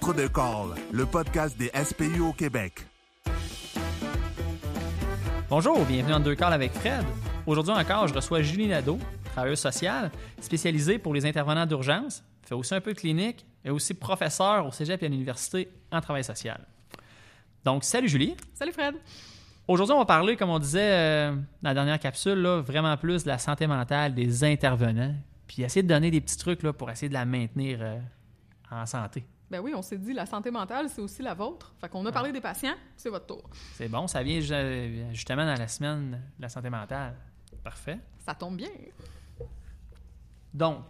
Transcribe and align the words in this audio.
Entre 0.00 0.14
deux 0.14 0.28
calls, 0.28 0.76
le 0.92 1.06
podcast 1.06 1.58
des 1.58 1.72
SPU 1.74 2.20
au 2.20 2.32
Québec. 2.32 2.86
Bonjour, 5.50 5.84
bienvenue 5.86 6.14
en 6.14 6.20
deux 6.20 6.36
calls 6.36 6.52
avec 6.52 6.70
Fred. 6.70 7.04
Aujourd'hui 7.46 7.72
encore, 7.72 8.06
je 8.06 8.14
reçois 8.14 8.40
Julie 8.40 8.68
Nadeau, 8.68 9.00
travailleuse 9.32 9.58
sociale, 9.58 10.12
spécialisée 10.40 11.00
pour 11.00 11.14
les 11.14 11.26
intervenants 11.26 11.66
d'urgence, 11.66 12.22
fait 12.42 12.54
aussi 12.54 12.76
un 12.76 12.80
peu 12.80 12.92
de 12.92 12.98
clinique 12.98 13.44
et 13.64 13.70
aussi 13.70 13.92
professeur 13.92 14.64
au 14.66 14.70
cégep 14.70 15.02
et 15.02 15.06
à 15.06 15.08
l'université 15.08 15.68
en 15.90 16.00
travail 16.00 16.22
social. 16.22 16.60
Donc, 17.64 17.82
salut 17.82 18.08
Julie. 18.08 18.36
Salut 18.54 18.72
Fred. 18.72 18.94
Aujourd'hui, 19.66 19.96
on 19.96 19.98
va 19.98 20.06
parler, 20.06 20.36
comme 20.36 20.50
on 20.50 20.60
disait 20.60 20.92
euh, 20.92 21.32
dans 21.32 21.70
la 21.70 21.74
dernière 21.74 21.98
capsule, 21.98 22.38
là, 22.38 22.60
vraiment 22.60 22.96
plus 22.96 23.24
de 23.24 23.28
la 23.28 23.38
santé 23.38 23.66
mentale 23.66 24.14
des 24.14 24.44
intervenants, 24.44 25.16
puis 25.48 25.64
essayer 25.64 25.82
de 25.82 25.88
donner 25.88 26.12
des 26.12 26.20
petits 26.20 26.38
trucs 26.38 26.62
là, 26.62 26.72
pour 26.72 26.88
essayer 26.88 27.08
de 27.08 27.14
la 27.14 27.24
maintenir 27.24 27.78
euh, 27.82 27.98
en 28.70 28.86
santé. 28.86 29.24
Ben 29.50 29.60
oui, 29.60 29.72
on 29.74 29.80
s'est 29.82 29.96
dit, 29.98 30.12
la 30.12 30.26
santé 30.26 30.50
mentale, 30.50 30.88
c'est 30.90 31.00
aussi 31.00 31.22
la 31.22 31.32
vôtre. 31.34 31.72
Fait 31.80 31.88
qu'on 31.88 32.04
a 32.04 32.12
parlé 32.12 32.32
des 32.32 32.40
patients, 32.40 32.74
c'est 32.96 33.08
votre 33.08 33.26
tour. 33.26 33.42
C'est 33.74 33.88
bon, 33.88 34.06
ça 34.06 34.22
vient 34.22 34.40
ju- 34.40 35.04
justement 35.14 35.44
dans 35.46 35.58
la 35.58 35.68
semaine 35.68 36.10
de 36.36 36.42
la 36.42 36.48
santé 36.50 36.68
mentale. 36.68 37.14
Parfait. 37.64 37.98
Ça 38.26 38.34
tombe 38.34 38.56
bien. 38.56 38.68
Donc, 40.52 40.82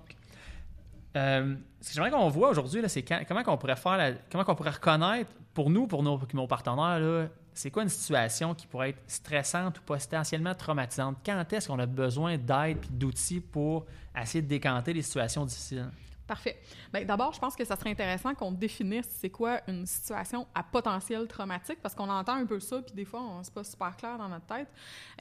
euh, 1.16 1.54
ce 1.80 1.88
que 1.88 1.94
j'aimerais 1.94 2.10
qu'on 2.10 2.28
voit 2.28 2.50
aujourd'hui, 2.50 2.82
c'est 2.88 3.02
comment 3.26 3.42
qu'on 3.42 3.56
pourrait 3.58 3.76
faire, 3.76 3.96
la- 3.96 4.12
comment 4.30 4.44
qu'on 4.44 4.54
pourrait 4.54 4.70
reconnaître 4.70 5.30
pour 5.54 5.70
nous, 5.70 5.86
pour 5.86 6.02
nos, 6.02 6.20
nos 6.34 6.46
partenaires, 6.46 7.28
c'est 7.54 7.70
quoi 7.70 7.82
une 7.82 7.88
situation 7.88 8.54
qui 8.54 8.66
pourrait 8.66 8.90
être 8.90 9.02
stressante 9.09 9.78
ou 9.78 9.82
potentiellement 9.82 10.54
traumatisante? 10.54 11.16
Quand 11.24 11.52
est-ce 11.52 11.68
qu'on 11.68 11.78
a 11.78 11.86
besoin 11.86 12.36
d'aide 12.38 12.78
et 12.84 12.88
d'outils 12.90 13.40
pour 13.40 13.86
essayer 14.20 14.42
de 14.42 14.48
décanter 14.48 14.92
les 14.92 15.02
situations 15.02 15.45
difficiles? 15.45 15.90
Parfait. 16.29 16.60
Ben, 16.93 17.07
D'abord, 17.07 17.32
je 17.32 17.40
pense 17.40 17.57
que 17.57 17.65
ça 17.65 17.74
serait 17.74 17.88
intéressant 17.90 18.34
qu'on 18.34 18.52
définisse 18.52 19.09
c'est 19.18 19.30
quoi 19.30 19.62
une 19.66 19.87
situation 19.87 20.46
à 20.54 20.62
potentiel 20.62 21.26
traumatique, 21.26 21.79
parce 21.82 21.95
qu'on 21.95 22.09
entend 22.10 22.34
un 22.34 22.45
peu 22.45 22.60
ça, 22.60 22.82
puis 22.82 22.95
des 22.95 23.07
fois, 23.07 23.23
on- 23.23 23.43
c'est 23.43 23.52
pas 23.54 23.65
super 23.65 23.96
clair 23.96 24.18
dans 24.18 24.29
notre 24.29 24.45
tête. 24.45 24.68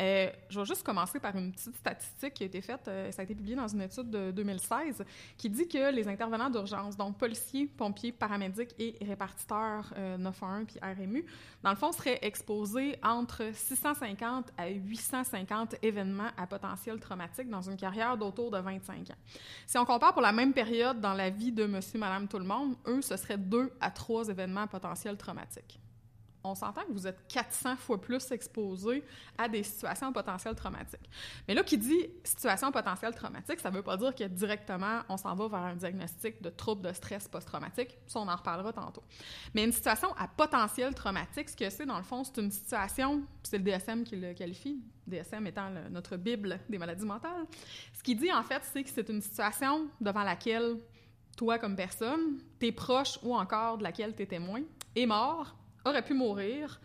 Euh, 0.02 0.30
je 0.50 0.59
vais 0.59 0.66
juste 0.66 0.83
commencer 0.83 1.19
par 1.22 1.33
une 1.38 1.53
petite 1.53 1.75
statistique 1.78 2.33
qui 2.33 2.44
a 2.44 2.45
été 2.47 2.59
faite, 2.61 2.81
euh, 2.89 3.09
ça 3.13 3.22
a 3.22 3.23
été 3.23 3.33
publié 3.33 3.55
dans 3.55 3.69
une 3.69 3.81
étude 3.81 4.09
de 4.09 4.31
2016, 4.31 5.05
qui 5.38 5.50
dit 5.50 5.67
que 5.69 5.91
les 5.94 6.09
intervenants 6.09 6.50
d'urgence, 6.50 6.97
donc 6.97 7.17
policiers, 7.17 7.67
pompiers, 7.67 8.11
paramédics 8.11 8.75
et 8.78 8.97
répartiteurs 9.05 9.94
euh, 9.97 10.17
911 10.17 10.66
puis 10.67 10.80
RMU, 10.81 11.25
dans 11.63 11.69
le 11.69 11.78
fond, 11.78 11.94
seraient 11.94 12.19
exposés 12.22 13.00
entre 13.02 13.44
650 13.53 14.52
à 14.58 14.67
850 14.67 15.75
événements 15.81 16.31
à 16.38 16.45
potentiel 16.47 17.00
traumatique 17.00 17.50
dans 17.50 17.61
une 17.61 17.78
carrière 17.78 18.17
d'autour 18.17 18.52
de 18.52 18.58
25 18.59 19.09
ans. 19.11 19.16
Si 19.66 19.78
on 19.78 19.85
compare 19.85 20.11
pour 20.11 20.22
la 20.22 20.33
même 20.33 20.52
période 20.52 20.97
dans 20.98 21.14
la 21.14 21.30
vie 21.30 21.52
de 21.52 21.66
monsieur, 21.66 22.00
madame, 22.00 22.28
tout 22.28 22.40
le 22.40 22.45
monde, 22.45 22.76
eux, 22.88 23.02
ce 23.02 23.17
serait 23.17 23.38
deux 23.38 23.72
à 23.80 23.92
trois 23.92 24.28
événements 24.28 24.67
potentiels 24.67 25.17
traumatiques. 25.17 25.80
On 26.52 26.56
s'entend 26.56 26.81
que 26.84 26.92
vous 26.92 27.08
êtes 27.08 27.28
400 27.28 27.76
fois 27.78 28.00
plus 28.00 28.31
exposés 28.31 29.03
à 29.38 29.48
des 29.48 29.64
situations 29.64 30.12
potentielles 30.14 30.56
traumatiques. 30.56 31.09
Mais 31.48 31.53
là, 31.53 31.64
qui 31.64 31.78
dit 31.78 32.08
situation 32.23 32.72
potentielle 32.72 33.14
traumatique, 33.14 33.59
ça 33.59 33.70
ne 33.70 33.76
veut 33.76 33.84
pas 33.84 33.98
dire 33.98 34.16
que 34.16 34.23
directement, 34.23 35.02
on 35.09 35.18
s'en 35.18 35.36
va 35.36 35.48
vers 35.48 35.59
un 35.59 35.75
diagnostic 35.75 36.42
de 36.42 36.50
trouble 36.50 36.81
de 36.88 36.94
stress 36.94 37.28
post-traumatique. 37.28 37.98
Ça, 38.08 38.20
on 38.20 38.28
en 38.28 38.36
reparlera 38.36 38.72
tantôt. 38.73 39.03
Mais 39.53 39.64
une 39.64 39.72
situation 39.72 40.14
à 40.18 40.28
potentiel 40.28 40.94
traumatique, 40.94 41.50
ce 41.50 41.56
que 41.56 41.70
c'est, 41.70 41.86
dans 41.86 41.98
le 41.98 42.03
fond, 42.03 42.23
c'est 42.23 42.42
une 42.42 42.52
situation, 42.52 43.23
c'est 43.44 43.58
le 43.58 43.64
DSM 43.64 44.03
qui 44.03 44.16
le 44.16 44.34
qualifie, 44.34 44.80
DSM 45.06 45.48
étant 45.48 45.70
notre 45.90 46.18
Bible 46.18 46.59
des 46.70 46.78
maladies 46.78 47.06
mentales. 47.06 47.45
Ce 47.94 48.03
qu'il 48.03 48.18
dit, 48.18 48.31
en 48.31 48.44
fait, 48.44 48.62
c'est 48.72 48.84
que 48.84 48.90
c'est 48.90 49.09
une 49.09 49.22
situation 49.22 49.88
devant 50.02 50.23
laquelle 50.23 50.78
toi, 51.38 51.59
comme 51.59 51.75
personne, 51.75 52.40
tes 52.59 52.72
proches 52.72 53.20
ou 53.23 53.36
encore 53.36 53.78
de 53.78 53.84
laquelle 53.84 54.16
tu 54.16 54.23
es 54.23 54.25
témoin, 54.25 54.62
est 54.96 55.06
mort, 55.06 55.56
aurait 55.85 56.03
pu 56.03 56.13
mourir, 56.13 56.79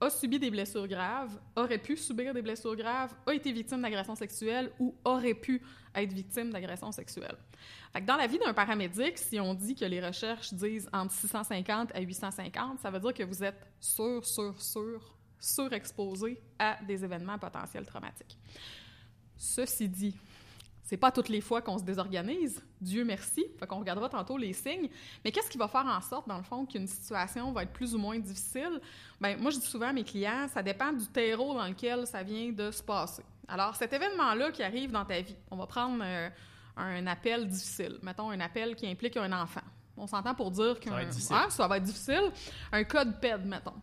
a 0.00 0.10
subi 0.10 0.38
des 0.38 0.50
blessures 0.50 0.88
graves, 0.88 1.38
aurait 1.56 1.78
pu 1.78 1.96
subir 1.96 2.34
des 2.34 2.42
blessures 2.42 2.76
graves, 2.76 3.14
a 3.26 3.32
été 3.32 3.52
victime 3.52 3.82
d'agression 3.82 4.14
sexuelle 4.14 4.70
ou 4.78 4.94
aurait 5.04 5.34
pu 5.34 5.62
être 5.94 6.12
victime 6.12 6.50
d'agression 6.50 6.90
sexuelle. 6.92 7.36
Dans 8.02 8.16
la 8.16 8.26
vie 8.26 8.38
d'un 8.38 8.52
paramédic, 8.52 9.16
si 9.18 9.38
on 9.38 9.54
dit 9.54 9.74
que 9.74 9.84
les 9.84 10.04
recherches 10.04 10.52
disent 10.52 10.88
entre 10.92 11.12
650 11.12 11.94
à 11.94 12.00
850, 12.00 12.80
ça 12.80 12.90
veut 12.90 13.00
dire 13.00 13.14
que 13.14 13.22
vous 13.22 13.44
êtes 13.44 13.66
sûr, 13.80 14.24
sûr, 14.26 14.60
sûr, 14.60 15.14
surexposé 15.38 16.40
à 16.58 16.78
des 16.86 17.04
événements 17.04 17.38
potentiels 17.38 17.86
traumatiques. 17.86 18.36
Ceci 19.36 19.88
dit, 19.88 20.16
c'est 20.94 20.98
pas 20.98 21.10
toutes 21.10 21.28
les 21.28 21.40
fois 21.40 21.60
qu'on 21.60 21.76
se 21.76 21.82
désorganise, 21.82 22.62
Dieu 22.80 23.04
merci, 23.04 23.44
fait 23.58 23.66
qu'on 23.66 23.80
regardera 23.80 24.08
tantôt 24.08 24.38
les 24.38 24.52
signes, 24.52 24.88
mais 25.24 25.32
qu'est-ce 25.32 25.50
qui 25.50 25.58
va 25.58 25.66
faire 25.66 25.84
en 25.84 26.00
sorte, 26.00 26.28
dans 26.28 26.36
le 26.36 26.44
fond, 26.44 26.64
qu'une 26.66 26.86
situation 26.86 27.50
va 27.50 27.64
être 27.64 27.72
plus 27.72 27.96
ou 27.96 27.98
moins 27.98 28.16
difficile? 28.16 28.80
Ben 29.20 29.36
moi, 29.40 29.50
je 29.50 29.58
dis 29.58 29.66
souvent 29.66 29.88
à 29.88 29.92
mes 29.92 30.04
clients, 30.04 30.46
ça 30.46 30.62
dépend 30.62 30.92
du 30.92 31.04
terreau 31.08 31.52
dans 31.52 31.66
lequel 31.66 32.06
ça 32.06 32.22
vient 32.22 32.52
de 32.52 32.70
se 32.70 32.80
passer. 32.80 33.24
Alors, 33.48 33.74
cet 33.74 33.92
événement-là 33.92 34.52
qui 34.52 34.62
arrive 34.62 34.92
dans 34.92 35.04
ta 35.04 35.20
vie, 35.20 35.34
on 35.50 35.56
va 35.56 35.66
prendre 35.66 36.00
euh, 36.00 36.30
un 36.76 37.04
appel 37.08 37.48
difficile, 37.48 37.98
mettons 38.00 38.30
un 38.30 38.38
appel 38.38 38.76
qui 38.76 38.86
implique 38.86 39.16
un 39.16 39.32
enfant. 39.32 39.62
On 39.96 40.06
s'entend 40.06 40.36
pour 40.36 40.52
dire 40.52 40.76
difficile. 41.06 41.36
Ah, 41.36 41.50
ça 41.50 41.66
va 41.66 41.78
être 41.78 41.82
difficile. 41.82 42.30
Un 42.70 42.84
code 42.84 43.18
PED, 43.20 43.44
mettons. 43.46 43.74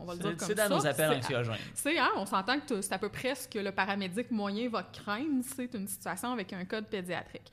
On 0.00 0.04
va 0.04 0.14
le 0.14 0.20
dire 0.20 0.30
C'est 0.30 0.36
comme 0.36 0.48
c'est 0.48 0.54
dans 0.54 0.76
nos 0.76 0.86
appels 0.86 1.18
anxiogènes. 1.18 1.56
c'est, 1.74 1.98
hein, 1.98 2.10
on 2.16 2.26
s'entend 2.26 2.60
que 2.60 2.80
c'est 2.80 2.92
à 2.92 2.98
peu 2.98 3.08
près 3.08 3.34
ce 3.34 3.48
que 3.48 3.58
le 3.58 3.72
paramédic 3.72 4.30
moyen 4.30 4.68
va 4.68 4.82
craindre, 4.82 5.44
c'est 5.56 5.74
une 5.74 5.88
situation 5.88 6.32
avec 6.32 6.52
un 6.52 6.64
code 6.64 6.86
pédiatrique. 6.86 7.50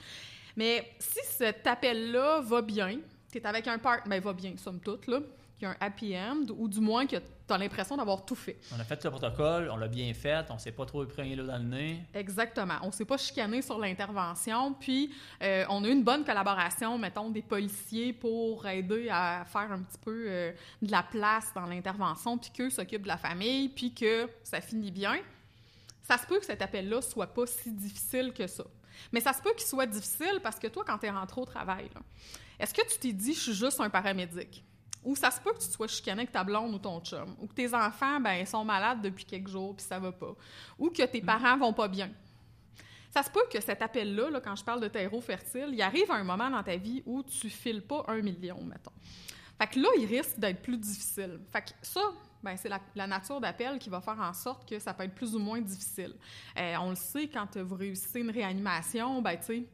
Mais 0.55 0.91
si 0.99 1.19
cet 1.23 1.67
appel-là 1.67 2.41
va 2.41 2.61
bien, 2.61 2.99
tu 3.31 3.37
es 3.37 3.45
avec 3.45 3.67
un 3.67 3.77
part, 3.77 3.99
ben 4.05 4.21
va 4.21 4.33
bien, 4.33 4.53
somme 4.57 4.79
toute, 4.79 5.07
là, 5.07 5.19
qui 5.57 5.65
a 5.65 5.69
un 5.71 5.75
happy 5.79 6.15
end, 6.17 6.45
ou 6.57 6.67
du 6.67 6.79
moins 6.79 7.05
que 7.05 7.15
tu 7.15 7.53
as 7.53 7.57
l'impression 7.57 7.95
d'avoir 7.95 8.25
tout 8.25 8.35
fait. 8.35 8.57
On 8.75 8.79
a 8.79 8.83
fait 8.83 9.01
le 9.03 9.09
protocole, 9.09 9.69
on 9.71 9.77
l'a 9.77 9.87
bien 9.87 10.13
fait, 10.13 10.45
on 10.49 10.57
s'est 10.57 10.71
pas 10.71 10.85
trop 10.85 11.05
pris 11.05 11.35
là 11.35 11.43
dans 11.43 11.57
le 11.57 11.63
nez. 11.63 12.03
Exactement. 12.13 12.75
On 12.81 12.91
s'est 12.91 13.05
pas 13.05 13.17
chicané 13.17 13.61
sur 13.61 13.77
l'intervention, 13.77 14.73
puis 14.73 15.13
euh, 15.41 15.65
on 15.69 15.83
a 15.83 15.87
eu 15.87 15.91
une 15.91 16.03
bonne 16.03 16.25
collaboration, 16.25 16.97
mettons, 16.97 17.29
des 17.29 17.41
policiers 17.41 18.11
pour 18.13 18.65
aider 18.67 19.07
à 19.09 19.45
faire 19.45 19.71
un 19.71 19.81
petit 19.81 19.99
peu 20.03 20.25
euh, 20.27 20.51
de 20.81 20.91
la 20.91 21.03
place 21.03 21.53
dans 21.53 21.65
l'intervention, 21.65 22.37
puis 22.37 22.51
qu'eux 22.51 22.69
s'occupent 22.69 23.03
de 23.03 23.07
la 23.07 23.17
famille, 23.17 23.69
puis 23.69 23.93
que 23.93 24.29
ça 24.43 24.59
finit 24.59 24.91
bien. 24.91 25.17
Ça 26.01 26.17
se 26.17 26.27
peut 26.27 26.39
que 26.39 26.45
cet 26.45 26.61
appel-là 26.61 27.01
soit 27.01 27.33
pas 27.33 27.47
si 27.47 27.71
difficile 27.71 28.33
que 28.33 28.45
ça. 28.45 28.65
Mais 29.11 29.21
ça 29.21 29.33
se 29.33 29.41
peut 29.41 29.53
qu'il 29.53 29.67
soit 29.67 29.87
difficile 29.87 30.39
parce 30.41 30.59
que 30.59 30.67
toi, 30.67 30.83
quand 30.85 30.97
tu 30.97 31.05
es 31.05 31.09
rentré 31.09 31.41
au 31.41 31.45
travail, 31.45 31.89
est-ce 32.59 32.73
que 32.73 32.81
tu 32.87 32.99
t'es 32.99 33.13
dit, 33.13 33.33
je 33.33 33.39
suis 33.39 33.53
juste 33.53 33.79
un 33.79 33.89
paramédic? 33.89 34.63
Ou 35.05 35.15
ça 35.15 35.31
se 35.31 35.39
peut 35.39 35.53
que 35.53 35.59
tu 35.59 35.67
te 35.67 35.73
sois 35.73 35.87
chicané 35.87 36.21
avec 36.21 36.31
ta 36.31 36.43
blonde 36.43 36.73
ou 36.73 36.79
ton 36.79 36.99
chum. 36.99 37.35
Ou 37.39 37.47
que 37.47 37.53
tes 37.53 37.73
enfants, 37.73 38.19
ben, 38.19 38.45
sont 38.45 38.65
malades 38.65 39.01
depuis 39.01 39.23
quelques 39.23 39.49
jours 39.49 39.75
puis 39.75 39.85
ça 39.85 39.99
va 39.99 40.11
pas. 40.11 40.35
Ou 40.79 40.89
que 40.89 41.03
tes 41.03 41.21
parents 41.21 41.57
vont 41.57 41.73
pas 41.73 41.87
bien. 41.87 42.09
Ça 43.11 43.23
se 43.23 43.29
peut 43.29 43.45
que 43.49 43.61
cet 43.61 43.81
appel-là, 43.81 44.29
là, 44.29 44.41
quand 44.41 44.55
je 44.55 44.63
parle 44.63 44.81
de 44.81 44.89
terreau 44.89 45.21
fertile, 45.21 45.69
il 45.71 45.81
arrive 45.81 46.11
à 46.11 46.15
un 46.15 46.23
moment 46.23 46.49
dans 46.49 46.63
ta 46.63 46.75
vie 46.75 47.01
où 47.05 47.23
tu 47.23 47.49
files 47.49 47.81
pas 47.81 48.03
un 48.07 48.21
million, 48.21 48.61
mettons. 48.61 48.91
Fait 49.57 49.67
que 49.67 49.79
là, 49.79 49.87
il 49.97 50.05
risque 50.05 50.37
d'être 50.37 50.61
plus 50.61 50.77
difficile. 50.77 51.39
Fait 51.49 51.61
que 51.61 51.69
ça, 51.81 52.01
ben, 52.43 52.57
c'est 52.57 52.67
la, 52.67 52.81
la 52.93 53.07
nature 53.07 53.39
d'appel 53.39 53.79
qui 53.79 53.89
va 53.89 54.01
faire 54.01 54.19
en 54.19 54.33
sorte 54.33 54.67
que 54.67 54.79
ça 54.79 54.93
peut 54.93 55.03
être 55.03 55.15
plus 55.15 55.33
ou 55.33 55.39
moins 55.39 55.61
difficile. 55.61 56.13
Euh, 56.57 56.75
on 56.81 56.89
le 56.89 56.95
sait, 56.95 57.29
quand 57.29 57.55
vous 57.57 57.75
réussissez 57.75 58.19
une 58.19 58.31
réanimation, 58.31 59.21
ben, 59.21 59.37
tu 59.37 59.45
sais, 59.45 59.65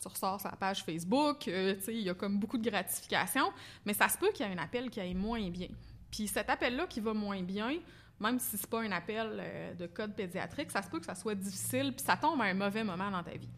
tu 0.00 0.08
ressors 0.08 0.40
sur 0.40 0.50
la 0.50 0.56
page 0.56 0.84
Facebook, 0.84 1.48
euh, 1.48 1.74
il 1.88 2.00
y 2.00 2.10
a 2.10 2.14
comme 2.14 2.38
beaucoup 2.38 2.58
de 2.58 2.68
gratification, 2.68 3.52
mais 3.84 3.94
ça 3.94 4.08
se 4.08 4.18
peut 4.18 4.30
qu'il 4.32 4.46
y 4.46 4.48
ait 4.48 4.52
un 4.52 4.62
appel 4.62 4.90
qui 4.90 5.00
aille 5.00 5.14
moins 5.14 5.48
bien. 5.50 5.68
Puis 6.10 6.28
cet 6.28 6.48
appel-là 6.50 6.86
qui 6.86 7.00
va 7.00 7.14
moins 7.14 7.42
bien, 7.42 7.78
même 8.20 8.38
si 8.38 8.56
c'est 8.56 8.68
pas 8.68 8.80
un 8.80 8.92
appel 8.92 9.36
euh, 9.38 9.74
de 9.74 9.86
code 9.86 10.14
pédiatrique, 10.14 10.70
ça 10.70 10.82
se 10.82 10.88
peut 10.88 10.98
que 10.98 11.06
ça 11.06 11.14
soit 11.14 11.34
difficile, 11.34 11.92
puis 11.94 12.04
ça 12.04 12.16
tombe 12.16 12.40
à 12.40 12.44
un 12.44 12.54
mauvais 12.54 12.84
moment 12.84 13.10
dans 13.10 13.22
ta 13.22 13.32
vie. 13.32 13.48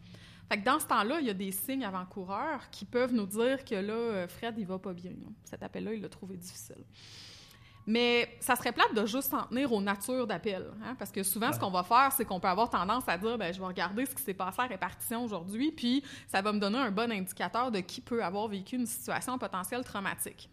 Fait 0.49 0.59
que 0.59 0.65
dans 0.65 0.79
ce 0.79 0.85
temps-là, 0.87 1.19
il 1.21 1.27
y 1.27 1.29
a 1.29 1.33
des 1.33 1.51
signes 1.51 1.85
avant-coureurs 1.85 2.69
qui 2.71 2.83
peuvent 2.83 3.13
nous 3.13 3.25
dire 3.25 3.63
que 3.63 3.75
là, 3.75 3.93
euh, 3.93 4.27
Fred, 4.27 4.55
il 4.57 4.65
va 4.65 4.77
pas 4.79 4.93
bien. 4.93 5.13
Cet 5.45 5.63
appel-là, 5.63 5.93
il 5.93 6.01
l'a 6.01 6.09
trouvé 6.09 6.35
difficile. 6.35 6.83
Mais 7.87 8.37
ça 8.39 8.55
serait 8.55 8.71
plate 8.71 8.93
de 8.93 9.05
juste 9.05 9.31
s'en 9.31 9.43
tenir 9.43 9.71
aux 9.71 9.81
natures 9.81 10.27
d'appel. 10.27 10.71
hein, 10.85 10.95
parce 10.99 11.11
que 11.11 11.23
souvent, 11.23 11.51
ce 11.51 11.59
qu'on 11.59 11.71
va 11.71 11.83
faire, 11.83 12.11
c'est 12.15 12.25
qu'on 12.25 12.39
peut 12.39 12.47
avoir 12.47 12.69
tendance 12.69 13.03
à 13.07 13.17
dire 13.17 13.37
ben, 13.37 13.53
je 13.53 13.59
vais 13.59 13.65
regarder 13.65 14.05
ce 14.05 14.13
qui 14.13 14.21
s'est 14.21 14.33
passé 14.33 14.61
à 14.61 14.65
répartition 14.65 15.23
aujourd'hui, 15.23 15.71
puis 15.71 16.03
ça 16.27 16.41
va 16.41 16.53
me 16.53 16.59
donner 16.59 16.77
un 16.77 16.91
bon 16.91 17.11
indicateur 17.11 17.71
de 17.71 17.79
qui 17.79 18.01
peut 18.01 18.23
avoir 18.23 18.47
vécu 18.47 18.75
une 18.75 18.85
situation 18.85 19.37
potentielle 19.37 19.83
traumatique. 19.83 20.49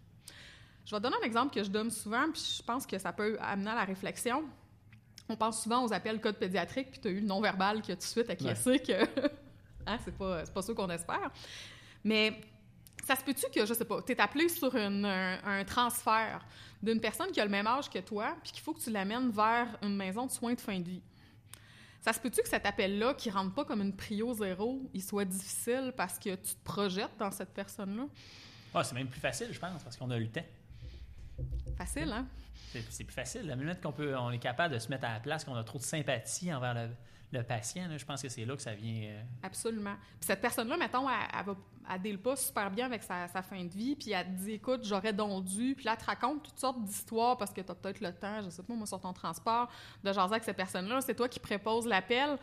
Je 0.86 0.94
vais 0.94 0.98
te 0.98 1.02
donner 1.02 1.16
un 1.22 1.26
exemple 1.26 1.54
que 1.54 1.62
je 1.62 1.68
donne 1.70 1.90
souvent, 1.90 2.30
puis 2.32 2.56
je 2.58 2.62
pense 2.62 2.86
que 2.86 2.98
ça 2.98 3.12
peut 3.12 3.36
amener 3.40 3.70
à 3.70 3.74
la 3.74 3.84
réflexion. 3.84 4.44
On 5.28 5.36
pense 5.36 5.62
souvent 5.62 5.84
aux 5.84 5.92
appels 5.92 6.18
code 6.20 6.36
pédiatrique, 6.36 6.92
puis 6.92 7.00
tu 7.00 7.08
as 7.08 7.10
eu 7.10 7.20
le 7.20 7.26
non-verbal 7.26 7.82
qui 7.82 7.92
a 7.92 7.96
tout 7.96 8.00
de 8.00 8.04
suite 8.04 8.30
acquiescé 8.30 8.78
que 8.78 9.02
hein, 9.86 9.98
c'est 10.02 10.16
pas, 10.16 10.44
pas 10.44 10.62
ça 10.62 10.72
qu'on 10.72 10.88
espère. 10.88 11.30
Mais 12.02 12.40
ça 13.08 13.16
se 13.16 13.24
peut-tu 13.24 13.46
que, 13.50 13.64
je 13.64 13.72
sais 13.72 13.86
pas, 13.86 14.02
tu 14.02 14.12
es 14.12 14.20
appelé 14.20 14.50
sur 14.50 14.74
une- 14.76 15.06
un, 15.06 15.38
un 15.42 15.64
transfert 15.64 16.44
d'une 16.82 17.00
personne 17.00 17.30
qui 17.32 17.40
a 17.40 17.44
le 17.44 17.50
même 17.50 17.66
âge 17.66 17.88
que 17.88 17.98
toi, 18.00 18.36
puis 18.42 18.52
qu'il 18.52 18.62
faut 18.62 18.74
que 18.74 18.80
tu 18.80 18.90
l'amènes 18.90 19.30
vers 19.30 19.66
une 19.80 19.96
maison 19.96 20.26
de 20.26 20.30
soins 20.30 20.52
de 20.52 20.60
fin 20.60 20.78
de 20.78 20.88
vie? 20.88 21.02
Ça 22.02 22.12
se 22.12 22.20
peut-tu 22.20 22.42
que 22.42 22.48
cet 22.48 22.66
appel-là, 22.66 23.14
qui 23.14 23.30
rentre 23.30 23.54
pas 23.54 23.64
comme 23.64 23.80
une 23.80 23.96
prio 23.96 24.34
zéro, 24.34 24.82
il 24.92 25.02
soit 25.02 25.24
difficile 25.24 25.94
parce 25.96 26.18
que 26.18 26.34
tu 26.34 26.54
te 26.54 26.62
projettes 26.64 27.16
dans 27.18 27.30
cette 27.30 27.54
personne-là? 27.54 28.04
Ah, 28.74 28.84
c'est 28.84 28.94
même 28.94 29.08
plus 29.08 29.20
facile, 29.20 29.48
je 29.52 29.58
pense, 29.58 29.82
parce 29.82 29.96
qu'on 29.96 30.10
a 30.10 30.18
le 30.18 30.28
temps. 30.28 30.44
Facile, 31.78 32.12
hein? 32.12 32.26
C'est 32.72 32.84
c'est 32.90 33.04
plus 33.04 33.14
facile. 33.14 33.46
La 33.46 33.56
minute 33.56 33.80
qu'on 33.80 33.92
peut, 33.92 34.14
on 34.16 34.30
est 34.30 34.38
capable 34.38 34.74
de 34.74 34.78
se 34.78 34.88
mettre 34.90 35.06
à 35.06 35.14
la 35.14 35.20
place, 35.20 35.44
qu'on 35.46 35.54
a 35.54 35.64
trop 35.64 35.78
de 35.78 35.82
sympathie 35.84 36.52
envers 36.52 36.74
le, 36.74 36.90
le 37.30 37.42
patient, 37.42 37.88
je 37.96 38.04
pense 38.04 38.22
que 38.22 38.28
c'est 38.28 38.44
là 38.44 38.56
que 38.56 38.62
ça 38.62 38.74
vient. 38.74 39.02
euh, 39.10 39.22
Absolument. 39.42 39.94
Puis 40.18 40.26
cette 40.26 40.40
personne-là, 40.40 40.76
mettons, 40.76 41.08
elle, 41.08 41.16
elle 41.38 41.44
va, 41.44 41.56
elle 41.94 42.02
deal 42.02 42.18
pas 42.18 42.36
super 42.36 42.70
bien 42.70 42.86
avec 42.86 43.02
sa, 43.02 43.28
fin 43.28 43.64
de 43.64 43.72
vie, 43.72 43.96
puis 43.96 44.12
elle 44.12 44.26
te 44.26 44.30
dit, 44.30 44.52
écoute, 44.52 44.84
j'aurais 44.84 45.12
donc 45.12 45.44
dû, 45.44 45.74
puis 45.74 45.84
là, 45.84 45.92
elle 45.92 45.98
te 45.98 46.06
raconte 46.06 46.42
toutes 46.42 46.58
sortes 46.58 46.82
d'histoires 46.82 47.36
parce 47.36 47.52
que 47.52 47.60
tu 47.60 47.70
as 47.70 47.74
peut-être 47.74 48.00
le 48.00 48.12
temps, 48.12 48.42
je 48.42 48.50
sais 48.50 48.62
pas, 48.62 48.74
moi, 48.74 48.86
sur 48.86 49.00
ton 49.00 49.12
transport, 49.12 49.68
de 50.02 50.12
jaser 50.12 50.32
avec 50.32 50.44
cette 50.44 50.56
personne-là. 50.56 51.00
C'est 51.00 51.14
toi 51.14 51.28
qui 51.28 51.40
prépose 51.40 51.86
l'appel. 51.86 52.38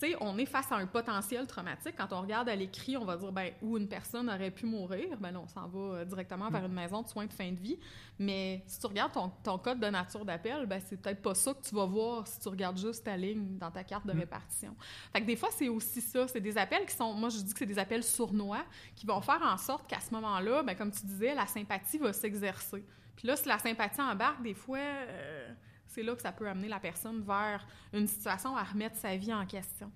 Sais, 0.00 0.14
on 0.20 0.38
est 0.38 0.46
face 0.46 0.70
à 0.70 0.76
un 0.76 0.86
potentiel 0.86 1.44
traumatique. 1.48 1.94
Quand 1.96 2.12
on 2.12 2.20
regarde 2.20 2.48
à 2.48 2.54
l'écrit, 2.54 2.96
on 2.96 3.04
va 3.04 3.16
dire, 3.16 3.32
ben, 3.32 3.52
où 3.62 3.76
une 3.76 3.88
personne 3.88 4.30
aurait 4.30 4.52
pu 4.52 4.64
mourir. 4.64 5.16
Ben 5.18 5.32
non, 5.32 5.42
on 5.42 5.48
s'en 5.48 5.66
va 5.66 5.78
euh, 5.96 6.04
directement 6.04 6.48
vers 6.50 6.64
une 6.66 6.72
maison 6.72 7.02
de 7.02 7.08
soins 7.08 7.26
de 7.26 7.32
fin 7.32 7.50
de 7.50 7.58
vie. 7.58 7.76
Mais 8.16 8.62
si 8.68 8.78
tu 8.78 8.86
regardes 8.86 9.10
ton, 9.10 9.32
ton 9.42 9.58
code 9.58 9.80
de 9.80 9.88
nature 9.88 10.24
d'appel, 10.24 10.66
ben, 10.66 10.80
c'est 10.86 11.00
peut-être 11.02 11.20
pas 11.20 11.34
ça 11.34 11.52
que 11.52 11.62
tu 11.68 11.74
vas 11.74 11.84
voir 11.86 12.28
si 12.28 12.38
tu 12.38 12.48
regardes 12.48 12.78
juste 12.78 13.02
ta 13.04 13.16
ligne 13.16 13.58
dans 13.58 13.72
ta 13.72 13.82
carte 13.82 14.06
de 14.06 14.12
Mm. 14.12 14.20
répartition. 14.20 14.76
Fait 15.12 15.20
que 15.20 15.26
des 15.26 15.34
fois, 15.34 15.48
c'est 15.50 15.68
aussi 15.68 16.00
ça. 16.00 16.28
C'est 16.28 16.40
des 16.40 16.56
appels 16.56 16.86
qui 16.86 16.94
sont, 16.94 17.12
moi, 17.14 17.28
je 17.28 17.38
dis 17.38 17.52
que 17.52 17.58
c'est 17.58 17.66
des 17.66 17.78
appels 17.80 18.04
sournois 18.04 18.64
qui 18.94 19.04
vont 19.04 19.20
faire 19.20 19.42
en 19.42 19.56
sorte 19.56 19.88
qu'à 19.88 19.98
ce 19.98 20.12
moment-là, 20.14 20.62
ben, 20.62 20.76
comme 20.76 20.92
tu 20.92 21.04
disais, 21.06 21.34
la 21.34 21.48
sympathie 21.48 21.98
va 21.98 22.12
s'exercer. 22.12 22.84
Puis 23.16 23.26
là, 23.26 23.34
si 23.34 23.48
la 23.48 23.58
sympathie 23.58 24.00
embarque, 24.00 24.42
des 24.42 24.54
fois, 24.54 24.78
euh, 24.78 25.52
c'est 25.88 26.02
là 26.02 26.14
que 26.14 26.22
ça 26.22 26.32
peut 26.32 26.48
amener 26.48 26.68
la 26.68 26.80
personne 26.80 27.22
vers 27.22 27.66
une 27.92 28.06
situation 28.06 28.56
à 28.56 28.62
remettre 28.62 28.96
sa 28.96 29.16
vie 29.16 29.32
en 29.32 29.46
question. 29.46 29.90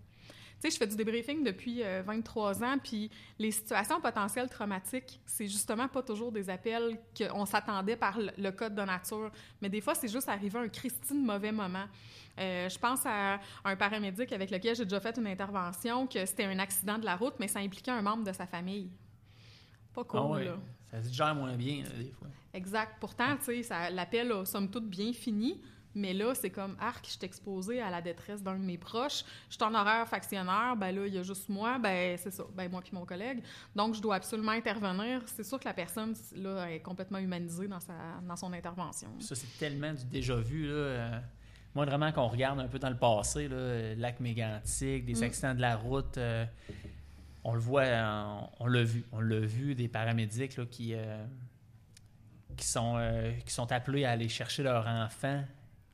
Tu 0.62 0.70
sais, 0.70 0.74
je 0.74 0.78
fais 0.78 0.86
du 0.86 0.94
débriefing 0.94 1.42
depuis 1.42 1.82
euh, 1.82 2.02
23 2.06 2.62
ans, 2.62 2.76
puis 2.80 3.10
les 3.36 3.50
situations 3.50 4.00
potentielles 4.00 4.48
traumatiques, 4.48 5.20
c'est 5.26 5.48
justement 5.48 5.88
pas 5.88 6.02
toujours 6.02 6.30
des 6.30 6.48
appels 6.48 7.00
qu'on 7.18 7.44
s'attendait 7.46 7.96
par 7.96 8.16
le, 8.18 8.50
code 8.50 8.76
de 8.76 8.82
nature, 8.82 9.32
mais 9.60 9.68
des 9.68 9.80
fois, 9.80 9.96
c'est 9.96 10.06
juste 10.06 10.28
arrivé 10.28 10.58
un 10.60 10.68
Christine 10.68 11.24
mauvais 11.24 11.50
moment. 11.50 11.86
Euh, 12.38 12.68
je 12.68 12.78
pense 12.78 13.04
à 13.04 13.40
un 13.64 13.74
paramédic 13.74 14.32
avec 14.32 14.52
lequel 14.52 14.76
j'ai 14.76 14.84
déjà 14.84 15.00
fait 15.00 15.18
une 15.18 15.26
intervention, 15.26 16.06
que 16.06 16.24
c'était 16.24 16.44
un 16.44 16.58
accident 16.60 16.96
de 16.96 17.06
la 17.06 17.16
route, 17.16 17.34
mais 17.40 17.48
ça 17.48 17.58
impliquait 17.58 17.90
un 17.90 18.02
membre 18.02 18.22
de 18.22 18.32
sa 18.32 18.46
famille. 18.46 18.88
Pas 19.92 20.04
cool, 20.04 20.20
ah 20.22 20.26
ouais, 20.28 20.44
là. 20.44 20.58
Ça 20.92 21.02
se 21.02 21.12
gère 21.12 21.34
moins 21.34 21.56
bien, 21.56 21.82
là, 21.82 21.90
des 21.98 22.12
fois. 22.12 22.28
Exact. 22.54 22.98
Pourtant, 23.00 23.36
tu 23.36 23.62
sais, 23.64 23.90
l'appel 23.90 24.30
a 24.30 24.44
somme 24.44 24.70
toute 24.70 24.88
bien 24.88 25.12
fini, 25.12 25.60
mais 25.94 26.12
là, 26.14 26.34
c'est 26.34 26.50
comme 26.50 26.76
arc, 26.80 27.04
je 27.06 27.10
suis 27.12 27.18
exposée 27.22 27.80
à 27.80 27.90
la 27.90 28.00
détresse 28.00 28.42
d'un 28.42 28.54
de 28.58 28.64
mes 28.64 28.78
proches. 28.78 29.24
Je 29.48 29.54
suis 29.56 29.64
en 29.64 29.74
horaire 29.74 30.08
factionnaire, 30.08 30.74
ben 30.76 30.94
là, 30.94 31.06
il 31.06 31.14
y 31.14 31.18
a 31.18 31.22
juste 31.22 31.48
moi, 31.48 31.78
ben 31.78 32.16
c'est 32.18 32.30
ça, 32.30 32.44
ben 32.54 32.70
moi 32.70 32.80
puis 32.82 32.92
mon 32.94 33.04
collègue. 33.04 33.42
Donc, 33.76 33.94
je 33.94 34.00
dois 34.00 34.16
absolument 34.16 34.52
intervenir. 34.52 35.22
C'est 35.26 35.44
sûr 35.44 35.58
que 35.58 35.64
la 35.64 35.74
personne, 35.74 36.14
là, 36.36 36.70
est 36.70 36.80
complètement 36.80 37.18
humanisée 37.18 37.68
dans, 37.68 37.80
sa, 37.80 37.94
dans 38.26 38.36
son 38.36 38.52
intervention. 38.52 39.08
Ça, 39.20 39.34
c'est 39.34 39.58
tellement 39.58 39.92
du 39.92 40.04
déjà 40.04 40.36
vu. 40.36 40.66
Là. 40.66 40.72
Euh, 40.74 41.20
moi, 41.74 41.86
vraiment, 41.86 42.12
qu'on 42.12 42.28
regarde 42.28 42.60
un 42.60 42.68
peu 42.68 42.78
dans 42.78 42.90
le 42.90 42.98
passé, 42.98 43.48
là, 43.48 43.56
euh, 43.56 43.94
lac 43.96 44.20
mégantique, 44.20 45.04
des 45.06 45.14
Mm. 45.14 45.22
accidents 45.22 45.54
de 45.54 45.60
la 45.60 45.76
route, 45.76 46.18
euh, 46.18 46.44
on 47.44 47.54
le 47.54 47.60
voit, 47.60 47.84
on 48.60 48.66
l'a 48.66 48.82
vu. 48.84 49.04
On 49.12 49.20
l'a 49.20 49.40
vu, 49.40 49.74
des 49.74 49.88
paramédics 49.88 50.56
là, 50.56 50.64
qui, 50.66 50.94
euh, 50.94 51.24
qui, 52.56 52.66
sont, 52.66 52.96
euh, 52.98 53.32
qui 53.44 53.52
sont 53.52 53.72
appelés 53.72 54.04
à 54.04 54.10
aller 54.10 54.28
chercher 54.28 54.62
leur 54.62 54.86
enfant 54.86 55.42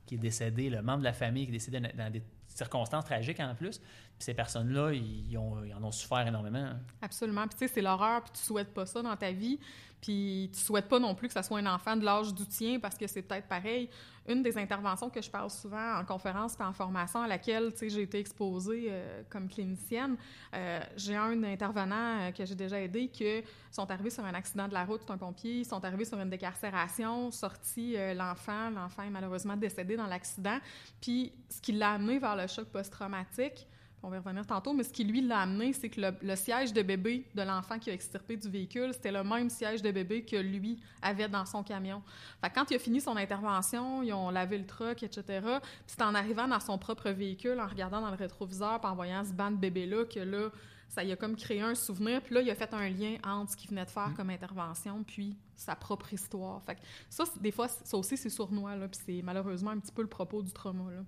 qui 0.09 0.15
est 0.15 0.17
décédé, 0.17 0.71
le 0.71 0.81
membre 0.81 0.99
de 0.99 1.03
la 1.03 1.13
famille 1.13 1.45
qui 1.45 1.51
est 1.51 1.53
décédé 1.53 1.79
dans- 1.79 2.11
des 2.11 2.23
circonstances 2.59 3.05
tragiques 3.05 3.39
en 3.39 3.55
plus. 3.55 3.79
Puis 3.79 4.25
ces 4.25 4.33
personnes-là, 4.33 4.93
ils, 4.93 5.37
en 5.37 5.83
ont 5.83 5.91
souffert 5.91 6.27
énormément. 6.27 6.73
Absolument. 7.01 7.47
Puis 7.47 7.57
tu 7.59 7.67
sais, 7.67 7.73
c'est 7.73 7.81
l'horreur, 7.81 8.21
puis 8.21 8.31
tu 8.33 8.41
souhaites 8.41 8.73
pas 8.73 8.85
ça 8.85 9.01
dans 9.01 9.15
ta 9.15 9.31
vie. 9.31 9.59
Puis 10.01 10.49
tu 10.53 10.59
souhaites 10.59 10.87
pas 10.87 10.99
non 10.99 11.13
plus 11.13 11.27
que 11.27 11.33
ça 11.33 11.43
soit 11.43 11.59
un 11.59 11.65
enfant 11.65 11.95
de 11.95 12.05
l'âge 12.05 12.33
du 12.33 12.45
tien 12.45 12.79
parce 12.79 12.97
que 12.97 13.05
c'est 13.07 13.21
peut-être 13.21 13.47
pareil. 13.47 13.89
Une 14.27 14.43
des 14.43 14.57
interventions 14.57 15.09
que 15.09 15.21
je 15.21 15.29
parle 15.29 15.49
souvent 15.49 15.97
en 15.97 16.05
conférence 16.05 16.55
puis 16.55 16.65
en 16.65 16.71
formation 16.71 17.21
à 17.21 17.27
laquelle, 17.27 17.73
j'ai 17.81 18.03
été 18.03 18.19
exposée 18.19 18.85
euh, 18.89 19.23
comme 19.29 19.49
clinicienne, 19.49 20.15
euh, 20.53 20.79
j'ai 20.95 21.15
un 21.15 21.43
intervenant 21.43 22.19
euh, 22.19 22.31
que 22.31 22.45
j'ai 22.45 22.53
déjà 22.53 22.79
aidé 22.79 23.07
que 23.09 23.41
sont 23.71 23.89
arrivés 23.89 24.11
sur 24.11 24.23
un 24.23 24.33
accident 24.33 24.67
de 24.67 24.73
la 24.73 24.85
route, 24.85 25.01
c'est 25.05 25.11
un 25.11 25.17
pompier, 25.17 25.59
ils 25.59 25.65
sont 25.65 25.83
arrivés 25.83 26.05
sur 26.05 26.19
une 26.19 26.29
décarcération, 26.29 27.31
sorti 27.31 27.95
l'enfant, 28.15 28.69
l'enfant 28.69 29.03
est 29.03 29.09
malheureusement 29.09 29.57
décédé 29.57 29.95
dans 29.95 30.07
l'accident. 30.07 30.57
Puis 31.01 31.31
ce 31.49 31.61
qui 31.61 31.71
l'a 31.71 31.93
amené 31.93 32.19
vers 32.19 32.35
le 32.35 32.47
choc 32.49 32.67
post-traumatique, 32.67 33.67
on 34.01 34.09
va 34.09 34.15
y 34.15 34.19
revenir 34.19 34.45
tantôt, 34.45 34.73
mais 34.73 34.83
ce 34.83 34.93
qui 34.93 35.03
lui 35.03 35.21
l'a 35.21 35.41
amené, 35.41 35.73
c'est 35.73 35.89
que 35.89 35.99
le, 35.99 36.13
le 36.21 36.35
siège 36.35 36.71
de 36.71 36.81
bébé 36.81 37.25
de 37.35 37.41
l'enfant 37.41 37.77
qui 37.79 37.89
a 37.89 37.93
extirpé 37.93 38.37
du 38.37 38.49
véhicule, 38.49 38.93
c'était 38.93 39.11
le 39.11 39.23
même 39.23 39.49
siège 39.49 39.81
de 39.81 39.91
bébé 39.91 40.23
que 40.23 40.37
lui 40.37 40.79
avait 41.01 41.27
dans 41.27 41.45
son 41.45 41.63
camion. 41.63 42.01
Fait 42.41 42.49
que 42.49 42.55
quand 42.55 42.71
il 42.71 42.75
a 42.75 42.79
fini 42.79 43.01
son 43.01 43.17
intervention, 43.17 44.01
ils 44.01 44.13
ont 44.13 44.29
lavé 44.29 44.57
le 44.57 44.65
truck, 44.65 45.03
etc. 45.03 45.23
Puis 45.25 45.61
c'est 45.87 46.01
en 46.01 46.15
arrivant 46.15 46.47
dans 46.47 46.61
son 46.61 46.77
propre 46.77 47.09
véhicule, 47.09 47.59
en 47.59 47.67
regardant 47.67 47.99
dans 47.99 48.09
le 48.09 48.15
rétroviseur, 48.15 48.79
puis 48.79 48.89
en 48.89 48.95
voyant 48.95 49.23
ce 49.25 49.33
banc 49.33 49.51
de 49.51 49.57
bébé-là, 49.57 50.05
que 50.05 50.21
là, 50.21 50.49
ça 50.87 51.03
y 51.03 51.11
a 51.11 51.17
comme 51.17 51.35
créé 51.35 51.61
un 51.61 51.75
souvenir. 51.75 52.21
Puis 52.21 52.35
là, 52.35 52.41
il 52.41 52.49
a 52.49 52.55
fait 52.55 52.73
un 52.73 52.89
lien 52.89 53.17
entre 53.23 53.51
ce 53.51 53.57
qu'il 53.57 53.69
venait 53.69 53.85
de 53.85 53.91
faire 53.91 54.13
comme 54.15 54.29
intervention, 54.29 55.03
puis 55.03 55.35
sa 55.57 55.75
propre 55.75 56.13
histoire. 56.13 56.63
Fait 56.63 56.75
que 56.75 56.81
ça, 57.09 57.25
des 57.41 57.51
fois, 57.51 57.67
ça 57.67 57.97
aussi, 57.97 58.15
c'est 58.15 58.29
sournois, 58.29 58.77
là, 58.77 58.87
puis 58.87 58.99
c'est 59.05 59.21
malheureusement 59.21 59.71
un 59.71 59.79
petit 59.79 59.91
peu 59.91 60.03
le 60.03 60.07
propos 60.07 60.41
du 60.41 60.53
trauma, 60.53 60.89
là. 60.89 61.01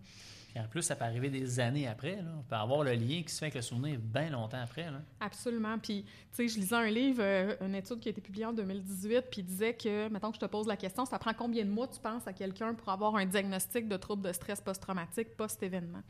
En 0.57 0.67
plus, 0.67 0.81
ça 0.81 0.95
peut 0.95 1.05
arriver 1.05 1.29
des 1.29 1.59
années 1.59 1.87
après. 1.87 2.17
Là. 2.17 2.31
On 2.37 2.43
peut 2.43 2.55
avoir 2.55 2.83
le 2.83 2.93
lien 2.93 3.21
qui 3.23 3.29
se 3.29 3.39
fait 3.39 3.45
avec 3.45 3.55
le 3.55 3.61
souvenir 3.61 3.99
bien 3.99 4.29
longtemps 4.29 4.61
après. 4.61 4.91
Là. 4.91 5.01
Absolument. 5.19 5.77
Puis, 5.79 6.03
tu 6.03 6.09
sais, 6.31 6.47
je 6.47 6.59
lisais 6.59 6.75
un 6.75 6.89
livre, 6.89 7.21
euh, 7.23 7.55
une 7.61 7.73
étude 7.73 7.99
qui 7.99 8.09
a 8.09 8.11
été 8.11 8.19
publiée 8.19 8.45
en 8.45 8.53
2018, 8.53 9.21
puis 9.31 9.41
il 9.41 9.45
disait 9.45 9.73
que, 9.73 10.09
mettons 10.09 10.29
que 10.29 10.35
je 10.35 10.41
te 10.41 10.45
pose 10.45 10.67
la 10.67 10.75
question, 10.75 11.05
ça 11.05 11.17
prend 11.19 11.33
combien 11.33 11.63
de 11.63 11.69
mois, 11.69 11.87
tu 11.87 11.99
penses, 12.01 12.27
à 12.27 12.33
quelqu'un 12.33 12.73
pour 12.73 12.89
avoir 12.89 13.15
un 13.15 13.25
diagnostic 13.25 13.87
de 13.87 13.95
trouble 13.95 14.23
de 14.23 14.33
stress 14.33 14.59
post-traumatique 14.59 15.37
post-événement? 15.37 16.03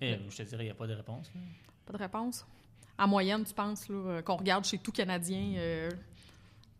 Et, 0.00 0.18
je 0.28 0.36
te 0.36 0.42
dirais, 0.42 0.64
il 0.64 0.66
n'y 0.66 0.72
a 0.72 0.74
pas 0.74 0.86
de 0.86 0.94
réponse. 0.94 1.30
là. 1.34 1.40
Pas 1.86 1.92
de 1.94 1.98
réponse? 1.98 2.46
En 2.98 3.08
moyenne, 3.08 3.44
tu 3.44 3.54
penses, 3.54 3.88
là, 3.88 3.94
euh, 3.94 4.22
qu'on 4.22 4.36
regarde 4.36 4.64
chez 4.64 4.78
tout 4.78 4.92
Canadien, 4.92 5.54
euh, 5.56 5.90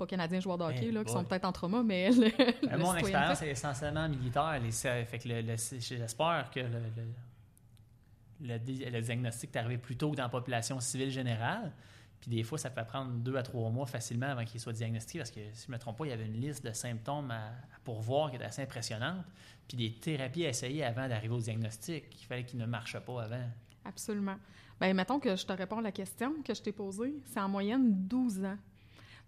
pas 0.03 0.07
Canadien 0.07 0.41
joueur 0.41 0.59
de 0.59 0.65
hockey, 0.65 0.87
Eh 0.89 0.91
là, 0.93 1.05
qui 1.05 1.13
sont 1.13 1.25
peut-être 1.25 1.45
en 1.45 1.53
trauma, 1.53 1.83
mais 1.83 2.11
le, 2.13 2.25
le 2.27 2.79
mon 2.79 2.95
expérience 2.97 3.43
est 3.43 3.51
essentiellement 3.51 4.09
militaire. 4.09 4.59
Les, 4.63 4.71
ça 4.73 5.05
fait 5.05 5.19
que 5.19 5.29
le- 5.29 5.57
j'espère 5.81 6.51
que 6.53 6.61
le, 6.61 6.67
le- 6.69 8.49
le 8.49 8.59
di- 8.59 8.85
le 8.85 9.01
diagnostic 9.01 9.55
est 9.55 9.59
arrivé 9.59 9.79
plus 9.79 9.97
tôt 9.97 10.11
que 10.11 10.17
dans 10.17 10.25
la 10.25 10.29
population 10.29 10.81
civile 10.81 11.11
générale. 11.11 11.73
Puis 12.21 12.31
des 12.31 12.43
fois, 12.45 12.57
ça 12.57 12.71
peut 12.71 12.85
prendre 12.85 13.11
deux 13.15 13.37
à 13.37 13.43
trois 13.43 13.69
mois 13.71 13.87
facilement 13.87 14.27
avant 14.27 14.45
qu'il 14.45 14.61
soit 14.61 14.73
diagnostiqué 14.73 15.19
parce 15.19 15.31
que, 15.31 15.41
si 15.53 15.67
je 15.67 15.71
ne 15.73 15.77
me 15.77 15.79
trompe 15.81 15.99
pas, 15.99 16.07
il 16.07 16.11
y 16.11 16.13
avait 16.13 16.27
une 16.27 16.41
liste 16.41 16.65
de 16.65 16.73
symptômes 16.73 17.31
à, 17.33 17.47
à 17.47 17.79
pourvoir 17.85 18.31
qui 18.31 18.37
était 18.37 18.45
assez 18.45 18.63
impressionnante. 18.63 19.25
Puis 19.67 19.77
des 19.77 19.93
thérapies 19.95 20.47
à 20.47 20.51
essayer 20.51 20.85
avant 20.85 21.09
d'arriver 21.09 21.35
au 21.35 21.41
diagnostic. 21.41 22.05
Il 22.21 22.27
fallait 22.27 22.45
qu'il 22.45 22.59
ne 22.61 22.67
marche 22.67 22.97
pas 22.99 23.23
avant. 23.25 23.49
Absolument. 23.85 24.37
Bien, 24.81 24.95
mettons 24.95 25.19
que 25.19 25.35
je 25.35 25.45
te 25.45 25.53
réponds 25.53 25.79
à 25.79 25.83
la 25.83 25.93
question 25.93 26.33
que 26.45 26.55
je 26.55 26.63
t'ai 26.63 26.73
posée. 26.73 27.15
C'est 27.27 27.41
en 27.41 27.49
moyenne 27.49 27.93
12 28.07 28.45
ans. 28.45 28.57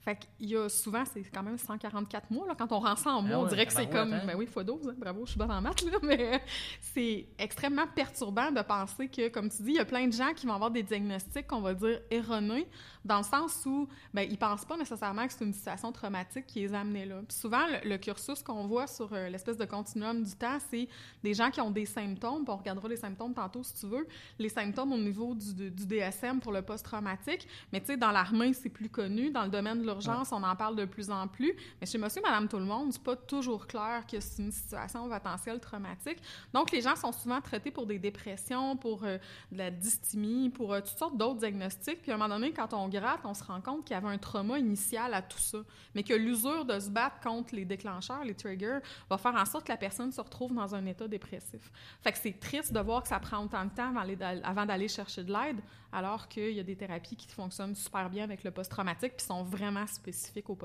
Fait 0.04 0.18
qu'il 0.38 0.50
y 0.50 0.56
a 0.56 0.68
souvent, 0.68 1.02
c'est 1.06 1.22
quand 1.32 1.42
même 1.42 1.56
144 1.56 2.30
mois. 2.30 2.46
Là. 2.46 2.54
Quand 2.58 2.70
on 2.72 2.78
rend 2.80 2.94
ça 2.96 3.10
en 3.12 3.22
mois, 3.22 3.36
Ah 3.36 3.38
on 3.40 3.42
ouais, 3.44 3.48
dirait 3.48 3.64
que 3.66 3.72
c'est 3.72 3.88
comme. 3.88 4.12
hein? 4.12 4.20
Ben 4.26 4.36
oui, 4.36 4.46
fois 4.46 4.62
12. 4.62 4.88
hein. 4.88 4.94
Bravo, 4.98 5.24
je 5.24 5.30
suis 5.30 5.38
bonne 5.38 5.50
en 5.50 5.62
maths, 5.62 5.82
là. 5.82 5.92
Mais 6.02 6.42
c'est 6.80 7.28
extrêmement 7.38 7.86
perturbant 7.86 8.50
de 8.50 8.60
penser 8.60 9.08
que, 9.08 9.28
comme 9.28 9.48
tu 9.48 9.62
dis, 9.62 9.70
il 9.70 9.76
y 9.76 9.78
a 9.78 9.84
plein 9.86 10.06
de 10.06 10.12
gens 10.12 10.32
qui 10.34 10.46
vont 10.46 10.52
avoir 10.54 10.70
des 10.70 10.82
diagnostics 10.82 11.46
qu'on 11.46 11.62
va 11.62 11.72
dire 11.72 12.00
erronés, 12.10 12.68
dans 13.04 13.18
le 13.18 13.24
sens 13.24 13.64
où 13.66 13.86
ben, 14.12 14.26
ils 14.30 14.38
pensent 14.38 14.64
pas 14.64 14.76
nécessairement 14.76 15.26
que 15.26 15.32
c'est 15.32 15.44
une 15.44 15.52
situation 15.52 15.92
traumatique 15.92 16.46
qui 16.46 16.60
les 16.60 16.72
a 16.74 16.80
amenés 16.80 17.04
là. 17.04 17.20
Puis 17.28 17.36
souvent, 17.36 17.66
le, 17.66 17.88
le 17.88 17.98
cursus 17.98 18.42
qu'on 18.42 18.66
voit 18.66 18.86
sur 18.86 19.12
euh, 19.12 19.28
l'espèce 19.28 19.56
de 19.56 19.64
continuum 19.64 20.22
du 20.22 20.34
temps, 20.36 20.58
c'est 20.70 20.88
des 21.22 21.34
gens 21.34 21.50
qui 21.50 21.60
ont 21.60 21.70
des 21.70 21.86
symptômes. 21.86 22.44
Puis 22.44 22.52
on 22.52 22.56
regardera 22.56 22.88
les 22.88 22.96
symptômes 22.96 23.34
tantôt 23.34 23.62
si 23.62 23.74
tu 23.74 23.86
veux. 23.86 24.06
Les 24.38 24.48
symptômes 24.48 24.92
au 24.92 24.98
niveau 24.98 25.34
du, 25.34 25.52
du- 25.54 25.70
du 25.70 25.86
DSM 25.86 26.40
pour 26.40 26.52
le 26.52 26.62
post-traumatique. 26.62 27.46
Mais 27.72 27.80
tu 27.80 27.86
sais, 27.86 27.96
dans 27.96 28.10
l'armée, 28.10 28.52
c'est 28.54 28.68
plus 28.70 28.88
connu. 28.88 29.30
Dans 29.30 29.44
le 29.44 29.50
domaine 29.50 29.80
de 29.80 29.84
l'urgence, 29.84 30.32
on 30.32 30.42
en 30.42 30.56
parle 30.56 30.76
de 30.76 30.84
plus 30.84 31.10
en 31.10 31.28
plus. 31.28 31.52
Mais 31.80 31.86
chez 31.86 31.98
monsieur, 31.98 32.22
madame, 32.22 32.48
tout 32.48 32.58
le 32.58 32.64
monde, 32.64 32.92
c'est 32.92 33.02
pas 33.02 33.16
toujours 33.16 33.66
clair 33.66 34.04
que 34.10 34.18
c'est 34.20 34.42
une 34.42 34.52
situation 34.52 35.08
potentielle 35.08 35.60
traumatique. 35.60 36.18
Donc, 36.52 36.70
les 36.72 36.80
gens 36.80 36.96
sont 36.96 37.12
souvent 37.12 37.40
traités 37.40 37.70
pour 37.70 37.86
des 37.86 37.98
dépressions, 37.98 38.76
pour 38.76 39.04
euh, 39.04 39.18
de 39.52 39.58
la 39.58 39.70
dysthymie, 39.70 40.50
pour 40.50 40.72
euh, 40.72 40.80
toutes 40.80 40.98
sortes 40.98 41.16
d'autres 41.16 41.40
diagnostics. 41.40 42.00
Puis 42.02 42.10
à 42.10 42.14
un 42.14 42.18
moment 42.18 42.34
donné, 42.34 42.52
quand 42.52 42.72
on 42.72 42.88
on 43.24 43.34
se 43.34 43.44
rend 43.44 43.60
compte 43.60 43.84
qu'il 43.84 43.94
y 43.94 43.96
avait 43.96 44.08
un 44.08 44.18
trauma 44.18 44.58
initial 44.58 45.14
à 45.14 45.22
tout 45.22 45.38
ça. 45.38 45.58
Mais 45.94 46.02
que 46.02 46.14
l'usure 46.14 46.64
de 46.64 46.78
se 46.80 46.90
battre 46.90 47.20
contre 47.20 47.54
les 47.54 47.64
déclencheurs, 47.64 48.24
les 48.24 48.34
triggers, 48.34 48.80
va 49.08 49.18
faire 49.18 49.34
en 49.34 49.44
sorte 49.44 49.66
que 49.66 49.72
la 49.72 49.78
personne 49.78 50.12
se 50.12 50.20
retrouve 50.20 50.54
dans 50.54 50.74
un 50.74 50.84
état 50.86 51.08
dépressif. 51.08 51.70
Fait 52.02 52.12
que 52.12 52.18
c'est 52.18 52.38
triste 52.38 52.72
de 52.72 52.80
voir 52.80 53.02
que 53.02 53.08
ça 53.08 53.20
prend 53.20 53.44
autant 53.44 53.64
de 53.64 53.70
temps 53.70 53.88
avant 53.90 54.00
aller- 54.00 54.18
avant 54.42 54.66
d'aller 54.66 54.88
chercher 54.88 55.24
de 55.24 55.32
l'aide, 55.32 55.60
alors 55.92 56.28
qu'il 56.28 56.52
y 56.52 56.60
a 56.60 56.64
des 56.64 56.76
thérapies 56.76 57.16
qui 57.16 57.28
fonctionnent 57.28 57.74
super 57.74 58.10
bien 58.10 58.24
avec 58.24 58.44
le 58.44 58.50
post-traumatique 58.50 59.14
puis 59.16 59.26
sont 59.26 59.44
vraiment 59.44 59.86
spécifiques 59.86 60.50
au. 60.50 60.58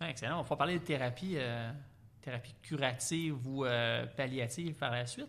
Ah, 0.00 0.08
excellent. 0.08 0.40
On 0.40 0.42
va 0.42 0.56
parler 0.56 0.78
de 0.78 0.84
thérapie, 0.84 1.34
euh, 1.36 1.70
thérapie 2.22 2.54
curative 2.62 3.46
ou 3.46 3.64
euh, 3.64 4.06
palliative 4.06 4.74
par 4.74 4.92
la 4.92 5.06
suite. 5.06 5.28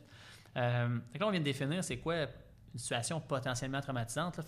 Euh, 0.56 1.00
là, 1.20 1.28
on 1.28 1.32
vient 1.32 1.40
de 1.40 1.46
définir 1.46 1.84
c'est 1.84 1.98
quoi 1.98 2.16
une 2.74 2.80
situation 2.80 3.20
potentiellement 3.20 3.82
traumatisante. 3.82 4.40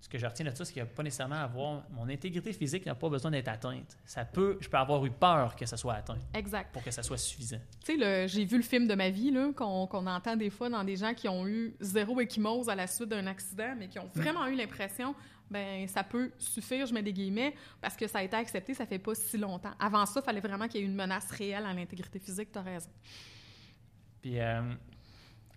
Ce 0.00 0.08
que 0.08 0.18
je 0.18 0.26
retiens 0.26 0.44
de 0.44 0.54
ça, 0.54 0.64
c'est 0.64 0.72
qu'il 0.72 0.82
n'y 0.82 0.88
a 0.88 0.92
pas 0.92 1.02
nécessairement 1.02 1.36
à 1.36 1.42
avoir. 1.42 1.82
Mon 1.90 2.08
intégrité 2.08 2.52
physique 2.52 2.86
n'a 2.86 2.94
pas 2.94 3.08
besoin 3.08 3.30
d'être 3.30 3.48
atteinte. 3.48 3.96
Ça 4.04 4.24
peut, 4.24 4.56
je 4.60 4.68
peux 4.68 4.76
avoir 4.76 5.04
eu 5.04 5.10
peur 5.10 5.56
que 5.56 5.66
ça 5.66 5.76
soit 5.76 5.94
atteint 5.94 6.18
Exact. 6.34 6.72
pour 6.72 6.82
que 6.84 6.90
ça 6.90 7.02
soit 7.02 7.18
suffisant. 7.18 7.60
Tu 7.84 7.98
sais, 7.98 8.28
j'ai 8.28 8.44
vu 8.44 8.56
le 8.58 8.62
film 8.62 8.86
de 8.86 8.94
ma 8.94 9.10
vie, 9.10 9.30
là, 9.30 9.52
qu'on 9.52 10.06
entend 10.06 10.36
des 10.36 10.50
fois 10.50 10.68
dans 10.68 10.84
des 10.84 10.96
gens 10.96 11.14
qui 11.14 11.28
ont 11.28 11.46
eu 11.48 11.74
zéro 11.80 12.20
échymose 12.20 12.68
à 12.68 12.76
la 12.76 12.86
suite 12.86 13.08
d'un 13.08 13.26
accident, 13.26 13.74
mais 13.76 13.88
qui 13.88 13.98
ont 13.98 14.08
vraiment 14.14 14.46
eu 14.46 14.54
l'impression, 14.54 15.14
ben 15.50 15.88
ça 15.88 16.04
peut 16.04 16.30
suffire, 16.38 16.86
je 16.86 16.94
mets 16.94 17.02
des 17.02 17.12
guillemets, 17.12 17.54
parce 17.80 17.96
que 17.96 18.06
ça 18.06 18.18
a 18.18 18.22
été 18.22 18.36
accepté, 18.36 18.74
ça 18.74 18.86
fait 18.86 18.98
pas 18.98 19.14
si 19.14 19.36
longtemps. 19.36 19.72
Avant 19.80 20.06
ça, 20.06 20.20
il 20.20 20.24
fallait 20.24 20.40
vraiment 20.40 20.68
qu'il 20.68 20.80
y 20.80 20.84
ait 20.84 20.86
une 20.86 20.94
menace 20.94 21.30
réelle 21.30 21.66
à 21.66 21.72
l'intégrité 21.72 22.18
physique, 22.18 22.50
t'as 22.52 22.62
raison. 22.62 22.90
Puis, 24.20 24.38
euh, 24.38 24.74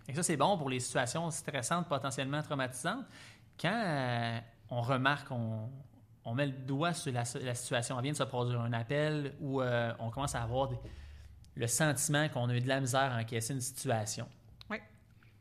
et 0.08 0.14
ça, 0.14 0.22
c'est 0.22 0.36
bon 0.36 0.58
pour 0.58 0.68
les 0.68 0.80
situations 0.80 1.30
stressantes, 1.30 1.88
potentiellement 1.88 2.42
traumatisantes. 2.42 3.04
Quand 3.60 3.82
euh, 3.84 4.38
on 4.70 4.80
remarque, 4.80 5.30
on, 5.30 5.68
on 6.24 6.34
met 6.34 6.46
le 6.46 6.52
doigt 6.52 6.92
sur 6.94 7.12
la, 7.12 7.24
la 7.42 7.54
situation, 7.54 7.96
on 7.96 8.00
vient 8.00 8.12
de 8.12 8.16
se 8.16 8.22
produire 8.24 8.60
un 8.60 8.72
appel 8.72 9.34
où 9.40 9.60
euh, 9.60 9.92
on 9.98 10.10
commence 10.10 10.34
à 10.34 10.42
avoir 10.42 10.68
des- 10.68 10.76
le 11.54 11.66
sentiment 11.66 12.28
qu'on 12.28 12.48
a 12.48 12.54
eu 12.56 12.60
de 12.60 12.68
la 12.68 12.80
misère 12.80 13.12
à 13.12 13.18
encaisser 13.20 13.52
une 13.54 13.60
situation. 13.60 14.26
Oui. 14.70 14.78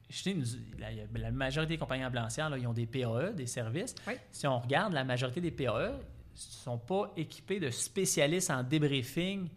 Je 0.09 0.29
la, 0.77 0.89
la 1.19 1.31
majorité 1.31 1.73
des 1.73 1.77
compagnies 1.77 2.05
ambulancières, 2.05 2.49
là, 2.49 2.57
ils 2.57 2.67
ont 2.67 2.73
des 2.73 2.85
PAE, 2.85 3.31
des 3.33 3.47
services. 3.47 3.95
Oui. 4.07 4.13
Si 4.31 4.45
on 4.45 4.59
regarde, 4.59 4.91
la 4.93 5.05
majorité 5.05 5.39
des 5.39 5.51
PAE 5.51 5.91
ne 5.91 5.97
sont 6.35 6.77
pas 6.77 7.11
équipés 7.15 7.59
de 7.61 7.69
spécialistes 7.69 8.51
en 8.51 8.61
débriefing 8.63 9.49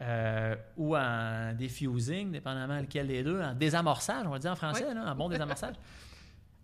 euh, 0.00 0.56
ou 0.76 0.96
en 0.96 1.52
diffusing, 1.54 2.32
dépendamment 2.32 2.80
lequel 2.80 3.06
des 3.06 3.22
deux, 3.22 3.40
en 3.40 3.54
désamorçage, 3.54 4.26
on 4.26 4.30
va 4.30 4.38
dire 4.40 4.50
en 4.52 4.56
français, 4.56 4.84
Oui. 4.88 4.94
là, 4.94 5.12
en 5.12 5.14
bon 5.14 5.28
désamorçage. 5.28 5.74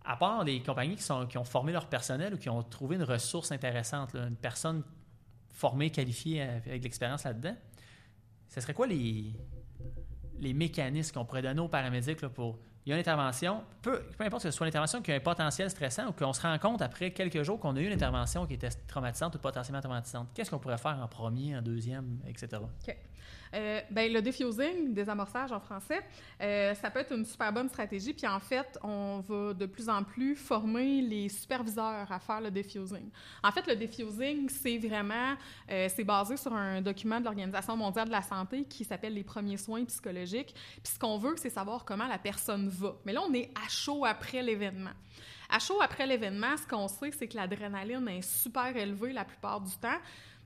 À 0.05 0.17
part 0.17 0.45
les 0.45 0.63
compagnies 0.63 0.97
qui, 0.97 1.39
ont 1.39 1.45
formé 1.45 1.73
leur 1.73 1.87
personnel 1.87 2.35
ou 2.35 2.37
qui 2.37 2.49
ont 2.49 2.63
trouvé 2.63 2.97
une 2.97 3.05
ressource 3.05 3.53
intéressante, 3.53 4.15
une 4.15 4.37
personne 4.37 4.83
formée, 5.51 5.91
qualifiée 5.91 6.43
euh, 6.43 6.59
avec 6.67 6.81
de 6.81 6.85
l'expérience 6.85 7.25
là-dedans, 7.25 7.57
ce 8.49 8.61
serait 8.61 8.75
quoi 8.75 8.87
les, 8.87 9.33
les 10.41 10.53
mécanismes 10.53 11.15
qu'on 11.15 11.25
pourrait 11.25 11.43
donner 11.43 11.61
aux 11.61 11.69
paramédics 11.69 12.27
pour. 12.29 12.59
Il 12.85 12.89
y 12.89 12.93
a 12.93 12.97
une 12.97 13.01
intervention, 13.01 13.63
peu, 13.81 14.03
peu 14.19 14.25
importe 14.25 14.43
que 14.43 14.51
ce 14.51 14.57
soit 14.57 14.67
une 14.67 14.71
intervention 14.71 15.03
qui 15.03 15.13
a 15.13 15.15
un 15.15 15.21
potentiel 15.21 15.71
stressant 15.71 16.09
ou 16.09 16.13
qu'on 16.13 16.33
se 16.33 16.43
rend 16.43 16.59
compte 16.59 16.83
après 16.83 17.13
quelques 17.13 17.45
jours 17.45 17.61
qu'on 17.61 17.77
a 17.77 17.81
eu 17.81 17.87
une 17.87 17.93
intervention 17.93 18.45
qui 18.45 18.55
était 18.55 18.71
traumatisante 18.89 19.37
ou 19.37 19.39
potentiellement 19.39 19.81
traumatisante. 19.81 20.31
Qu'est-ce 20.35 20.51
qu'on 20.51 20.59
pourrait 20.59 20.79
faire 20.79 20.99
en 21.01 21.07
premier, 21.07 21.57
en 21.57 21.63
deuxième, 21.63 22.19
etc. 22.27 22.61
Euh, 23.55 23.81
ben, 23.91 24.11
le 24.11 24.23
diffusing, 24.23 24.95
désamorçage 24.95 25.53
en 25.53 25.61
français, 25.61 26.01
euh, 26.41 26.75
ça 26.75 26.91
peut 26.91 27.01
être 27.01 27.13
une 27.13 27.25
super 27.25 27.53
bonne 27.53 27.69
stratégie. 27.69 28.15
Puis 28.15 28.27
en 28.27 28.41
fait, 28.41 28.79
on 28.83 29.21
va 29.21 29.53
de 29.53 29.67
plus 29.67 29.89
en 29.89 30.03
plus 30.03 30.35
former 30.37 31.03
les 31.03 31.29
superviseurs 31.29 32.11
à 32.11 32.19
faire 32.19 32.41
le 32.41 32.51
diffusing. 32.51 33.11
En 33.43 33.51
fait, 33.53 33.67
le 33.67 33.77
diffusing, 33.77 34.49
c'est 34.49 34.79
vraiment, 34.79 35.35
euh, 35.71 35.89
c'est 35.95 36.05
basé 36.05 36.37
sur 36.37 36.55
un 36.55 36.81
document 36.81 37.21
de 37.21 37.27
l'Organisation 37.27 37.77
mondiale 37.77 38.07
de 38.07 38.13
la 38.13 38.23
santé 38.23 38.65
qui 38.65 38.85
s'appelle 38.85 39.15
les 39.15 39.25
premiers 39.25 39.59
soins 39.59 39.85
psychologiques. 39.85 40.55
Puis 40.83 40.95
ce 40.95 40.99
qu'on 40.99 41.19
veut, 41.19 41.35
c'est 41.37 41.51
savoir 41.51 41.85
comment 41.85 42.07
la 42.07 42.19
personne 42.19 42.69
va. 42.69 42.95
Mais 43.05 43.13
là, 43.13 43.21
on 43.29 43.35
est 43.35 43.51
à 43.55 43.69
chaud 43.69 44.05
après 44.05 44.43
l'événement. 44.43 44.93
À 45.55 45.59
chaud 45.59 45.83
après 45.83 46.07
l'événement, 46.07 46.57
ce 46.57 46.67
qu'on 46.67 46.89
sait, 46.89 47.11
c'est 47.11 47.29
que 47.29 47.37
l'adrénaline 47.37 48.09
est 48.09 48.23
super 48.23 48.75
élevée 48.75 49.13
la 49.13 49.27
plupart 49.27 49.61
du 49.61 49.77
temps. 49.77 49.99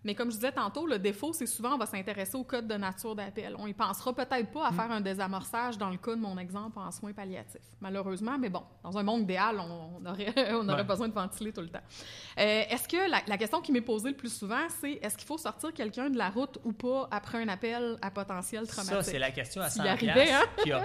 Mais 0.06 0.14
comme 0.14 0.30
je 0.30 0.36
disais 0.36 0.52
tantôt, 0.52 0.86
le 0.86 0.98
défaut, 1.00 1.32
c'est 1.32 1.46
souvent 1.46 1.74
on 1.74 1.78
va 1.78 1.84
s'intéresser 1.86 2.36
au 2.36 2.44
code 2.44 2.68
de 2.68 2.74
nature 2.74 3.14
d'appel. 3.16 3.56
On 3.58 3.66
y 3.66 3.74
pensera 3.74 4.14
peut-être 4.14 4.50
pas 4.52 4.68
à 4.68 4.72
faire 4.72 4.90
un 4.90 5.00
désamorçage 5.00 5.76
dans 5.76 5.90
le 5.90 5.96
cas 5.96 6.14
de 6.14 6.20
mon 6.20 6.38
exemple 6.38 6.78
en 6.78 6.90
soins 6.92 7.12
palliatifs, 7.12 7.60
malheureusement. 7.80 8.38
Mais 8.38 8.48
bon, 8.48 8.62
dans 8.84 8.96
un 8.96 9.02
monde 9.02 9.22
idéal, 9.22 9.58
on, 9.58 10.00
on 10.00 10.06
aurait, 10.08 10.32
on 10.54 10.68
aurait 10.68 10.76
Ouais. 10.76 10.84
besoin 10.84 11.08
de 11.08 11.12
ventiler 11.12 11.52
tout 11.52 11.60
le 11.60 11.68
temps. 11.68 11.80
Euh, 12.38 12.62
est-ce 12.70 12.86
que 12.88 13.10
la, 13.10 13.18
la 13.26 13.36
question 13.36 13.60
qui 13.60 13.72
m'est 13.72 13.80
posée 13.80 14.10
le 14.10 14.16
plus 14.16 14.32
souvent, 14.32 14.68
c'est 14.80 14.92
est-ce 15.02 15.16
qu'il 15.16 15.26
faut 15.26 15.38
sortir 15.38 15.72
quelqu'un 15.74 16.08
de 16.08 16.16
la 16.16 16.30
route 16.30 16.58
ou 16.64 16.72
pas 16.72 17.08
après 17.10 17.42
un 17.42 17.48
appel 17.48 17.96
à 18.00 18.10
potentiel 18.12 18.66
traumatique? 18.68 18.94
Ça, 18.94 19.02
c'est 19.02 19.18
la 19.18 19.32
question 19.32 19.60
à 19.60 19.68
Tu 19.70 19.78
100 19.78 19.84
y 19.84 19.88
arrivais, 19.88 20.32
hein? 20.32 20.42
Il 20.64 20.66
n'y 20.66 20.72
a 20.72 20.82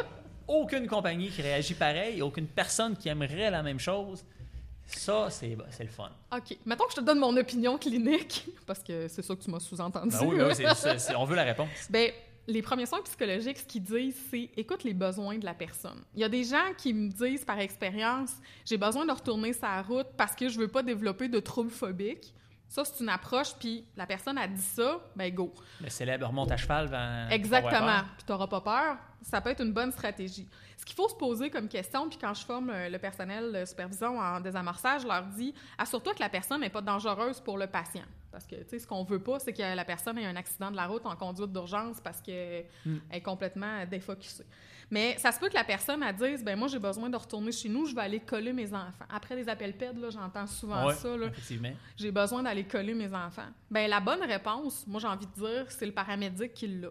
aucune 0.48 0.88
compagnie 0.88 1.30
qui 1.30 1.42
réagit 1.44 1.76
pareil, 1.76 2.22
aucune 2.24 2.48
personne 2.48 2.98
qui 2.98 3.08
aimerait 3.08 3.52
la 3.52 3.62
même 3.62 3.80
chose. 3.80 4.26
Ça, 4.98 5.30
c'est 5.30 5.56
le 5.56 5.90
fun. 5.90 6.10
OK. 6.36 6.58
Mettons 6.66 6.86
que 6.86 6.92
je 6.92 6.98
te 6.98 7.02
donne 7.02 7.20
mon 7.20 7.36
opinion 7.36 7.78
clinique, 7.78 8.48
parce 8.66 8.84
que 8.84 9.08
c'est 9.08 9.22
ça 9.22 9.36
que 9.36 9.42
tu 9.42 9.50
m'as 9.50 9.60
sous-entendu. 9.60 10.10
Ben 10.10 10.26
oui, 10.26 10.38
ben 10.38 10.54
oui, 10.58 11.16
on 11.18 11.26
veut 11.26 11.36
la 11.36 11.44
réponse. 11.44 11.70
Ben, 11.90 12.12
les 12.48 12.62
premiers 12.62 12.86
soins 12.86 13.02
psychologiques, 13.02 13.60
ce 13.60 13.66
qu'ils 13.66 13.84
disent, 13.84 14.20
c'est 14.30 14.50
écoute 14.58 14.84
les 14.84 14.94
besoins 14.94 15.38
de 15.38 15.46
la 15.46 15.54
personne. 15.54 16.02
Il 16.16 16.22
y 16.22 16.24
a 16.24 16.30
des 16.30 16.44
gens 16.44 16.74
qui 16.78 16.94
me 16.94 17.10
disent 17.10 17.46
par 17.46 17.60
expérience 17.60 18.32
j'ai 18.66 18.78
besoin 18.78 19.06
de 19.06 19.12
retourner 19.12 19.54
sa 19.54 19.82
route 19.82 20.08
parce 20.18 20.36
que 20.36 20.50
je 20.50 20.60
veux 20.60 20.68
pas 20.68 20.84
développer 20.84 21.28
de 21.28 21.40
troubles 21.40 21.72
phobiques. 21.72 22.34
Ça, 22.72 22.86
c'est 22.86 23.04
une 23.04 23.10
approche, 23.10 23.54
puis 23.60 23.86
la 23.98 24.06
personne 24.06 24.38
a 24.38 24.48
dit 24.48 24.62
ça, 24.62 25.02
ben 25.14 25.30
go. 25.36 25.54
Le 25.82 25.90
célèbre 25.90 26.26
remonte 26.26 26.54
à 26.54 26.56
cheval. 26.56 26.88
Ben, 26.88 27.28
Exactement. 27.30 28.00
Puis 28.16 28.26
t'auras 28.26 28.48
pas 28.48 28.62
peur. 28.62 28.98
Ça 29.22 29.42
peut 29.42 29.50
être 29.50 29.62
une 29.62 29.74
bonne 29.74 29.92
stratégie. 29.92 30.48
Ce 30.78 30.86
qu'il 30.86 30.96
faut 30.96 31.10
se 31.10 31.16
poser 31.16 31.50
comme 31.50 31.68
question, 31.68 32.08
puis 32.08 32.18
quand 32.18 32.34
je 32.34 32.46
forme 32.46 32.70
euh, 32.70 32.88
le 32.88 32.98
personnel 32.98 33.52
de 33.52 33.66
supervision 33.66 34.18
en 34.18 34.40
désamorçage, 34.40 35.02
je 35.02 35.08
leur 35.08 35.26
dis 35.26 35.54
assure-toi 35.78 36.14
que 36.14 36.22
la 36.22 36.30
personne 36.30 36.62
n'est 36.62 36.70
pas 36.70 36.80
dangereuse 36.80 37.42
pour 37.42 37.58
le 37.58 37.68
patient. 37.68 38.06
Parce 38.32 38.48
que, 38.48 38.56
tu 38.56 38.70
sais, 38.70 38.80
ce 38.80 38.88
qu'on 38.88 39.04
veut 39.04 39.22
pas, 39.22 39.40
c'est 39.40 39.52
que 39.54 39.62
la 39.62 39.84
personne 39.86 40.18
ait 40.18 40.26
un 40.26 40.36
accident 40.38 40.72
de 40.72 40.76
la 40.78 40.88
route 40.88 41.06
en 41.06 41.16
conduite 41.16 41.52
d'urgence 41.52 42.00
parce 42.02 42.22
qu'elle 42.22 42.66
Hmm. 42.86 42.98
est 43.12 43.22
complètement 43.22 43.86
défocusée. 43.86 44.46
Mais 44.90 45.18
ça 45.18 45.32
se 45.32 45.40
peut 45.40 45.48
que 45.50 45.54
la 45.54 45.64
personne, 45.64 46.02
elle 46.04 46.16
dise 46.16 46.44
ben 46.44 46.58
moi, 46.58 46.68
j'ai 46.68 46.80
besoin 46.80 47.10
de 47.10 47.16
retourner 47.18 47.52
chez 47.52 47.70
nous, 47.70 47.86
je 47.86 47.96
vais 47.96 48.02
aller 48.02 48.20
coller 48.20 48.52
mes 48.54 48.74
enfants. 48.74 49.06
Après 49.10 49.36
les 49.36 49.48
appels 49.50 49.76
PED, 49.78 49.98
là, 49.98 50.10
j'entends 50.10 50.48
souvent 50.48 50.88
Ouais, 50.88 50.94
ça. 50.94 51.16
Là 51.18 51.28
Effectivement. 51.28 51.72
j'ai 51.98 52.12
besoin 52.12 52.44
d'aller 52.44 52.64
coller 52.66 52.94
mes 52.94 53.14
enfants. 53.14 53.48
Ben 53.70 53.90
la 53.90 54.00
bonne 54.00 54.22
réponse, 54.24 54.86
moi 54.88 55.00
j'ai 55.02 55.08
envie 55.08 55.28
de 55.28 55.34
dire, 55.34 55.66
c'est 55.70 55.86
le 55.86 55.94
paramédic 55.94 56.54
qui 56.54 56.68
l'a. 56.68 56.90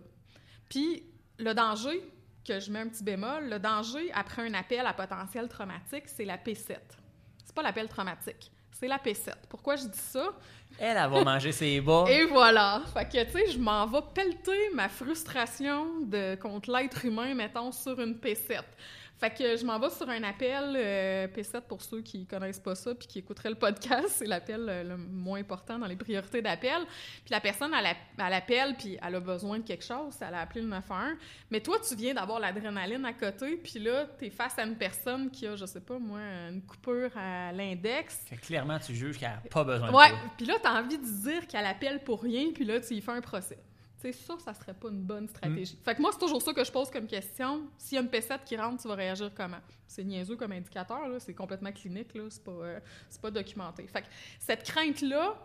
Puis 0.68 1.04
le 1.38 1.52
danger, 1.54 2.02
que 2.46 2.58
je 2.58 2.70
mets 2.70 2.80
un 2.80 2.88
petit 2.88 3.04
bémol, 3.04 3.48
le 3.50 3.58
danger 3.58 4.10
après 4.12 4.46
un 4.48 4.54
appel 4.54 4.84
à 4.86 4.92
potentiel 4.94 5.48
traumatique, 5.48 6.04
c'est 6.08 6.24
la 6.24 6.38
P7. 6.38 6.76
C'est 7.44 7.54
pas 7.54 7.62
l'appel 7.62 7.88
traumatique, 7.88 8.50
c'est 8.80 8.88
la 8.88 8.96
P7. 8.96 9.34
Pourquoi 9.50 9.76
je 9.76 9.84
dis 9.84 9.98
ça? 9.98 10.32
Elle, 10.78 10.96
elle 10.96 11.10
va 11.10 11.22
manger 11.22 11.52
ses 11.52 11.80
bas. 11.82 12.06
Et 12.08 12.24
voilà! 12.24 12.80
Fait 12.94 13.04
que, 13.04 13.24
tu 13.24 13.32
sais, 13.32 13.52
je 13.52 13.58
m'en 13.58 13.86
vais 13.86 14.00
pelleter 14.14 14.70
ma 14.74 14.88
frustration 14.88 16.00
de, 16.00 16.34
contre 16.36 16.72
l'être 16.72 17.04
humain, 17.04 17.34
mettons, 17.34 17.72
sur 17.72 18.00
une 18.00 18.14
P7. 18.14 18.62
Fait 19.20 19.28
que 19.30 19.54
je 19.54 19.66
m'en 19.66 19.78
vais 19.78 19.90
sur 19.90 20.08
un 20.08 20.22
appel 20.22 20.72
euh, 20.76 21.28
P7 21.28 21.60
pour 21.68 21.82
ceux 21.82 22.00
qui 22.00 22.24
connaissent 22.24 22.58
pas 22.58 22.74
ça 22.74 22.94
puis 22.94 23.06
qui 23.06 23.18
écouteraient 23.18 23.50
le 23.50 23.54
podcast. 23.54 24.06
C'est 24.08 24.24
l'appel 24.26 24.66
euh, 24.66 24.82
le 24.82 24.96
moins 24.96 25.38
important 25.40 25.78
dans 25.78 25.86
les 25.86 25.96
priorités 25.96 26.40
d'appel. 26.40 26.86
Puis 27.22 27.30
la 27.30 27.40
personne, 27.40 27.70
elle, 27.78 27.94
elle 28.18 28.32
appelle 28.32 28.74
puis 28.78 28.96
elle 29.06 29.14
a 29.16 29.20
besoin 29.20 29.58
de 29.58 29.64
quelque 29.64 29.84
chose. 29.84 30.14
Elle 30.22 30.32
a 30.34 30.40
appelé 30.40 30.62
le 30.62 30.68
911. 30.68 31.18
Mais 31.50 31.60
toi, 31.60 31.76
tu 31.86 31.94
viens 31.96 32.14
d'avoir 32.14 32.40
l'adrénaline 32.40 33.04
à 33.04 33.12
côté 33.12 33.56
puis 33.58 33.78
là, 33.78 34.06
tu 34.18 34.24
es 34.24 34.30
face 34.30 34.58
à 34.58 34.62
une 34.64 34.76
personne 34.76 35.30
qui 35.30 35.46
a, 35.46 35.54
je 35.54 35.66
sais 35.66 35.80
pas 35.80 35.98
moi, 35.98 36.20
une 36.48 36.62
coupure 36.62 37.10
à 37.14 37.52
l'index. 37.52 38.24
Clairement, 38.40 38.78
tu 38.78 38.94
juges 38.94 39.18
qu'elle 39.18 39.28
n'a 39.28 39.42
pas 39.50 39.64
besoin 39.64 39.92
Ouais, 39.92 40.06
de 40.08 40.12
toi. 40.12 40.30
puis 40.38 40.46
là, 40.46 40.54
t'as 40.62 40.80
envie 40.80 40.96
de 40.96 41.04
dire 41.04 41.46
qu'elle 41.46 41.66
appelle 41.66 42.02
pour 42.04 42.22
rien, 42.22 42.52
puis 42.54 42.64
là, 42.64 42.80
tu 42.80 42.94
y 42.94 43.02
fais 43.02 43.12
un 43.12 43.20
procès. 43.20 43.58
Sais, 44.00 44.12
ça, 44.12 44.34
ça 44.42 44.54
serait 44.54 44.72
pas 44.72 44.88
une 44.88 45.02
bonne 45.02 45.28
stratégie. 45.28 45.78
Fait 45.84 45.94
que 45.94 46.00
moi, 46.00 46.10
c'est 46.12 46.20
toujours 46.20 46.40
ça 46.40 46.54
que 46.54 46.64
je 46.64 46.72
pose 46.72 46.90
comme 46.90 47.06
question. 47.06 47.68
S'il 47.76 47.96
y 47.96 47.98
a 47.98 48.00
une 48.00 48.08
P7 48.08 48.44
qui 48.46 48.56
rentre, 48.56 48.80
tu 48.80 48.88
vas 48.88 48.94
réagir 48.94 49.30
comment? 49.34 49.60
C'est 49.86 50.04
niaiseux 50.04 50.36
comme 50.36 50.52
indicateur, 50.52 51.06
là. 51.06 51.20
C'est 51.20 51.34
complètement 51.34 51.70
clinique, 51.72 52.14
là. 52.14 52.24
C'est 52.30 52.42
pas, 52.42 52.50
euh, 52.50 52.80
c'est 53.10 53.20
pas 53.20 53.30
documenté. 53.30 53.86
Fait 53.88 54.02
que 54.02 54.06
cette 54.38 54.62
crainte-là, 54.64 55.36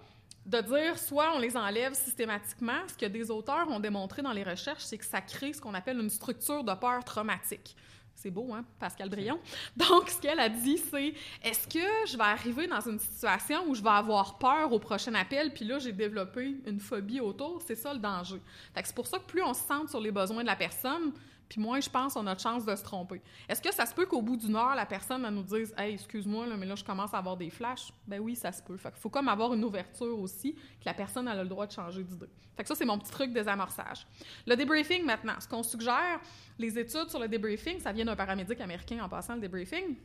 de 0.45 0.61
dire 0.61 0.97
soit 0.97 1.35
on 1.35 1.39
les 1.39 1.57
enlève 1.57 1.93
systématiquement, 1.93 2.87
ce 2.87 2.95
que 2.95 3.07
des 3.07 3.31
auteurs 3.31 3.69
ont 3.69 3.79
démontré 3.79 4.21
dans 4.21 4.31
les 4.31 4.43
recherches, 4.43 4.83
c'est 4.83 4.97
que 4.97 5.05
ça 5.05 5.19
crée 5.21 5.53
ce 5.53 5.59
qu'on 5.59 5.73
appelle 5.73 5.99
une 5.99 6.09
structure 6.09 6.63
de 6.63 6.73
peur 6.75 7.03
traumatique. 7.03 7.75
C'est 8.15 8.31
beau, 8.31 8.53
hein, 8.53 8.65
Pascal 8.79 9.09
Brion? 9.09 9.39
Donc, 9.77 10.09
ce 10.09 10.19
qu'elle 10.19 10.39
a 10.39 10.49
dit, 10.49 10.77
c'est 10.77 11.13
est-ce 11.43 11.67
que 11.67 12.07
je 12.07 12.17
vais 12.17 12.23
arriver 12.23 12.65
dans 12.65 12.81
une 12.81 12.97
situation 12.97 13.67
où 13.67 13.75
je 13.75 13.83
vais 13.83 13.89
avoir 13.89 14.37
peur 14.37 14.71
au 14.71 14.79
prochain 14.79 15.13
appel, 15.15 15.53
puis 15.53 15.65
là, 15.65 15.79
j'ai 15.79 15.91
développé 15.91 16.55
une 16.65 16.79
phobie 16.79 17.19
autour? 17.19 17.61
C'est 17.61 17.75
ça 17.75 17.93
le 17.93 17.99
danger. 17.99 18.41
C'est 18.73 18.95
pour 18.95 19.05
ça 19.05 19.19
que 19.19 19.25
plus 19.25 19.43
on 19.43 19.53
se 19.53 19.61
centre 19.61 19.89
sur 19.89 19.99
les 19.99 20.11
besoins 20.11 20.41
de 20.41 20.47
la 20.47 20.55
personne, 20.55 21.11
puis 21.49 21.61
moins 21.61 21.79
je 21.79 21.89
pense 21.89 22.15
on 22.15 22.25
a 22.27 22.35
de 22.35 22.39
chance 22.39 22.65
de 22.65 22.75
se 22.75 22.83
tromper. 22.83 23.21
Est-ce 23.47 23.61
que 23.61 23.73
ça 23.73 23.85
se 23.85 23.93
peut 23.93 24.05
qu'au 24.05 24.21
bout 24.21 24.37
d'une 24.37 24.55
heure, 24.55 24.75
la 24.75 24.85
personne 24.85 25.23
elle 25.25 25.33
nous 25.33 25.43
dise 25.43 25.73
Hey, 25.77 25.93
excuse-moi, 25.93 26.45
mais 26.57 26.65
là, 26.65 26.75
je 26.75 26.83
commence 26.83 27.13
à 27.13 27.17
avoir 27.19 27.37
des 27.37 27.49
flashs? 27.49 27.91
Ben 28.07 28.19
oui, 28.19 28.35
ça 28.35 28.51
se 28.51 28.61
peut. 28.63 28.77
Fait 28.77 28.89
qu'il 28.91 28.99
faut 28.99 29.09
comme 29.09 29.27
avoir 29.27 29.53
une 29.53 29.63
ouverture 29.63 30.19
aussi, 30.19 30.53
que 30.53 30.85
la 30.85 30.93
personne 30.93 31.27
elle 31.27 31.39
a 31.39 31.43
le 31.43 31.49
droit 31.49 31.67
de 31.67 31.71
changer 31.71 32.03
d'idée. 32.03 32.29
Fait 32.55 32.63
que 32.63 32.69
ça, 32.69 32.75
c'est 32.75 32.85
mon 32.85 32.97
petit 32.97 33.11
truc 33.11 33.33
désamorçage. 33.33 34.07
Le 34.47 34.55
debriefing 34.55 35.03
maintenant. 35.03 35.35
Ce 35.39 35.47
qu'on 35.47 35.61
suggère, 35.63 36.19
les 36.57 36.79
études 36.79 37.09
sur 37.09 37.19
le 37.19 37.27
debriefing, 37.27 37.79
ça 37.79 37.91
vient 37.91 38.05
d'un 38.05 38.15
paramédic 38.15 38.59
américain 38.61 39.03
en 39.03 39.09
passant 39.09 39.35
le 39.35 39.41
debriefing. 39.41 39.97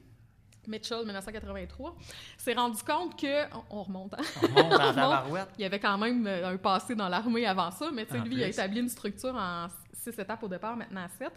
Mitchell, 0.66 1.04
1983, 1.06 1.96
s'est 2.36 2.52
rendu 2.52 2.82
compte 2.82 3.18
que. 3.18 3.44
On, 3.54 3.78
on 3.78 3.82
remonte, 3.82 4.14
hein? 4.14 4.22
On 4.42 4.48
monte 4.48 4.56
en 4.58 4.62
remonte. 4.78 4.94
tabarouette. 4.94 5.48
Il 5.58 5.62
y 5.62 5.64
avait 5.64 5.80
quand 5.80 5.96
même 5.96 6.26
euh, 6.26 6.52
un 6.52 6.56
passé 6.58 6.94
dans 6.94 7.08
l'armée 7.08 7.46
avant 7.46 7.70
ça, 7.70 7.90
mais 7.92 8.04
lui, 8.04 8.34
il 8.34 8.42
a 8.42 8.46
plus. 8.46 8.52
établi 8.54 8.80
une 8.80 8.88
structure 8.88 9.34
en 9.34 9.68
six 9.92 10.18
étapes 10.18 10.42
au 10.42 10.48
départ, 10.48 10.76
maintenant 10.76 11.06
sept. 11.18 11.32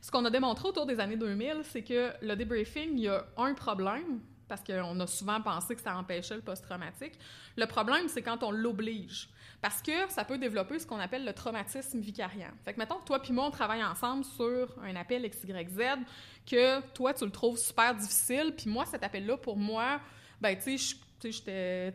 Ce 0.00 0.10
qu'on 0.10 0.24
a 0.24 0.30
démontré 0.30 0.68
autour 0.68 0.86
des 0.86 1.00
années 1.00 1.16
2000, 1.16 1.60
c'est 1.64 1.82
que 1.82 2.12
le 2.22 2.34
debriefing, 2.34 2.90
il 2.92 3.00
y 3.00 3.08
a 3.08 3.24
un 3.36 3.54
problème, 3.54 4.20
parce 4.48 4.62
qu'on 4.62 4.98
a 5.00 5.06
souvent 5.06 5.40
pensé 5.40 5.74
que 5.74 5.80
ça 5.80 5.96
empêchait 5.96 6.36
le 6.36 6.42
post-traumatique. 6.42 7.18
Le 7.56 7.66
problème, 7.66 8.08
c'est 8.08 8.22
quand 8.22 8.42
on 8.42 8.50
l'oblige. 8.50 9.28
Parce 9.60 9.82
que 9.82 10.08
ça 10.08 10.24
peut 10.24 10.38
développer 10.38 10.78
ce 10.78 10.86
qu'on 10.86 10.98
appelle 10.98 11.24
le 11.24 11.32
traumatisme 11.32 11.98
vicariant. 11.98 12.50
Fait 12.64 12.74
que, 12.74 12.78
mettons 12.78 13.00
toi 13.00 13.20
puis 13.20 13.32
moi, 13.32 13.46
on 13.46 13.50
travaille 13.50 13.82
ensemble 13.82 14.24
sur 14.24 14.74
un 14.82 14.94
appel 14.96 15.28
XYZ, 15.28 16.04
que 16.46 16.80
toi, 16.92 17.14
tu 17.14 17.24
le 17.24 17.32
trouves 17.32 17.58
super 17.58 17.94
difficile, 17.94 18.54
puis 18.56 18.70
moi, 18.70 18.84
cet 18.84 19.02
appel-là, 19.02 19.36
pour 19.36 19.56
moi, 19.56 20.00
ben, 20.40 20.56
tu 20.56 20.78
sais, 20.78 20.96
j'étais 21.24 21.94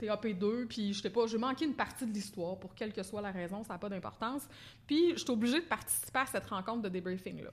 TAP2, 0.00 0.66
puis 0.66 0.92
j'étais 0.92 1.10
pas, 1.10 1.26
j'ai 1.26 1.38
manqué 1.38 1.64
une 1.64 1.74
partie 1.74 2.06
de 2.06 2.12
l'histoire, 2.12 2.58
pour 2.58 2.74
quelle 2.74 2.92
que 2.92 3.02
soit 3.02 3.20
la 3.20 3.30
raison, 3.30 3.62
ça 3.64 3.74
n'a 3.74 3.78
pas 3.78 3.88
d'importance. 3.88 4.42
Puis, 4.86 5.16
j'étais 5.16 5.30
obligée 5.30 5.60
de 5.60 5.66
participer 5.66 6.20
à 6.20 6.26
cette 6.26 6.46
rencontre 6.46 6.82
de 6.82 6.88
débriefing-là. 6.88 7.50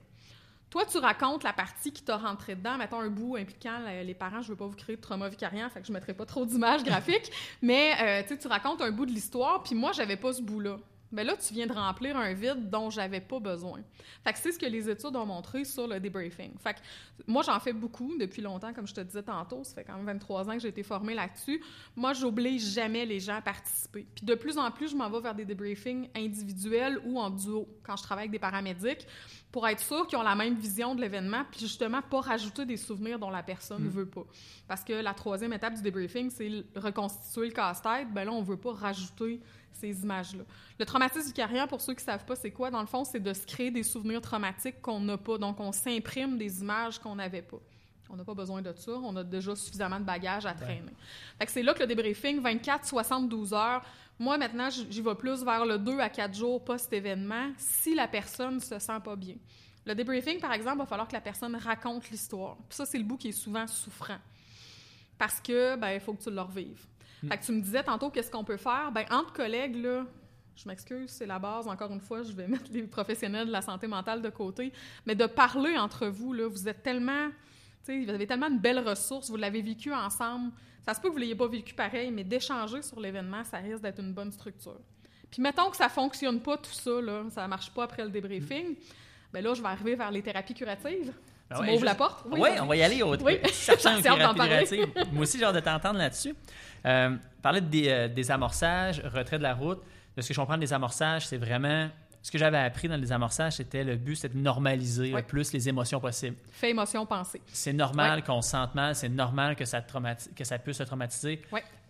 Toi, 0.70 0.84
tu 0.86 0.98
racontes 0.98 1.44
la 1.44 1.52
partie 1.52 1.92
qui 1.92 2.02
t'a 2.02 2.16
rentré 2.16 2.56
dedans, 2.56 2.76
mettons 2.76 2.98
un 2.98 3.08
bout 3.08 3.36
impliquant 3.36 3.78
les 4.02 4.14
parents, 4.14 4.42
je 4.42 4.48
veux 4.48 4.56
pas 4.56 4.66
vous 4.66 4.74
créer 4.74 4.96
de 4.96 5.00
trauma 5.00 5.28
vicariant, 5.28 5.70
fait 5.70 5.80
que 5.80 5.86
je 5.86 5.92
mettrai 5.92 6.14
pas 6.14 6.26
trop 6.26 6.44
d'images 6.44 6.82
graphiques, 6.84 7.30
mais 7.62 8.24
euh, 8.28 8.36
tu 8.36 8.48
racontes 8.48 8.80
un 8.80 8.90
bout 8.90 9.06
de 9.06 9.12
l'histoire, 9.12 9.62
puis 9.62 9.76
moi, 9.76 9.92
j'avais 9.92 10.16
pas 10.16 10.32
ce 10.32 10.42
bout-là 10.42 10.78
mais 11.14 11.24
là, 11.24 11.36
tu 11.36 11.54
viens 11.54 11.66
de 11.66 11.72
remplir 11.72 12.16
un 12.16 12.32
vide 12.32 12.68
dont 12.68 12.90
j'avais 12.90 13.20
pas 13.20 13.40
besoin. 13.40 13.80
Fait 14.22 14.32
que 14.32 14.38
c'est 14.38 14.52
ce 14.52 14.58
que 14.58 14.66
les 14.66 14.90
études 14.90 15.16
ont 15.16 15.26
montré 15.26 15.64
sur 15.64 15.86
le 15.86 16.00
debriefing. 16.00 16.52
Fait 16.58 16.74
que 16.74 16.80
moi, 17.26 17.42
j'en 17.42 17.58
fais 17.60 17.72
beaucoup 17.72 18.16
depuis 18.18 18.42
longtemps, 18.42 18.72
comme 18.72 18.86
je 18.86 18.94
te 18.94 19.00
disais 19.00 19.22
tantôt. 19.22 19.64
Ça 19.64 19.74
fait 19.74 19.84
quand 19.84 19.96
même 19.96 20.06
23 20.06 20.50
ans 20.50 20.52
que 20.54 20.60
j'ai 20.60 20.68
été 20.68 20.82
formée 20.82 21.14
là-dessus. 21.14 21.62
Moi, 21.96 22.12
j'oblige 22.12 22.62
jamais 22.62 23.06
les 23.06 23.20
gens 23.20 23.36
à 23.36 23.42
participer. 23.42 24.06
Puis 24.14 24.26
de 24.26 24.34
plus 24.34 24.58
en 24.58 24.70
plus, 24.70 24.90
je 24.90 24.96
m'en 24.96 25.08
vais 25.08 25.20
vers 25.20 25.34
des 25.34 25.44
debriefings 25.44 26.08
individuels 26.14 27.00
ou 27.04 27.18
en 27.18 27.30
duo 27.30 27.68
quand 27.82 27.96
je 27.96 28.02
travaille 28.02 28.24
avec 28.24 28.32
des 28.32 28.38
paramédics 28.38 29.06
pour 29.54 29.68
être 29.68 29.80
sûr 29.80 30.04
qu'ils 30.08 30.18
ont 30.18 30.22
la 30.22 30.34
même 30.34 30.56
vision 30.56 30.96
de 30.96 31.00
l'événement, 31.00 31.44
puis 31.48 31.60
justement 31.60 32.02
pas 32.02 32.20
rajouter 32.20 32.66
des 32.66 32.76
souvenirs 32.76 33.20
dont 33.20 33.30
la 33.30 33.44
personne 33.44 33.84
ne 33.84 33.88
mm. 33.88 33.92
veut 33.92 34.06
pas. 34.06 34.24
Parce 34.66 34.82
que 34.82 34.92
la 34.92 35.14
troisième 35.14 35.52
étape 35.52 35.74
du 35.74 35.82
debriefing, 35.82 36.28
c'est 36.28 36.50
reconstituer 36.74 37.46
le 37.46 37.52
casse-tête. 37.52 38.12
Ben 38.12 38.24
là, 38.24 38.32
on 38.32 38.42
veut 38.42 38.56
pas 38.56 38.72
rajouter 38.72 39.40
ces 39.74 40.02
images-là. 40.02 40.44
Le 40.78 40.84
traumatisme 40.84 41.26
vicariant, 41.26 41.66
pour 41.66 41.80
ceux 41.80 41.94
qui 41.94 42.02
ne 42.02 42.06
savent 42.12 42.24
pas 42.24 42.36
c'est 42.36 42.50
quoi, 42.50 42.70
dans 42.70 42.80
le 42.80 42.86
fond, 42.86 43.04
c'est 43.04 43.20
de 43.20 43.32
se 43.32 43.46
créer 43.46 43.70
des 43.70 43.82
souvenirs 43.82 44.20
traumatiques 44.20 44.80
qu'on 44.80 45.00
n'a 45.00 45.18
pas. 45.18 45.38
Donc, 45.38 45.60
on 45.60 45.72
s'imprime 45.72 46.38
des 46.38 46.60
images 46.60 46.98
qu'on 46.98 47.16
n'avait 47.16 47.42
pas. 47.42 47.60
On 48.10 48.16
n'a 48.16 48.24
pas 48.24 48.34
besoin 48.34 48.62
de 48.62 48.72
ça. 48.76 48.92
On 48.92 49.16
a 49.16 49.24
déjà 49.24 49.56
suffisamment 49.56 49.98
de 49.98 50.04
bagages 50.04 50.46
à 50.46 50.54
traîner. 50.54 50.92
C'est 51.46 51.62
là 51.62 51.74
que 51.74 51.80
le 51.80 51.86
débriefing, 51.86 52.40
24-72 52.40 53.54
heures, 53.54 53.84
moi, 54.18 54.38
maintenant, 54.38 54.68
j'y 54.70 55.00
vais 55.00 55.14
plus 55.16 55.42
vers 55.42 55.66
le 55.66 55.78
2 55.78 55.98
à 55.98 56.08
4 56.08 56.34
jours 56.34 56.62
post-événement 56.64 57.52
si 57.58 57.94
la 57.94 58.06
personne 58.06 58.56
ne 58.56 58.60
se 58.60 58.78
sent 58.78 59.00
pas 59.02 59.16
bien. 59.16 59.34
Le 59.84 59.94
débriefing, 59.94 60.38
par 60.38 60.52
exemple, 60.52 60.78
va 60.78 60.86
falloir 60.86 61.08
que 61.08 61.12
la 61.12 61.20
personne 61.20 61.56
raconte 61.56 62.08
l'histoire. 62.10 62.56
ça, 62.70 62.86
c'est 62.86 62.98
le 62.98 63.04
bout 63.04 63.16
qui 63.16 63.28
est 63.28 63.32
souvent 63.32 63.66
souffrant. 63.66 64.18
Parce 65.18 65.40
que, 65.40 65.76
ben, 65.76 65.90
il 65.90 66.00
faut 66.00 66.14
que 66.14 66.22
tu 66.22 66.30
le 66.30 66.40
revives. 66.40 66.86
Mm. 67.24 67.28
Fait 67.28 67.38
que 67.38 67.44
tu 67.44 67.52
me 67.52 67.60
disais 67.60 67.82
tantôt 67.82 68.10
qu'est-ce 68.10 68.30
qu'on 68.30 68.44
peut 68.44 68.56
faire. 68.56 68.92
Ben, 68.92 69.04
entre 69.10 69.32
collègues, 69.32 69.76
là, 69.76 70.04
je 70.56 70.68
m'excuse, 70.68 71.10
c'est 71.10 71.26
la 71.26 71.38
base. 71.38 71.66
Encore 71.66 71.92
une 71.92 72.00
fois, 72.00 72.22
je 72.22 72.32
vais 72.32 72.46
mettre 72.48 72.70
les 72.70 72.82
professionnels 72.82 73.46
de 73.46 73.52
la 73.52 73.62
santé 73.62 73.86
mentale 73.86 74.22
de 74.22 74.30
côté. 74.30 74.72
Mais 75.06 75.14
de 75.14 75.26
parler 75.26 75.76
entre 75.76 76.06
vous, 76.06 76.32
là, 76.32 76.48
vous 76.48 76.68
êtes 76.68 76.82
tellement. 76.82 77.30
Vous 77.86 78.10
avez 78.10 78.26
tellement 78.26 78.48
de 78.48 78.58
belles 78.58 78.78
ressources, 78.78 79.28
vous 79.28 79.36
l'avez 79.36 79.60
vécu 79.60 79.92
ensemble. 79.92 80.52
Ça 80.86 80.94
se 80.94 81.00
peut 81.00 81.08
que 81.08 81.12
vous 81.12 81.18
ne 81.18 81.24
l'ayez 81.24 81.34
pas 81.34 81.48
vécu 81.48 81.74
pareil, 81.74 82.10
mais 82.10 82.24
d'échanger 82.24 82.80
sur 82.80 82.98
l'événement, 82.98 83.44
ça 83.44 83.58
risque 83.58 83.82
d'être 83.82 84.00
une 84.00 84.14
bonne 84.14 84.32
structure. 84.32 84.80
Puis 85.30 85.42
mettons 85.42 85.68
que 85.68 85.76
ça 85.76 85.84
ne 85.84 85.90
fonctionne 85.90 86.40
pas 86.40 86.56
tout 86.56 86.72
ça, 86.72 86.98
là, 87.02 87.24
ça 87.28 87.42
ne 87.42 87.48
marche 87.48 87.70
pas 87.72 87.84
après 87.84 88.02
le 88.02 88.08
débriefing, 88.08 88.70
mm. 88.70 88.76
bien 89.34 89.42
là, 89.42 89.52
je 89.52 89.60
vais 89.60 89.68
arriver 89.68 89.96
vers 89.96 90.10
les 90.10 90.22
thérapies 90.22 90.54
curatives. 90.54 91.12
Ah 91.54 91.60
tu 91.60 91.70
m'ouvres 91.70 91.84
la 91.84 91.94
porte? 91.94 92.24
Oui, 92.30 92.50
on 92.60 92.66
va 92.66 92.76
y 92.76 92.82
aller. 92.82 93.02
Au... 93.02 93.16
Oui, 93.16 93.38
Moi 95.12 95.22
aussi, 95.22 95.38
j'ai 95.38 95.44
hâte 95.44 95.54
de 95.54 95.60
t'entendre 95.60 95.98
là-dessus. 95.98 96.34
Euh, 96.86 97.16
parler 97.42 97.60
de 97.60 97.88
euh, 97.88 98.08
désamorçage, 98.08 99.00
retrait 99.00 99.38
de 99.38 99.42
la 99.42 99.54
route. 99.54 99.80
De 100.16 100.22
ce 100.22 100.28
que 100.28 100.34
je 100.34 100.40
comprends, 100.40 100.54
le 100.54 100.60
désamorçage, 100.60 101.26
c'est 101.26 101.36
vraiment. 101.36 101.88
Ce 102.22 102.30
que 102.30 102.38
j'avais 102.38 102.58
appris 102.58 102.88
dans 102.88 102.94
le 102.94 103.02
désamorçage, 103.02 103.54
c'était 103.54 103.84
le 103.84 103.96
but, 103.96 104.16
c'était 104.16 104.34
de 104.34 104.40
normaliser 104.40 105.10
le 105.10 105.22
plus 105.22 105.52
les 105.52 105.68
émotions 105.68 106.00
possibles. 106.00 106.36
Fait 106.52 106.70
émotion, 106.70 107.04
pensée. 107.04 107.42
C'est 107.48 107.74
normal 107.74 108.24
qu'on 108.24 108.40
se 108.40 108.50
sente 108.50 108.74
mal, 108.74 108.94
c'est 108.94 109.10
normal 109.10 109.56
que 109.56 109.66
ça, 109.66 109.84
que 110.34 110.44
ça 110.44 110.58
puisse 110.58 110.78
se 110.78 110.84
traumatiser. 110.84 111.42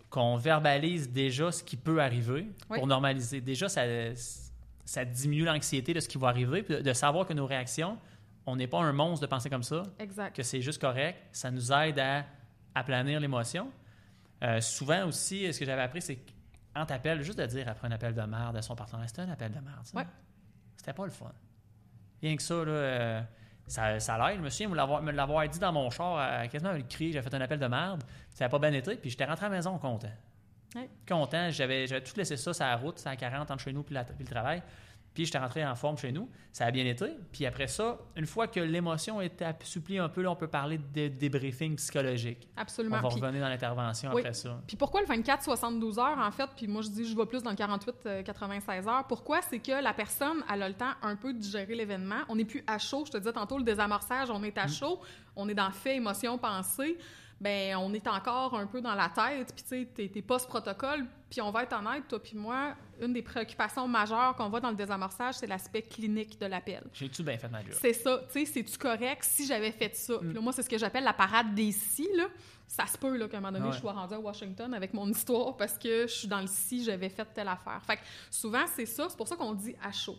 Qu'on 0.09 0.35
verbalise 0.35 1.09
déjà 1.09 1.51
ce 1.53 1.63
qui 1.63 1.77
peut 1.77 2.01
arriver 2.01 2.47
pour 2.67 2.85
normaliser. 2.85 3.39
Déjà, 3.39 3.69
ça, 3.69 3.83
ça 4.83 5.05
diminue 5.05 5.45
l'anxiété 5.45 5.93
de 5.93 6.01
ce 6.01 6.09
qui 6.09 6.17
va 6.17 6.27
arriver, 6.27 6.63
de 6.63 6.93
savoir 6.93 7.25
que 7.25 7.33
nos 7.33 7.45
réactions, 7.45 7.97
on 8.45 8.55
n'est 8.55 8.67
pas 8.67 8.79
un 8.79 8.93
monstre 8.93 9.25
de 9.25 9.29
penser 9.29 9.49
comme 9.49 9.63
ça. 9.63 9.83
Exact. 9.99 10.35
Que 10.35 10.43
c'est 10.43 10.61
juste 10.61 10.79
correct. 10.79 11.17
Ça 11.31 11.51
nous 11.51 11.71
aide 11.71 11.99
à 11.99 12.25
aplanir 12.73 13.19
l'émotion. 13.19 13.71
Euh, 14.43 14.61
souvent 14.61 15.07
aussi, 15.07 15.51
ce 15.51 15.59
que 15.59 15.65
j'avais 15.65 15.81
appris, 15.81 16.01
c'est 16.01 16.19
qu'en 16.73 16.85
t'appelle, 16.85 17.21
juste 17.21 17.39
de 17.39 17.45
dire 17.45 17.67
après 17.67 17.87
un 17.87 17.91
appel 17.91 18.13
de 18.13 18.21
merde 18.21 18.55
à 18.57 18.61
son 18.61 18.75
partenaire, 18.75 19.07
c'était 19.07 19.21
un 19.21 19.31
appel 19.31 19.51
de 19.51 19.59
merde. 19.59 19.85
Ouais. 19.93 20.05
C'était 20.75 20.93
pas 20.93 21.05
le 21.05 21.11
fun. 21.11 21.31
Rien 22.21 22.35
que 22.35 22.43
ça, 22.43 22.55
là, 22.55 22.71
euh, 22.71 23.21
ça, 23.65 23.99
ça 23.99 24.17
l'aide. 24.17 24.37
Je 24.37 24.43
me 24.43 24.49
souviens 24.49 24.69
me 24.69 25.11
l'avoir 25.11 25.47
dit 25.47 25.59
dans 25.59 25.71
mon 25.71 25.89
char, 25.89 26.17
à, 26.17 26.47
quasiment 26.47 26.73
le 26.73 26.83
cri, 26.83 27.11
j'ai 27.11 27.21
fait 27.21 27.33
un 27.33 27.41
appel 27.41 27.59
de 27.59 27.67
merde. 27.67 28.03
Ça 28.29 28.45
n'a 28.45 28.49
pas 28.49 28.59
bien 28.59 28.73
été, 28.73 28.95
puis 28.97 29.09
j'étais 29.09 29.25
rentré 29.25 29.45
à 29.45 29.49
la 29.49 29.55
maison 29.55 29.77
content. 29.77 30.11
Ouais. 30.75 30.89
Content, 31.07 31.49
j'avais 31.51 31.87
tout 32.01 32.13
laissé 32.17 32.35
ça 32.35 32.53
sur 32.53 32.65
la 32.65 32.75
route, 32.75 32.99
c'est 32.99 33.09
à 33.09 33.15
40 33.15 33.49
entre 33.49 33.63
chez 33.63 33.71
nous 33.71 33.83
puis, 33.83 33.95
puis 33.95 34.25
le 34.25 34.29
travail. 34.29 34.61
Puis 35.15 35.25
j'étais 35.25 35.37
rentré 35.37 35.65
en 35.65 35.75
forme 35.75 35.97
chez 35.97 36.11
nous. 36.11 36.29
Ça 36.51 36.65
a 36.65 36.71
bien 36.71 36.85
été. 36.85 37.05
Puis 37.31 37.45
après 37.45 37.67
ça, 37.67 37.97
une 38.17 38.25
fois 38.25 38.47
que 38.47 38.59
l'émotion 38.59 39.21
est 39.21 39.41
assouplie 39.41 39.97
un 39.97 40.09
peu, 40.09 40.21
là, 40.21 40.29
on 40.29 40.35
peut 40.35 40.49
parler 40.49 40.77
de 40.77 41.07
débriefing 41.07 41.77
psychologique. 41.77 42.49
Absolument. 42.57 42.97
On 42.97 43.07
va 43.07 43.07
revenir 43.07 43.41
dans 43.41 43.49
l'intervention 43.49 44.11
après 44.11 44.33
ça. 44.33 44.61
Puis 44.67 44.75
pourquoi 44.75 45.01
le 45.01 45.07
24-72 45.07 45.99
heures, 45.99 46.19
en 46.19 46.31
fait? 46.31 46.49
Puis 46.57 46.67
moi, 46.67 46.81
je 46.81 46.89
dis, 46.89 47.09
je 47.09 47.15
vais 47.15 47.25
plus 47.25 47.41
dans 47.41 47.51
le 47.51 47.55
48-96 47.55 48.89
heures. 48.89 49.07
Pourquoi? 49.07 49.41
C'est 49.41 49.59
que 49.59 49.81
la 49.81 49.93
personne, 49.93 50.43
elle 50.53 50.61
a 50.61 50.67
le 50.67 50.75
temps 50.75 50.93
un 51.01 51.15
peu 51.15 51.33
de 51.33 51.39
digérer 51.39 51.75
l'événement. 51.75 52.23
On 52.27 52.35
n'est 52.35 52.45
plus 52.45 52.63
à 52.67 52.77
chaud. 52.77 53.05
Je 53.05 53.11
te 53.11 53.17
disais 53.17 53.33
tantôt, 53.33 53.57
le 53.57 53.63
désamorçage, 53.63 54.29
on 54.29 54.43
est 54.43 54.57
à 54.57 54.65
mm. 54.65 54.69
chaud. 54.69 54.99
On 55.37 55.47
est 55.47 55.53
dans 55.55 55.71
fait, 55.71 55.95
émotion, 55.95 56.37
pensée 56.37 56.97
ben 57.39 57.75
on 57.77 57.93
est 57.93 58.07
encore 58.07 58.55
un 58.55 58.65
peu 58.65 58.81
dans 58.81 58.95
la 58.95 59.09
tête, 59.09 59.53
puis 59.53 59.63
tu 59.63 59.85
sais, 59.95 60.09
t'es 60.09 60.21
post-protocole, 60.21 61.05
puis 61.29 61.41
on 61.41 61.51
va 61.51 61.63
être 61.63 61.77
honnête, 61.77 62.07
toi 62.07 62.21
puis 62.21 62.37
moi, 62.37 62.75
une 63.01 63.13
des 63.13 63.21
préoccupations 63.21 63.87
majeures 63.87 64.35
qu'on 64.35 64.49
voit 64.49 64.61
dans 64.61 64.69
le 64.69 64.75
désamorçage, 64.75 65.35
c'est 65.35 65.47
l'aspect 65.47 65.81
clinique 65.81 66.39
de 66.39 66.45
l'appel. 66.45 66.83
J'ai-tu 66.93 67.23
bien 67.23 67.37
fait 67.37 67.49
ma 67.49 67.61
job? 67.61 67.73
C'est 67.73 67.93
ça, 67.93 68.21
tu 68.31 68.39
sais, 68.39 68.45
c'est-tu 68.45 68.77
correct 68.77 69.23
si 69.23 69.45
j'avais 69.45 69.71
fait 69.71 69.95
ça? 69.95 70.13
Mm. 70.21 70.39
moi, 70.39 70.53
c'est 70.53 70.63
ce 70.63 70.69
que 70.69 70.77
j'appelle 70.77 71.03
la 71.03 71.13
parade 71.13 71.53
des 71.53 71.71
si, 71.71 72.07
là. 72.15 72.27
Ça 72.67 72.87
se 72.87 72.97
peut, 72.97 73.15
là, 73.15 73.27
qu'à 73.27 73.37
un 73.37 73.41
moment 73.41 73.59
donné, 73.59 73.71
je 73.71 73.79
sois 73.79 73.91
rendue 73.91 74.15
à 74.15 74.19
Washington 74.19 74.73
avec 74.73 74.91
mon 74.93 75.07
histoire 75.07 75.55
parce 75.55 75.77
que 75.77 76.07
je 76.07 76.13
suis 76.13 76.27
dans 76.27 76.41
le 76.41 76.47
si, 76.47 76.83
j'avais 76.83 77.09
fait 77.09 77.25
telle 77.25 77.47
affaire. 77.47 77.79
Fait 77.85 77.97
que 77.97 78.01
souvent, 78.31 78.65
c'est 78.75 78.87
ça, 78.87 79.05
c'est 79.07 79.15
pour 79.17 79.27
ça 79.27 79.35
qu'on 79.35 79.53
dit 79.53 79.75
à 79.83 79.91
chaud. 79.91 80.17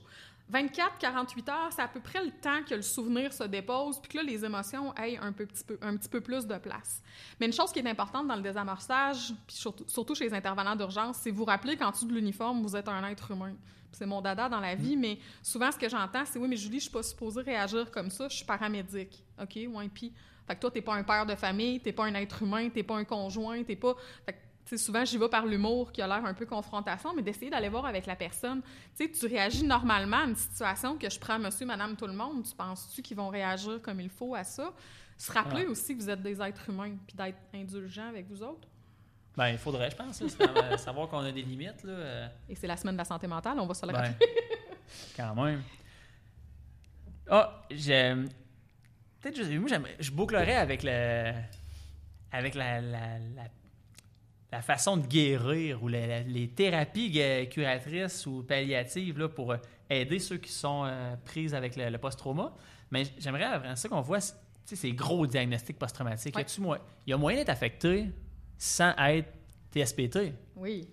24-48 0.53 1.51
heures, 1.51 1.73
c'est 1.73 1.83
à 1.83 1.89
peu 1.89 2.01
près 2.01 2.25
le 2.25 2.31
temps 2.31 2.63
que 2.63 2.75
le 2.75 2.83
souvenir 2.83 3.33
se 3.33 3.45
dépose, 3.45 3.99
puis 3.99 4.13
que 4.13 4.19
là, 4.19 4.23
les 4.23 4.45
émotions 4.45 4.95
aient 4.97 5.19
un, 5.19 5.33
peu, 5.33 5.45
petit 5.45 5.65
peu, 5.65 5.77
un 5.83 5.97
petit 5.97 6.09
peu 6.09 6.21
plus 6.21 6.47
de 6.47 6.57
place. 6.59 7.03
Mais 7.41 7.47
une 7.47 7.53
chose 7.53 7.73
qui 7.73 7.81
est 7.81 7.89
importante 7.89 8.29
dans 8.29 8.37
le 8.37 8.43
désamorçage, 8.43 9.35
puis 9.47 9.57
surtout, 9.57 10.15
chez 10.15 10.25
les 10.25 10.35
intervenants 10.35 10.77
d'urgence, 10.77 11.19
c'est 11.19 11.33
vous 11.33 11.45
rappeler 11.45 11.77
qu'en 11.77 11.91
dessous 11.91 12.07
de 12.07 12.15
l'uniforme, 12.15 12.63
vous 12.63 12.77
êtes 12.77 12.89
un 12.89 13.05
être 13.09 13.31
humain. 13.31 13.55
C'est 13.91 14.07
mon 14.07 14.21
dada 14.21 14.49
dans 14.49 14.61
la 14.61 14.75
vie, 14.75 14.97
mm. 14.97 15.01
mais 15.01 15.19
souvent, 15.43 15.73
ce 15.73 15.79
que 15.79 15.89
j'entends, 15.89 16.25
c'est 16.25 16.39
«Oui, 16.41 16.49
mais 16.49 16.57
Julie, 16.57 16.79
je 16.79 16.85
suis 16.85 16.93
pas 16.93 17.03
supposée 17.03 17.41
réagir 17.41 17.91
comme 17.91 18.11
ça, 18.11 18.29
je 18.29 18.37
suis 18.37 18.45
paramédic.» 18.45 19.25
OK, 19.43 19.59
ouais, 19.69 19.89
puis... 19.89 20.13
Fait 20.47 20.55
que 20.55 20.61
toi, 20.61 20.71
t'es 20.71 20.81
pas 20.81 20.95
un 20.95 21.03
père 21.03 21.27
de 21.27 21.35
famille, 21.35 21.81
t'es 21.81 21.91
pas 21.91 22.05
un 22.05 22.15
être 22.15 22.41
humain, 22.41 22.69
t'es 22.69 22.85
pas 22.85 22.95
un 22.95 23.05
conjoint, 23.05 23.65
t'es 23.65 23.75
pas... 23.75 23.97
Fait 24.25 24.46
souvent, 24.75 25.05
j'y 25.05 25.17
vais 25.17 25.29
par 25.29 25.47
l'humour 25.47 25.93
qui 25.93 26.03
a 26.03 26.07
l'air 26.07 26.25
un 26.25 26.35
peu 26.35 26.45
confrontation, 26.45 27.15
mais 27.15 27.23
d'essayer 27.23 27.51
d'aller 27.51 27.69
voir 27.69 27.87
avec 27.87 28.07
la 28.07 28.17
personne. 28.17 28.63
sais, 28.95 29.09
tu 29.09 29.27
réagis 29.27 29.65
normalement 29.65 30.19
à 30.19 30.25
une 30.25 30.35
situation 30.35 30.99
que 30.99 31.09
je 31.09 31.19
prends 31.19 31.39
monsieur, 31.39 31.67
madame, 31.67 31.95
tout 31.95 32.07
le 32.07 32.13
monde. 32.13 32.45
Tu 32.45 32.55
penses-tu 32.55 33.03
qu'ils 33.03 33.17
vont 33.17 33.29
réagir 33.29 33.81
comme 33.81 34.01
il 34.01 34.11
faut 34.11 34.35
à 34.35 34.43
ça? 34.43 34.73
Se 35.17 35.33
rappeler 35.33 35.67
aussi 35.67 35.97
que 35.97 36.03
vous 36.03 36.11
êtes 36.11 36.23
des 36.23 36.43
êtres 36.43 36.69
humains 36.69 36.95
puis 37.07 37.17
d'être 37.17 37.39
indulgent 37.55 38.09
avec 38.09 38.27
vous 38.29 38.43
autres. 38.43 38.69
Ben, 39.37 39.49
il 39.49 39.59
faudrait, 39.59 39.91
je 39.91 39.97
pense, 39.97 40.23
savoir 40.79 41.09
qu'on 41.09 41.21
a 41.21 41.31
des 41.31 41.43
limites. 41.43 41.85
Là. 41.85 41.93
Euh. 41.93 42.29
Et 42.49 42.55
c'est 42.55 42.67
la 42.67 42.77
semaine 42.77 42.95
de 42.95 42.99
la 42.99 43.05
santé 43.05 43.27
mentale, 43.27 43.59
on 43.61 43.67
va 43.67 43.75
se 43.75 43.87
le 43.87 43.93
ben, 43.93 44.15
quand 45.17 45.35
même. 45.35 45.63
Ah, 47.29 47.53
oh, 47.53 47.67
j'aime. 47.71 48.29
Peut-être, 49.21 49.37
je, 49.37 49.59
moi, 49.59 49.69
je 49.99 50.11
bouclerais 50.11 50.57
avec 50.57 50.83
le. 50.83 51.33
Avec 52.33 52.55
la, 52.55 52.81
la, 52.81 53.19
la 53.19 53.45
la 54.57 54.63
façon 54.63 54.97
de 54.97 55.07
guérir 55.07 55.83
ou 55.83 55.89
les, 55.89 56.51
thérapies 56.57 57.13
curatrices 57.51 58.25
ou 58.25 58.43
palliatives 58.43 59.19
là, 59.19 59.29
pour 59.29 59.53
euh, 59.53 59.59
aider 59.91 60.19
ceux 60.19 60.39
qui 60.39 60.51
sont 60.51 60.85
euh, 60.87 61.15
prises 61.27 61.55
avec 61.55 61.77
le, 61.77 61.99
post-trauma. 61.99 62.55
Mais 62.91 63.03
j'aimerais 63.19 63.59
vraiment 63.59 63.77
ça 63.77 63.91
qu'on 63.91 64.01
voit 64.01 64.21
ces 64.65 64.93
gros 64.93 65.27
diagnostics 65.27 65.79
post-traumatiques. 65.79 66.35
Il 67.07 67.11
y 67.11 67.13
a 67.13 67.19
moyen 67.19 67.41
d'être 67.41 67.51
affecté 67.51 68.07
sans 68.57 68.95
être 68.97 69.29
TSPT. 69.75 70.33
Oui. 70.57 70.89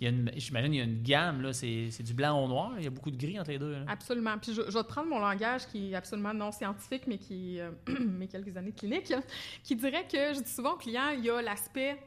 J'imagine 0.00 0.70
qu'il 0.70 0.78
y 0.78 0.80
a 0.80 0.84
une 0.84 1.02
gamme, 1.02 1.42
là, 1.42 1.52
c'est 1.52 1.88
c'est 1.90 2.04
du 2.04 2.14
blanc 2.14 2.44
au 2.44 2.46
noir. 2.46 2.74
Il 2.78 2.84
y 2.84 2.86
a 2.86 2.90
beaucoup 2.90 3.10
de 3.10 3.16
gris 3.16 3.40
entre 3.40 3.50
les 3.50 3.58
deux. 3.58 3.72
là. 3.72 3.84
Absolument. 3.88 4.38
Puis 4.38 4.54
je, 4.54 4.62
je 4.62 4.70
vais 4.70 4.84
te 4.84 4.88
prendre 4.88 5.08
mon 5.08 5.18
langage 5.18 5.66
qui 5.66 5.90
est 5.90 5.96
absolument 5.96 6.32
non 6.32 6.52
scientifique, 6.52 7.08
mais 7.08 7.18
qui 7.18 7.58
euh, 7.58 7.72
mais 8.00 8.28
quelques 8.28 8.56
années 8.56 8.70
de 8.70 8.78
clinique, 8.78 9.10
hein, 9.10 9.24
qui 9.64 9.74
dirait 9.74 10.06
que 10.06 10.34
je 10.34 10.40
dis 10.42 10.50
souvent 10.50 10.74
aux 10.74 10.78
clients, 10.78 11.10
il 11.16 11.24
y 11.24 11.30
a 11.30 11.42
l'aspect 11.42 11.98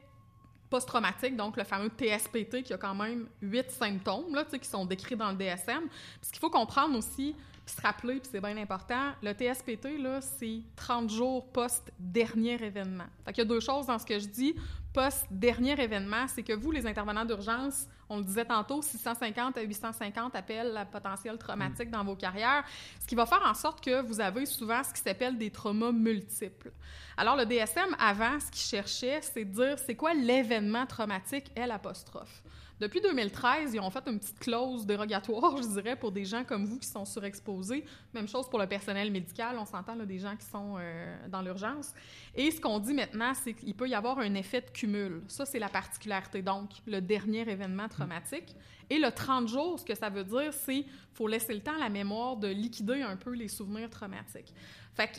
post-traumatique, 0.72 1.36
donc 1.36 1.58
le 1.58 1.64
fameux 1.64 1.90
TSPT, 1.90 2.62
qui 2.62 2.72
a 2.72 2.78
quand 2.78 2.94
même 2.94 3.26
huit 3.42 3.70
symptômes 3.70 4.34
là, 4.34 4.44
qui 4.44 4.68
sont 4.68 4.86
décrits 4.86 5.16
dans 5.16 5.30
le 5.30 5.36
DSM. 5.36 5.82
Puis 5.88 6.22
ce 6.22 6.30
qu'il 6.30 6.40
faut 6.40 6.48
comprendre 6.48 6.96
aussi, 6.96 7.36
puis 7.66 7.74
se 7.76 7.80
rappeler, 7.82 8.14
puis 8.20 8.28
c'est 8.32 8.40
bien 8.40 8.56
important, 8.56 9.12
le 9.22 9.32
TSPT, 9.32 9.88
c'est 10.20 10.62
30 10.74 11.10
jours 11.10 11.46
post-dernier 11.52 12.54
événement. 12.54 13.04
Fait 13.26 13.36
y 13.36 13.40
a 13.42 13.44
deux 13.44 13.60
choses 13.60 13.86
dans 13.86 13.98
ce 13.98 14.06
que 14.06 14.18
je 14.18 14.26
dis. 14.26 14.54
Post-dernier 14.92 15.80
événement, 15.80 16.28
c'est 16.28 16.42
que 16.42 16.52
vous, 16.52 16.70
les 16.70 16.86
intervenants 16.86 17.24
d'urgence, 17.24 17.86
on 18.10 18.18
le 18.18 18.24
disait 18.24 18.44
tantôt, 18.44 18.82
650 18.82 19.56
à 19.56 19.62
850 19.62 20.36
appels 20.36 20.76
à 20.76 20.84
potentiel 20.84 21.38
traumatique 21.38 21.90
dans 21.90 22.04
vos 22.04 22.14
carrières, 22.14 22.62
ce 23.00 23.06
qui 23.06 23.14
va 23.14 23.24
faire 23.24 23.42
en 23.42 23.54
sorte 23.54 23.82
que 23.82 24.02
vous 24.02 24.20
avez 24.20 24.44
souvent 24.44 24.82
ce 24.84 24.92
qui 24.92 25.00
s'appelle 25.00 25.38
des 25.38 25.50
traumas 25.50 25.92
multiples. 25.92 26.72
Alors, 27.16 27.36
le 27.36 27.46
DSM, 27.46 27.96
avant, 27.98 28.38
ce 28.38 28.50
qu'il 28.50 28.60
cherchait, 28.60 29.20
c'est 29.22 29.46
de 29.46 29.50
dire 29.50 29.78
c'est 29.78 29.96
quoi 29.96 30.12
l'événement 30.12 30.84
traumatique, 30.84 31.50
L 31.56 31.70
apostrophe? 31.70 32.42
Depuis 32.82 33.00
2013, 33.00 33.74
ils 33.74 33.78
ont 33.78 33.90
fait 33.90 34.02
une 34.08 34.18
petite 34.18 34.40
clause 34.40 34.84
dérogatoire, 34.84 35.56
je 35.62 35.68
dirais, 35.68 35.94
pour 35.94 36.10
des 36.10 36.24
gens 36.24 36.42
comme 36.42 36.64
vous 36.64 36.80
qui 36.80 36.88
sont 36.88 37.04
surexposés. 37.04 37.84
Même 38.12 38.26
chose 38.26 38.50
pour 38.50 38.58
le 38.58 38.66
personnel 38.66 39.12
médical, 39.12 39.56
on 39.56 39.64
s'entend 39.64 39.94
là, 39.94 40.04
des 40.04 40.18
gens 40.18 40.34
qui 40.34 40.44
sont 40.44 40.74
euh, 40.80 41.28
dans 41.28 41.42
l'urgence. 41.42 41.94
Et 42.34 42.50
ce 42.50 42.60
qu'on 42.60 42.80
dit 42.80 42.92
maintenant, 42.92 43.34
c'est 43.34 43.54
qu'il 43.54 43.76
peut 43.76 43.88
y 43.88 43.94
avoir 43.94 44.18
un 44.18 44.34
effet 44.34 44.62
de 44.62 44.70
cumul. 44.70 45.22
Ça, 45.28 45.46
c'est 45.46 45.60
la 45.60 45.68
particularité. 45.68 46.42
Donc, 46.42 46.70
le 46.88 47.00
dernier 47.00 47.48
événement 47.48 47.88
traumatique. 47.88 48.56
Et 48.90 48.98
le 48.98 49.12
30 49.12 49.46
jours, 49.46 49.78
ce 49.78 49.84
que 49.84 49.94
ça 49.94 50.10
veut 50.10 50.24
dire, 50.24 50.52
c'est 50.52 50.82
qu'il 50.82 50.92
faut 51.12 51.28
laisser 51.28 51.54
le 51.54 51.60
temps 51.60 51.76
à 51.76 51.84
la 51.84 51.88
mémoire 51.88 52.36
de 52.36 52.48
liquider 52.48 53.00
un 53.00 53.14
peu 53.14 53.30
les 53.30 53.46
souvenirs 53.46 53.90
traumatiques. 53.90 54.52
Fait 54.94 55.06
que 55.06 55.18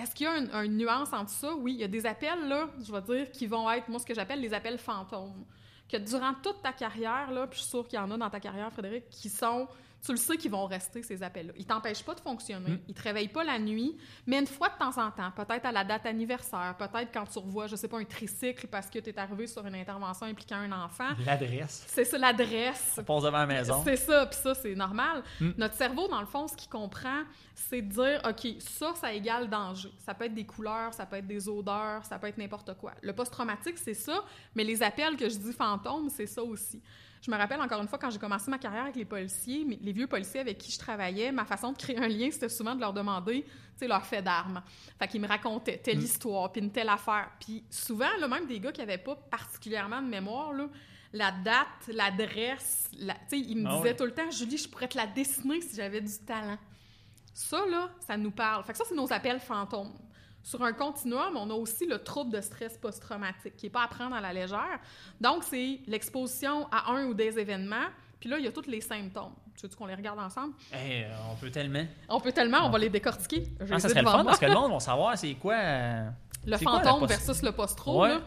est-ce 0.00 0.14
qu'il 0.14 0.26
y 0.26 0.28
a 0.28 0.38
une, 0.38 0.50
une 0.64 0.76
nuance 0.76 1.12
entre 1.12 1.30
ça? 1.30 1.56
Oui, 1.56 1.72
il 1.72 1.80
y 1.80 1.84
a 1.84 1.88
des 1.88 2.06
appels, 2.06 2.48
là, 2.48 2.70
je 2.80 2.92
vais 2.92 3.02
dire, 3.02 3.32
qui 3.32 3.48
vont 3.48 3.68
être, 3.68 3.88
moi, 3.88 3.98
ce 3.98 4.06
que 4.06 4.14
j'appelle 4.14 4.40
les 4.40 4.54
appels 4.54 4.78
fantômes. 4.78 5.44
Que 5.90 5.96
durant 5.96 6.34
toute 6.34 6.62
ta 6.62 6.72
carrière, 6.72 7.30
là, 7.32 7.46
puis 7.46 7.58
je 7.58 7.62
suis 7.62 7.70
sûre 7.70 7.88
qu'il 7.88 7.98
y 7.98 8.02
en 8.02 8.10
a 8.10 8.16
dans 8.16 8.30
ta 8.30 8.38
carrière, 8.38 8.72
Frédéric, 8.72 9.08
qui 9.10 9.28
sont, 9.28 9.66
tu 10.04 10.12
le 10.12 10.16
sais 10.18 10.36
qu'ils 10.36 10.50
vont 10.50 10.66
rester, 10.66 11.02
ces 11.02 11.22
appels-là. 11.22 11.52
Ils 11.56 11.66
t'empêchent 11.66 12.02
pas 12.04 12.14
de 12.14 12.20
fonctionner, 12.20 12.70
Mm. 12.70 12.80
ils 12.88 12.94
te 12.94 13.02
réveillent 13.02 13.28
pas 13.28 13.44
la 13.44 13.58
nuit, 13.58 13.96
mais 14.26 14.38
une 14.38 14.46
fois 14.46 14.68
de 14.68 14.78
temps 14.78 14.96
en 15.02 15.10
temps, 15.10 15.30
peut-être 15.36 15.66
à 15.66 15.72
la 15.72 15.84
date 15.84 16.06
anniversaire, 16.06 16.74
peut-être 16.78 17.10
quand 17.12 17.26
tu 17.26 17.38
revois, 17.38 17.66
je 17.66 17.76
sais 17.76 17.88
pas, 17.88 17.98
un 17.98 18.04
tricycle 18.04 18.66
parce 18.68 18.88
que 18.88 18.98
tu 18.98 19.10
es 19.10 19.18
arrivé 19.18 19.46
sur 19.46 19.66
une 19.66 19.74
intervention 19.74 20.26
impliquant 20.26 20.56
un 20.56 20.72
enfant. 20.72 21.08
L'adresse. 21.26 21.84
C'est 21.88 22.04
ça, 22.04 22.16
l'adresse. 22.18 22.96
On 22.98 23.04
passe 23.04 23.22
devant 23.24 23.38
la 23.38 23.46
maison. 23.46 23.82
C'est 23.84 23.96
ça, 23.96 24.26
puis 24.26 24.38
ça, 24.42 24.54
c'est 24.54 24.74
normal. 24.74 25.22
Mm. 25.40 25.50
Notre 25.58 25.74
cerveau, 25.74 26.08
dans 26.08 26.20
le 26.20 26.26
fond, 26.26 26.48
ce 26.48 26.56
qu'il 26.56 26.70
comprend, 26.70 27.22
c'est 27.54 27.82
de 27.82 27.92
dire, 27.92 28.22
OK, 28.28 28.54
ça, 28.60 28.94
ça 28.94 29.12
égale 29.12 29.50
danger. 29.50 29.90
Ça 29.98 30.14
peut 30.14 30.24
être 30.24 30.34
des 30.34 30.46
couleurs, 30.46 30.94
ça 30.94 31.04
peut 31.04 31.16
être 31.16 31.26
des 31.26 31.48
odeurs, 31.48 32.04
ça 32.04 32.18
peut 32.18 32.26
être 32.28 32.38
n'importe 32.38 32.74
quoi. 32.78 32.92
Le 33.02 33.12
post-traumatique, 33.12 33.76
c'est 33.78 33.94
ça, 33.94 34.24
mais 34.54 34.64
les 34.64 34.82
appels 34.82 35.16
que 35.16 35.28
je 35.28 35.36
dis 35.36 35.52
fantômes, 35.52 36.08
c'est 36.08 36.26
ça 36.26 36.42
aussi. 36.42 36.80
Je 37.22 37.30
me 37.30 37.36
rappelle 37.36 37.60
encore 37.60 37.80
une 37.82 37.88
fois, 37.88 37.98
quand 37.98 38.10
j'ai 38.10 38.18
commencé 38.18 38.50
ma 38.50 38.58
carrière 38.58 38.84
avec 38.84 38.96
les 38.96 39.04
policiers, 39.04 39.64
mais 39.66 39.78
les 39.82 39.92
vieux 39.92 40.06
policiers 40.06 40.40
avec 40.40 40.56
qui 40.58 40.72
je 40.72 40.78
travaillais, 40.78 41.30
ma 41.32 41.44
façon 41.44 41.72
de 41.72 41.76
créer 41.76 41.98
un 41.98 42.08
lien, 42.08 42.28
c'était 42.30 42.48
souvent 42.48 42.74
de 42.74 42.80
leur 42.80 42.94
demander, 42.94 43.42
tu 43.44 43.50
sais, 43.76 43.86
leur 43.86 44.04
fait 44.06 44.22
d'armes. 44.22 44.62
Fait 44.98 45.06
qu'ils 45.06 45.20
me 45.20 45.28
racontaient 45.28 45.76
telle 45.78 45.98
Mm. 45.98 46.02
histoire, 46.02 46.50
puis 46.50 46.62
une 46.62 46.72
telle 46.72 46.88
affaire. 46.88 47.30
Puis 47.38 47.62
souvent, 47.68 48.08
là, 48.18 48.26
même 48.26 48.46
des 48.46 48.58
gars 48.58 48.72
qui 48.72 48.80
n'avaient 48.80 48.96
pas 48.98 49.16
particulièrement 49.16 50.00
de 50.00 50.08
mémoire, 50.08 50.52
là, 50.54 50.68
la 51.12 51.30
date, 51.32 51.88
l'adresse, 51.88 52.88
la... 52.98 53.14
tu 53.14 53.20
sais, 53.28 53.38
ils 53.38 53.56
me 53.56 53.68
Ah 53.68 53.76
disaient 53.76 53.90
ouais. 53.90 53.96
tout 53.96 54.04
le 54.04 54.12
temps, 54.14 54.30
Julie, 54.30 54.56
je 54.56 54.68
pourrais 54.68 54.88
te 54.88 54.96
la 54.96 55.06
dessiner 55.06 55.60
si 55.60 55.76
j'avais 55.76 56.00
du 56.00 56.18
talent. 56.24 56.56
Ça, 57.34 57.64
là, 57.70 57.90
ça 58.00 58.16
nous 58.16 58.30
parle. 58.30 58.64
Fait 58.64 58.72
que 58.72 58.78
ça, 58.78 58.84
c'est 58.88 58.94
nos 58.94 59.12
appels 59.12 59.40
fantômes. 59.40 59.92
Sur 60.42 60.62
un 60.62 60.72
continuum, 60.72 61.36
on 61.36 61.50
a 61.50 61.54
aussi 61.54 61.86
le 61.86 61.98
trouble 61.98 62.32
de 62.32 62.40
stress 62.40 62.76
post-traumatique, 62.78 63.56
qui 63.56 63.66
n'est 63.66 63.70
pas 63.70 63.84
à 63.84 63.88
prendre 63.88 64.14
à 64.16 64.20
la 64.20 64.32
légère. 64.32 64.78
Donc, 65.20 65.44
c'est 65.44 65.80
l'exposition 65.86 66.66
à 66.72 66.90
un 66.92 67.06
ou 67.06 67.14
des 67.14 67.38
événements. 67.38 67.86
Puis 68.18 68.28
là, 68.28 68.38
il 68.38 68.44
y 68.44 68.48
a 68.48 68.52
tous 68.52 68.66
les 68.66 68.80
symptômes. 68.80 69.32
Tu 69.56 69.66
veux 69.66 69.74
qu'on 69.74 69.86
les 69.86 69.94
regarde 69.94 70.18
ensemble? 70.18 70.54
Hey, 70.72 71.04
euh, 71.04 71.08
on 71.30 71.36
peut 71.36 71.50
tellement. 71.50 71.84
On 72.08 72.20
peut 72.20 72.32
tellement, 72.32 72.66
on 72.66 72.70
va 72.70 72.78
les 72.78 72.88
décortiquer. 72.88 73.44
Je 73.60 73.64
les 73.66 73.72
Ah, 73.74 73.78
ça 73.80 73.88
ai 73.88 73.90
serait 73.90 74.02
le 74.02 74.08
fun 74.08 74.16
moi. 74.22 74.24
parce 74.24 74.38
que 74.38 74.46
le 74.46 74.54
monde 74.54 74.72
va 74.72 74.80
savoir 74.80 75.16
c'est 75.18 75.34
quoi. 75.34 75.54
euh, 75.54 76.08
Le 76.46 76.58
quoi 76.58 76.82
fantôme 76.82 77.06
versus 77.06 77.42
le 77.42 77.52
post-traume. 77.52 77.96
Ouais. 78.00 78.08
là. 78.08 78.20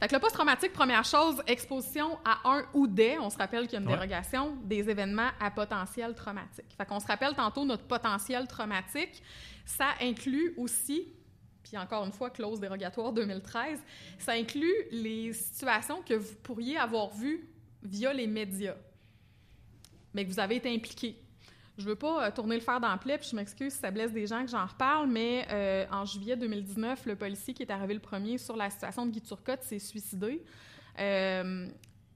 Fait 0.00 0.06
que 0.06 0.14
le 0.14 0.20
post-traumatique, 0.20 0.72
première 0.72 1.04
chose, 1.04 1.42
exposition 1.48 2.18
à 2.24 2.48
un 2.48 2.62
ou 2.72 2.86
des, 2.86 3.18
on 3.20 3.30
se 3.30 3.36
rappelle 3.36 3.64
qu'il 3.66 3.72
y 3.72 3.76
a 3.76 3.80
une 3.80 3.86
Ouais. 3.88 3.94
dérogation, 3.94 4.56
des 4.62 4.88
événements 4.88 5.30
à 5.40 5.50
potentiel 5.50 6.14
traumatique. 6.14 6.66
Fait 6.76 6.86
qu'on 6.86 7.00
se 7.00 7.06
rappelle 7.08 7.34
tantôt 7.34 7.64
notre 7.64 7.82
potentiel 7.84 8.46
traumatique, 8.46 9.20
ça 9.66 9.86
inclut 10.00 10.54
aussi, 10.56 11.08
puis 11.62 11.76
encore 11.76 12.04
une 12.04 12.12
fois, 12.12 12.30
clause 12.30 12.60
dérogatoire 12.60 13.12
2013, 13.12 13.80
ça 14.18 14.32
inclut 14.32 14.74
les 14.90 15.32
situations 15.32 16.02
que 16.02 16.14
vous 16.14 16.34
pourriez 16.42 16.76
avoir 16.76 17.14
vues 17.14 17.48
via 17.82 18.12
les 18.12 18.26
médias, 18.26 18.76
mais 20.14 20.24
que 20.24 20.30
vous 20.30 20.40
avez 20.40 20.56
été 20.56 20.74
impliqué. 20.74 21.16
Je 21.76 21.84
veux 21.84 21.96
pas 21.96 22.26
euh, 22.26 22.30
tourner 22.32 22.56
le 22.56 22.60
fer 22.60 22.80
dans 22.80 22.92
le 22.92 22.98
plaid, 22.98 23.20
puis 23.20 23.28
je 23.30 23.36
m'excuse 23.36 23.72
si 23.72 23.78
ça 23.78 23.90
blesse 23.90 24.12
des 24.12 24.26
gens 24.26 24.44
que 24.44 24.50
j'en 24.50 24.66
reparle, 24.66 25.08
mais 25.08 25.46
euh, 25.50 25.86
en 25.92 26.04
juillet 26.04 26.36
2019, 26.36 27.06
le 27.06 27.14
policier 27.14 27.54
qui 27.54 27.62
est 27.62 27.70
arrivé 27.70 27.94
le 27.94 28.00
premier 28.00 28.36
sur 28.36 28.56
la 28.56 28.68
situation 28.68 29.06
de 29.06 29.12
Guy 29.12 29.20
Turcotte 29.20 29.62
s'est 29.62 29.78
suicidé. 29.78 30.44
Euh, 30.98 31.68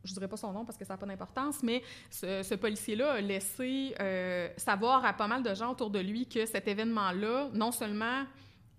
je 0.04 0.12
dirais 0.12 0.28
pas 0.28 0.36
son 0.36 0.52
nom 0.52 0.64
parce 0.64 0.76
que 0.76 0.84
ça 0.84 0.94
n'a 0.94 0.98
pas 0.98 1.06
d'importance, 1.06 1.62
mais 1.62 1.82
ce, 2.10 2.42
ce 2.42 2.54
policier-là 2.54 3.12
a 3.12 3.20
laissé 3.20 3.94
euh, 4.00 4.48
savoir 4.56 5.04
à 5.04 5.12
pas 5.12 5.28
mal 5.28 5.42
de 5.42 5.54
gens 5.54 5.72
autour 5.72 5.90
de 5.90 6.00
lui 6.00 6.26
que 6.26 6.46
cet 6.46 6.68
événement-là, 6.68 7.50
non 7.52 7.70
seulement 7.70 8.24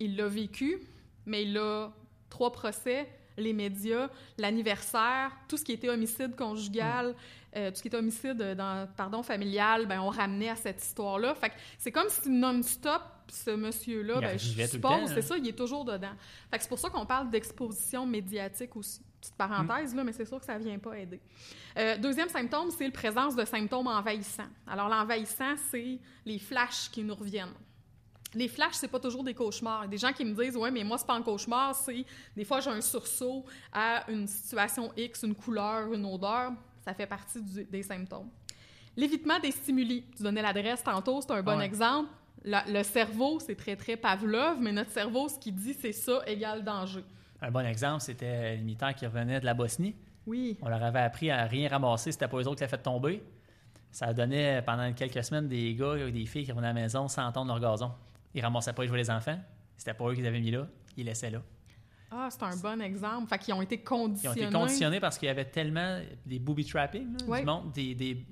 il 0.05 0.15
l'a 0.15 0.27
vécu, 0.27 0.81
mais 1.25 1.43
il 1.43 1.57
a 1.57 1.91
trois 2.29 2.51
procès, 2.51 3.07
les 3.37 3.53
médias, 3.53 4.09
l'anniversaire, 4.37 5.31
tout 5.47 5.57
ce 5.57 5.63
qui 5.63 5.71
était 5.71 5.89
homicide 5.89 6.35
conjugal, 6.35 7.15
euh, 7.55 7.69
tout 7.69 7.77
ce 7.77 7.81
qui 7.81 7.87
était 7.87 7.97
homicide 7.97 8.37
dans, 8.57 8.87
pardon, 8.95 9.23
familial, 9.23 9.85
ben, 9.85 10.01
on 10.01 10.09
ramenait 10.09 10.49
à 10.49 10.55
cette 10.55 10.83
histoire-là. 10.83 11.35
Fait 11.35 11.49
que 11.49 11.55
c'est 11.77 11.91
comme 11.91 12.09
si 12.09 12.29
non-stop, 12.29 13.01
ce 13.29 13.51
monsieur-là, 13.51 14.19
ben, 14.19 14.37
je 14.37 14.65
suppose, 14.65 14.81
temps, 14.81 15.07
c'est 15.07 15.19
hein. 15.19 15.21
ça, 15.21 15.37
il 15.37 15.47
est 15.47 15.57
toujours 15.57 15.85
dedans. 15.85 16.13
Fait 16.51 16.57
que 16.57 16.63
c'est 16.63 16.69
pour 16.69 16.79
ça 16.79 16.89
qu'on 16.89 17.05
parle 17.05 17.29
d'exposition 17.29 18.05
médiatique 18.05 18.75
aussi. 18.75 19.01
Petite 19.19 19.35
parenthèse, 19.35 19.95
là, 19.95 20.03
mais 20.03 20.11
c'est 20.11 20.25
sûr 20.25 20.37
que 20.39 20.45
ça 20.45 20.57
vient 20.57 20.77
pas 20.79 20.99
aider. 20.99 21.21
Euh, 21.77 21.97
deuxième 21.97 22.27
symptôme, 22.27 22.69
c'est 22.71 22.83
la 22.83 22.91
présence 22.91 23.35
de 23.37 23.45
symptômes 23.45 23.87
envahissants. 23.87 24.49
Alors, 24.67 24.89
l'envahissant, 24.89 25.55
c'est 25.71 25.97
les 26.25 26.39
flashs 26.39 26.89
qui 26.91 27.03
nous 27.03 27.15
reviennent. 27.15 27.53
Les 28.35 28.47
flashs, 28.47 28.73
c'est 28.75 28.87
pas 28.87 28.99
toujours 28.99 29.23
des 29.23 29.33
cauchemars. 29.33 29.87
Des 29.87 29.97
gens 29.97 30.11
qui 30.11 30.25
me 30.25 30.33
disent, 30.33 30.57
ouais, 30.57 30.71
mais 30.71 30.83
moi, 30.83 30.97
c'est 30.97 31.05
pas 31.07 31.13
un 31.15 31.21
cauchemar, 31.21 31.75
c'est 31.75 32.05
des 32.35 32.43
fois, 32.45 32.59
j'ai 32.59 32.69
un 32.71 32.81
sursaut 32.81 33.45
à 33.71 34.09
une 34.11 34.27
situation 34.27 34.91
X, 34.97 35.23
une 35.23 35.35
couleur, 35.35 35.93
une 35.93 36.05
odeur. 36.05 36.51
Ça 36.83 36.93
fait 36.93 37.05
partie 37.07 37.41
du- 37.41 37.63
des 37.65 37.83
symptômes. 37.83 38.29
L'évitement 38.97 39.39
des 39.39 39.51
stimuli. 39.51 40.05
Tu 40.15 40.23
donnais 40.23 40.41
l'adresse 40.41 40.83
tantôt, 40.83 41.21
c'est 41.21 41.31
un 41.31 41.41
bon 41.41 41.57
Ouais. 41.57 41.65
exemple. 41.65 42.09
Le 42.45 42.83
cerveau, 42.83 43.39
c'est 43.39 43.55
très, 43.55 43.75
très 43.75 43.95
Pavlov, 43.95 44.57
mais 44.59 44.71
notre 44.73 44.91
cerveau, 44.91 45.29
ce 45.29 45.39
qu'il 45.39 45.55
dit, 45.55 45.73
c'est 45.73 45.93
ça 45.93 46.21
égale 46.27 46.63
danger. 46.63 47.03
Un 47.41 47.51
bon 47.51 47.65
exemple, 47.65 48.01
c'était 48.01 48.55
les 48.57 48.61
militaires 48.61 48.93
qui 48.93 49.05
revenaient 49.05 49.39
de 49.39 49.45
la 49.45 49.53
Bosnie. 49.53 49.95
Oui. 50.27 50.57
On 50.61 50.69
leur 50.69 50.83
avait 50.83 50.99
appris 50.99 51.29
à 51.31 51.45
rien 51.45 51.69
ramasser, 51.69 52.11
c'était 52.11 52.27
pas 52.27 52.37
eux 52.37 52.47
autres 52.47 52.55
qui 52.55 52.61
l'avaient 52.61 52.71
fait 52.77 52.83
tomber. 52.83 53.23
Ça 53.91 54.13
donnait 54.13 54.61
pendant 54.61 54.91
quelques 54.93 55.23
semaines 55.23 55.47
des 55.47 55.73
gars 55.75 55.95
et 55.97 56.11
des 56.11 56.25
filles 56.25 56.45
qui 56.45 56.51
revenaient 56.51 56.67
à 56.69 56.73
la 56.73 56.81
maison 56.81 57.07
sans 57.07 57.25
entendre 57.25 57.47
leur 57.47 57.59
gazon. 57.61 57.91
Ils 58.33 58.41
ramassaient 58.41 58.73
pas 58.73 58.81
les 58.83 58.87
jouets 58.87 59.01
des 59.01 59.09
enfants. 59.09 59.39
C'était 59.77 59.93
pas 59.93 60.07
eux 60.09 60.13
qui 60.15 60.21
les 60.21 60.27
avaient 60.27 60.39
mis 60.39 60.51
là. 60.51 60.67
Ils 60.97 61.05
laissaient 61.05 61.29
là. 61.29 61.41
Ah, 62.11 62.29
c'est 62.29 62.43
un 62.43 62.55
bon 62.55 62.79
exemple. 62.81 63.27
Fait 63.27 63.39
qu'ils 63.39 63.53
ont 63.55 63.61
été 63.61 63.75
Ils 63.75 63.79
ont 63.93 64.05
conditionnés. 64.05 64.41
été 64.43 64.51
conditionnés 64.53 64.99
parce 64.99 65.17
qu'il 65.17 65.25
y 65.27 65.31
avait 65.31 65.45
tellement 65.45 65.99
des 66.25 66.37
booby 66.39 66.63
trapping, 66.65 67.17
là, 67.27 67.39
du 67.39 67.45
monde, 67.45 67.71
des, 67.71 67.95
des- 67.95 68.25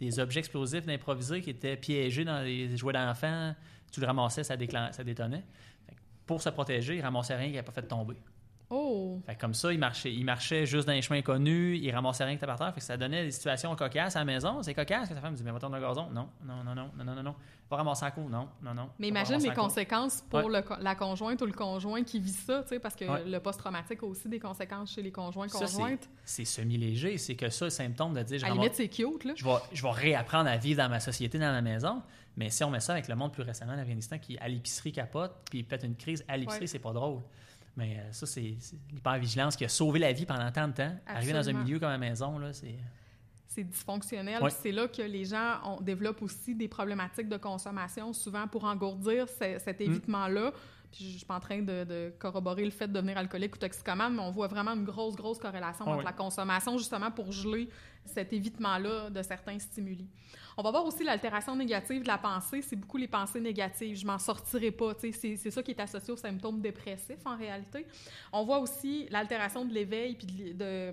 des 0.00 0.18
objets 0.18 0.40
explosifs 0.40 0.84
d'improvisés 0.84 1.40
qui 1.40 1.50
étaient 1.50 1.76
piégés 1.76 2.24
dans 2.24 2.40
les 2.42 2.76
jouets 2.76 2.92
d'enfants. 2.92 3.54
Tu 3.92 4.00
le 4.00 4.06
ramassais, 4.06 4.42
ça, 4.42 4.56
déclen- 4.56 4.92
ça 4.92 5.04
détonnait. 5.04 5.44
Pour 6.26 6.42
se 6.42 6.48
protéger, 6.48 6.96
ils 6.96 7.00
ramassaient 7.02 7.36
rien 7.36 7.46
qu'ils 7.46 7.54
n'avaient 7.56 7.64
pas 7.66 7.72
fait 7.72 7.86
tomber. 7.86 8.16
Oh! 8.74 9.20
Fait 9.26 9.34
que 9.34 9.40
comme 9.40 9.52
ça, 9.54 9.70
ils 9.72 9.78
marchaient, 9.78 10.12
ils 10.12 10.24
marchaient 10.24 10.64
juste 10.64 10.86
dans 10.86 10.94
les 10.94 11.02
chemins 11.02 11.20
connus, 11.20 11.76
ils 11.76 11.90
ramassaient 11.90 12.24
rien 12.24 12.36
que 12.36 12.46
par 12.46 12.56
terre. 12.58 12.72
Fait 12.72 12.80
que 12.80 12.86
ça 12.86 12.96
donnait 12.96 13.24
des 13.24 13.30
situations 13.30 13.76
cocasses 13.76 14.16
à 14.16 14.20
la 14.20 14.24
maison. 14.24 14.62
C'est 14.62 14.72
cocasse 14.72 15.08
que 15.10 15.14
ta 15.14 15.20
femme 15.20 15.32
me 15.32 15.36
dit 15.36 15.44
Mais 15.44 15.50
va 15.50 15.58
tourner 15.58 15.78
le 15.78 15.86
gazon. 15.86 16.08
Non, 16.10 16.28
non, 16.44 16.64
non, 16.64 16.74
non, 16.74 16.90
non, 16.96 17.04
non, 17.04 17.14
non, 17.16 17.22
non. 17.22 17.34
Va 17.70 17.76
ramasser 17.76 18.04
la 18.06 18.10
cour. 18.12 18.28
Non, 18.30 18.48
non, 18.62 18.72
non. 18.74 18.88
Mais 18.98 19.08
imagine 19.08 19.38
les 19.38 19.52
conséquences 19.52 20.22
pour 20.30 20.48
le 20.48 20.62
la 20.80 20.94
conjointe 20.94 21.40
ou 21.42 21.46
le 21.46 21.52
conjoint 21.52 22.02
qui 22.02 22.18
vit 22.20 22.30
ça, 22.32 22.62
tu 22.62 22.68
sais, 22.70 22.78
parce 22.78 22.94
que 22.96 23.04
Ouais. 23.04 23.24
le 23.26 23.40
post-traumatique 23.40 24.02
a 24.02 24.06
aussi 24.06 24.28
des 24.28 24.38
conséquences 24.38 24.92
chez 24.92 25.02
les 25.02 25.12
conjoints 25.12 25.48
conjointes. 25.48 26.08
C'est 26.24 26.44
semi-léger. 26.46 27.18
C'est 27.18 27.34
que 27.36 27.50
ça, 27.50 27.66
le 27.66 27.70
symptôme 27.70 28.14
de 28.14 28.22
dire 28.22 28.38
je, 28.38 28.44
À 28.44 28.48
la 28.48 28.54
ramasse- 28.54 28.78
limite, 28.78 28.92
c'est 28.94 29.04
cute, 29.04 29.24
là. 29.24 29.32
je, 29.36 29.44
vais, 29.44 29.50
je 29.72 29.82
vais 29.82 29.90
réapprendre 29.90 30.48
à 30.48 30.56
vivre 30.56 30.82
dans 30.82 30.88
ma 30.88 31.00
société, 31.00 31.38
dans 31.38 31.52
la 31.52 31.62
maison. 31.62 32.02
Mais 32.36 32.48
si 32.48 32.64
on 32.64 32.70
met 32.70 32.80
ça 32.80 32.92
avec 32.94 33.08
le 33.08 33.14
monde 33.16 33.32
plus 33.32 33.42
récemment 33.42 33.74
en 33.74 33.78
Afghanistan 33.78 34.18
qui, 34.18 34.38
à 34.38 34.48
l'épicerie, 34.48 34.92
capote, 34.92 35.32
puis 35.50 35.58
il 35.58 35.64
pète 35.66 35.82
une 35.84 35.96
crise 35.96 36.24
à 36.28 36.38
l'épicerie, 36.38 36.62
Ouais. 36.62 36.66
c'est 36.66 36.78
pas 36.78 36.92
drôle. 36.92 37.20
Mais 37.76 37.96
euh, 37.98 38.12
ça, 38.12 38.26
c'est 38.26 38.54
l'hypervigilance 38.92 39.56
qui 39.56 39.64
a 39.64 39.68
sauvé 39.68 39.98
la 39.98 40.12
vie 40.12 40.26
pendant 40.26 40.50
tant 40.52 40.68
de 40.68 40.72
temps. 40.74 40.94
Arriver 41.06 41.32
dans 41.32 41.48
un 41.48 41.52
milieu 41.64 41.78
comme 41.78 41.88
la 41.88 41.98
maison, 41.98 42.38
là, 42.38 42.52
c'est. 42.52 42.74
c'est 43.48 43.64
dysfonctionnel. 43.64 44.42
Ouais. 44.42 44.50
C'est 44.50 44.72
là 44.72 44.88
que 44.88 45.02
les 45.02 45.24
gens 45.24 45.78
développent 45.80 46.22
aussi 46.22 46.54
des 46.54 46.68
problématiques 46.68 47.28
de 47.28 47.36
consommation, 47.36 48.12
souvent 48.12 48.46
pour 48.48 48.64
engourdir 48.64 49.26
ce- 49.28 49.58
cet 49.58 49.80
Mm. 49.80 49.84
Puis 50.92 51.12
je 51.12 51.16
suis 51.18 51.26
pas 51.26 51.36
en 51.36 51.40
train 51.40 51.60
de, 51.62 51.84
de 51.84 52.12
corroborer 52.18 52.64
le 52.64 52.70
fait 52.70 52.86
de 52.86 52.92
devenir 52.92 53.18
alcoolique 53.18 53.54
ou 53.54 53.58
toxicomane, 53.58 54.14
mais 54.14 54.22
on 54.22 54.30
voit 54.30 54.46
vraiment 54.46 54.72
une 54.72 54.84
grosse, 54.84 55.16
grosse 55.16 55.38
corrélation 55.38 55.84
Ah 55.86 55.90
entre 55.90 55.98
oui. 56.00 56.04
la 56.04 56.12
consommation, 56.12 56.76
justement 56.78 57.10
pour 57.10 57.32
geler 57.32 57.68
cet 58.04 58.32
évitement-là 58.32 59.10
de 59.10 59.22
certains 59.22 59.58
stimuli. 59.58 60.06
On 60.56 60.62
va 60.62 60.70
voir 60.70 60.84
aussi 60.84 61.02
l'altération 61.04 61.56
négative 61.56 62.02
de 62.02 62.08
la 62.08 62.18
pensée. 62.18 62.60
C'est 62.60 62.76
beaucoup 62.76 62.98
les 62.98 63.08
pensées 63.08 63.40
négatives. 63.40 63.96
Je 63.96 64.06
m'en 64.06 64.18
sortirai 64.18 64.70
pas. 64.70 64.92
C'est 64.98 65.12
c'est 65.12 65.50
ça 65.50 65.62
qui 65.62 65.70
est 65.70 65.80
associé 65.80 66.12
aux 66.12 66.16
symptômes 66.16 66.60
dépressifs 66.60 67.24
en 67.24 67.36
réalité. 67.36 67.86
On 68.32 68.44
voit 68.44 68.58
aussi 68.58 69.06
l'altération 69.10 69.64
de 69.64 69.72
l'éveil 69.72 70.14
puis 70.16 70.26
de, 70.26 70.52
de 70.52 70.92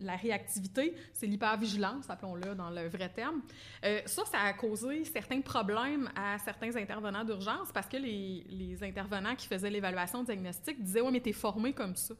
la 0.00 0.16
réactivité. 0.16 0.94
C'est 1.12 1.26
l'hypervigilance, 1.26 2.08
appelons-le 2.08 2.54
dans 2.54 2.70
le 2.70 2.88
vrai 2.88 3.08
terme. 3.08 3.42
Euh, 3.84 4.00
ça, 4.06 4.24
ça 4.24 4.38
a 4.40 4.52
causé 4.52 5.04
certains 5.04 5.40
problèmes 5.40 6.10
à 6.16 6.38
certains 6.38 6.74
intervenants 6.76 7.24
d'urgence 7.24 7.68
parce 7.72 7.88
que 7.88 7.96
les, 7.96 8.78
intervenants 8.82 9.34
qui 9.34 9.46
faisaient 9.46 9.70
l'évaluation 9.70 10.22
diagnostique 10.22 10.82
disaient 10.82 11.00
Ouais, 11.00 11.10
mais 11.10 11.20
t'es 11.20 11.32
formé 11.32 11.72
comme 11.72 11.96
ça. 11.96 12.14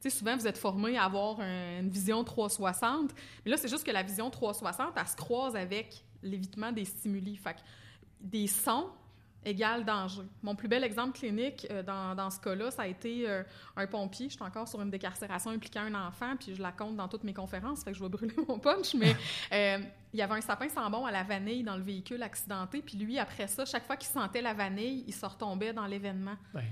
Tu 0.00 0.10
souvent, 0.10 0.36
vous 0.36 0.46
êtes 0.46 0.58
formé 0.58 0.96
à 0.98 1.04
avoir 1.04 1.40
un- 1.40 1.80
une 1.80 1.88
vision 1.88 2.22
360. 2.22 3.12
Mais 3.44 3.50
là, 3.50 3.56
c'est 3.56 3.68
juste 3.68 3.84
que 3.84 3.90
la 3.90 4.02
vision 4.02 4.28
360, 4.30 4.92
elle 4.96 5.06
se 5.06 5.16
croise 5.16 5.56
avec 5.56 6.04
l'évitement 6.22 6.72
des 6.72 6.84
stimuli. 6.84 7.36
Fait 7.36 7.54
que 7.54 7.60
des 8.20 8.46
sons 8.46 8.90
égale 9.44 9.84
danger. 9.84 10.22
Mon 10.42 10.54
plus 10.54 10.68
bel 10.68 10.84
exemple 10.84 11.18
clinique 11.18 11.66
euh, 11.70 11.82
dans, 11.82 12.14
dans 12.14 12.30
ce 12.30 12.40
cas-là, 12.40 12.70
ça 12.70 12.82
a 12.82 12.86
été 12.86 13.28
euh, 13.28 13.42
un 13.76 13.86
pompier. 13.86 14.28
Je 14.28 14.34
suis 14.34 14.42
encore 14.42 14.68
sur 14.68 14.80
une 14.80 14.90
décarcération 14.90 15.50
impliquant 15.50 15.82
un 15.82 15.94
enfant, 16.08 16.36
puis 16.36 16.54
je 16.54 16.62
la 16.62 16.72
compte 16.72 16.96
dans 16.96 17.08
toutes 17.08 17.24
mes 17.24 17.34
conférences, 17.34 17.84
fait 17.84 17.92
que 17.92 17.98
je 17.98 18.02
vais 18.02 18.08
brûler 18.08 18.34
mon 18.48 18.58
punch, 18.58 18.94
mais 18.94 19.14
euh, 19.52 19.78
il 20.12 20.18
y 20.18 20.22
avait 20.22 20.34
un 20.34 20.40
sapin 20.40 20.68
sans 20.68 20.88
bon 20.90 21.04
à 21.04 21.12
la 21.12 21.22
vanille 21.22 21.62
dans 21.62 21.76
le 21.76 21.82
véhicule 21.82 22.22
accidenté, 22.22 22.82
puis 22.82 22.96
lui, 22.96 23.18
après 23.18 23.48
ça, 23.48 23.64
chaque 23.64 23.86
fois 23.86 23.96
qu'il 23.96 24.08
sentait 24.08 24.42
la 24.42 24.54
vanille, 24.54 25.04
il 25.06 25.14
se 25.14 25.26
retombait 25.26 25.72
dans 25.72 25.86
l'événement. 25.86 26.36
Ben, 26.52 26.64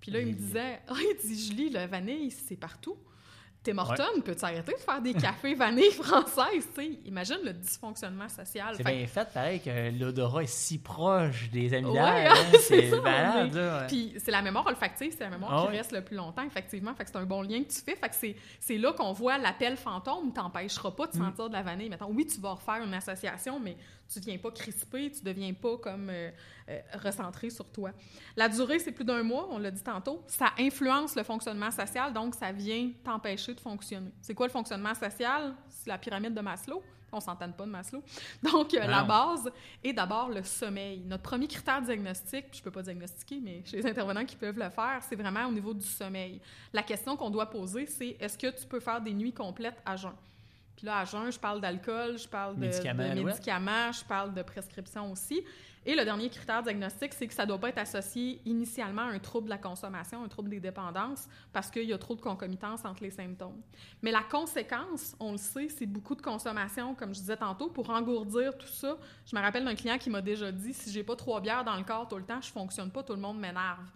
Puis 0.00 0.10
là, 0.10 0.20
il 0.20 0.28
me 0.28 0.32
disait, 0.32 0.80
ah, 0.88 0.94
il 0.98 1.16
dit, 1.26 1.46
Julie, 1.46 1.70
le 1.70 1.86
vanille, 1.86 2.30
c'est 2.30 2.56
partout. 2.56 2.96
Tim 3.64 3.78
Horton, 3.78 4.20
peux-tu 4.24 4.44
arrêter 4.44 4.72
de 4.72 4.78
faire 4.78 5.00
des 5.00 5.14
cafés 5.14 5.54
vanille 5.54 5.90
françaises, 5.92 6.68
tu 6.74 6.82
sais? 6.82 6.98
Imagine 7.04 7.38
le 7.44 7.52
dysfonctionnement 7.52 8.28
social. 8.28 8.74
c'est 8.76 8.82
Fait 8.82 8.96
bien 8.96 9.06
fait, 9.06 9.28
pareil, 9.32 9.60
que 9.60 9.90
l'odorat 9.98 10.42
est 10.42 10.46
si 10.46 10.78
proche 10.78 11.48
des 11.50 11.68
Ouais, 11.70 11.76
amygdales. 11.76 12.26
hein, 12.26 12.34
hein, 12.36 12.58
c'est 12.60 12.90
malade, 13.00 13.54
ouais. 13.54 13.86
Puis 13.86 14.14
c'est 14.18 14.32
la 14.32 14.42
mémoire 14.42 14.66
olfactive, 14.66 15.14
c'est 15.16 15.24
la 15.24 15.30
mémoire 15.30 15.52
Ah 15.54 15.60
qui 15.62 15.68
ouais. 15.70 15.76
reste 15.78 15.92
le 15.92 16.02
plus 16.02 16.16
longtemps, 16.16 16.42
effectivement. 16.42 16.92
Fait 16.94 17.04
que 17.04 17.10
c'est 17.10 17.18
un 17.18 17.24
bon 17.26 17.42
lien 17.42 17.62
que 17.62 17.68
tu 17.72 17.80
fais. 17.80 17.94
Fait 17.94 18.08
que 18.08 18.34
c'est, 18.60 18.76
là 18.78 18.92
qu'on 18.94 19.12
voit 19.12 19.38
l'appel 19.38 19.76
fantôme 19.76 20.32
t'empêchera 20.32 20.94
pas 20.96 21.06
de 21.06 21.16
Mm. 21.16 21.20
sentir 21.24 21.48
de 21.48 21.52
la 21.52 21.62
vanille. 21.62 21.88
Mettons, 21.88 22.10
oui, 22.10 22.26
tu 22.26 22.40
vas 22.40 22.54
refaire 22.54 22.82
une 22.84 22.94
association, 22.94 23.60
mais 23.60 23.76
tu 24.12 24.18
deviens 24.18 24.38
pas 24.38 24.50
crispé, 24.50 25.10
tu 25.10 25.22
deviens 25.24 25.52
pas 25.54 25.76
comme 25.78 26.10
euh, 26.10 26.30
euh, 26.68 26.78
recentré 27.02 27.48
sur 27.48 27.70
toi. 27.70 27.90
La 28.36 28.48
durée, 28.48 28.78
c'est 28.78 28.92
plus 28.92 29.04
d'un 29.04 29.22
mois, 29.22 29.46
on 29.50 29.58
l'a 29.58 29.70
dit 29.70 29.82
tantôt. 29.82 30.22
Ça 30.26 30.46
influence 30.58 31.14
le 31.16 31.22
fonctionnement 31.22 31.70
social, 31.70 32.12
donc 32.12 32.34
ça 32.34 32.52
vient 32.52 32.90
t'empêcher 33.04 33.51
de 33.54 33.60
fonctionner. 33.60 34.12
C'est 34.20 34.34
quoi 34.34 34.46
le 34.46 34.52
fonctionnement 34.52 34.94
social? 34.94 35.54
C'est 35.68 35.88
la 35.88 35.98
pyramide 35.98 36.34
de 36.34 36.40
Maslow. 36.40 36.82
On 37.14 37.20
s'entend 37.20 37.50
pas 37.52 37.66
de 37.66 37.70
Maslow. 37.70 38.02
Donc, 38.42 38.72
euh, 38.72 38.86
la 38.86 39.02
base 39.02 39.50
est 39.84 39.92
d'abord 39.92 40.30
le 40.30 40.42
sommeil. 40.42 41.00
Notre 41.00 41.22
premier 41.22 41.46
critère 41.46 41.82
diagnostic, 41.82 42.48
puis 42.50 42.58
je 42.58 42.62
peux 42.62 42.70
pas 42.70 42.82
diagnostiquer, 42.82 43.40
mais 43.42 43.62
chez 43.66 43.78
les 43.78 43.86
intervenants 43.86 44.24
qui 44.24 44.36
peuvent 44.36 44.58
le 44.58 44.70
faire, 44.70 45.00
c'est 45.06 45.16
vraiment 45.16 45.46
au 45.46 45.52
niveau 45.52 45.74
du 45.74 45.86
sommeil. 45.86 46.40
La 46.72 46.82
question 46.82 47.16
qu'on 47.16 47.30
doit 47.30 47.50
poser, 47.50 47.86
c'est 47.86 48.16
est-ce 48.18 48.38
que 48.38 48.46
tu 48.58 48.66
peux 48.66 48.80
faire 48.80 49.00
des 49.00 49.12
nuits 49.12 49.34
complètes 49.34 49.80
à 49.84 49.96
jeun? 49.96 50.14
Puis 50.74 50.86
là, 50.86 51.00
à 51.00 51.04
jeun, 51.04 51.30
je 51.30 51.38
parle 51.38 51.60
d'alcool, 51.60 52.18
je 52.18 52.26
parle 52.26 52.56
de 52.56 52.60
Médicaments, 52.60 53.14
de 53.14 53.20
ouais. 53.20 53.24
médicaments, 53.24 53.92
je 53.92 54.04
parle 54.04 54.32
de 54.32 54.42
prescription 54.42 55.12
aussi. 55.12 55.44
Et 55.84 55.96
le 55.96 56.04
dernier 56.04 56.28
critère 56.30 56.62
diagnostic, 56.62 57.12
c'est 57.12 57.26
que 57.26 57.34
ça 57.34 57.42
ne 57.42 57.48
doit 57.48 57.58
pas 57.58 57.70
être 57.70 57.78
associé 57.78 58.40
initialement 58.44 59.02
à 59.02 59.06
un 59.06 59.18
trouble 59.18 59.46
de 59.46 59.50
la 59.50 59.58
consommation, 59.58 60.22
un 60.22 60.28
trouble 60.28 60.48
des 60.50 60.60
dépendances, 60.60 61.26
parce 61.52 61.70
qu'il 61.72 61.84
y 61.88 61.92
a 61.92 61.98
trop 61.98 62.14
de 62.14 62.20
concomitance 62.20 62.84
entre 62.84 63.02
les 63.02 63.10
symptômes. 63.10 63.60
Mais 64.00 64.12
la 64.12 64.22
conséquence, 64.22 65.16
on 65.18 65.32
le 65.32 65.38
sait, 65.38 65.68
c'est 65.68 65.86
beaucoup 65.86 66.14
de 66.14 66.22
consommation, 66.22 66.94
comme 66.94 67.12
je 67.14 67.18
disais 67.20 67.36
tantôt, 67.36 67.68
pour 67.68 67.90
engourdir 67.90 68.56
tout 68.56 68.68
ça. 68.68 68.96
Je 69.26 69.34
me 69.34 69.40
rappelle 69.40 69.64
d'un 69.64 69.74
client 69.74 69.98
qui 69.98 70.08
m'a 70.08 70.20
déjà 70.22 70.52
dit 70.52 70.72
si 70.72 70.92
j'ai 70.92 71.02
pas 71.02 71.16
trois 71.16 71.40
bières 71.40 71.64
dans 71.64 71.76
le 71.76 71.82
corps 71.82 72.06
tout 72.06 72.16
le 72.16 72.24
temps, 72.24 72.40
je 72.40 72.50
fonctionne 72.52 72.90
pas, 72.92 73.02
tout 73.02 73.14
le 73.14 73.20
monde 73.20 73.40
m'énerve. 73.40 73.90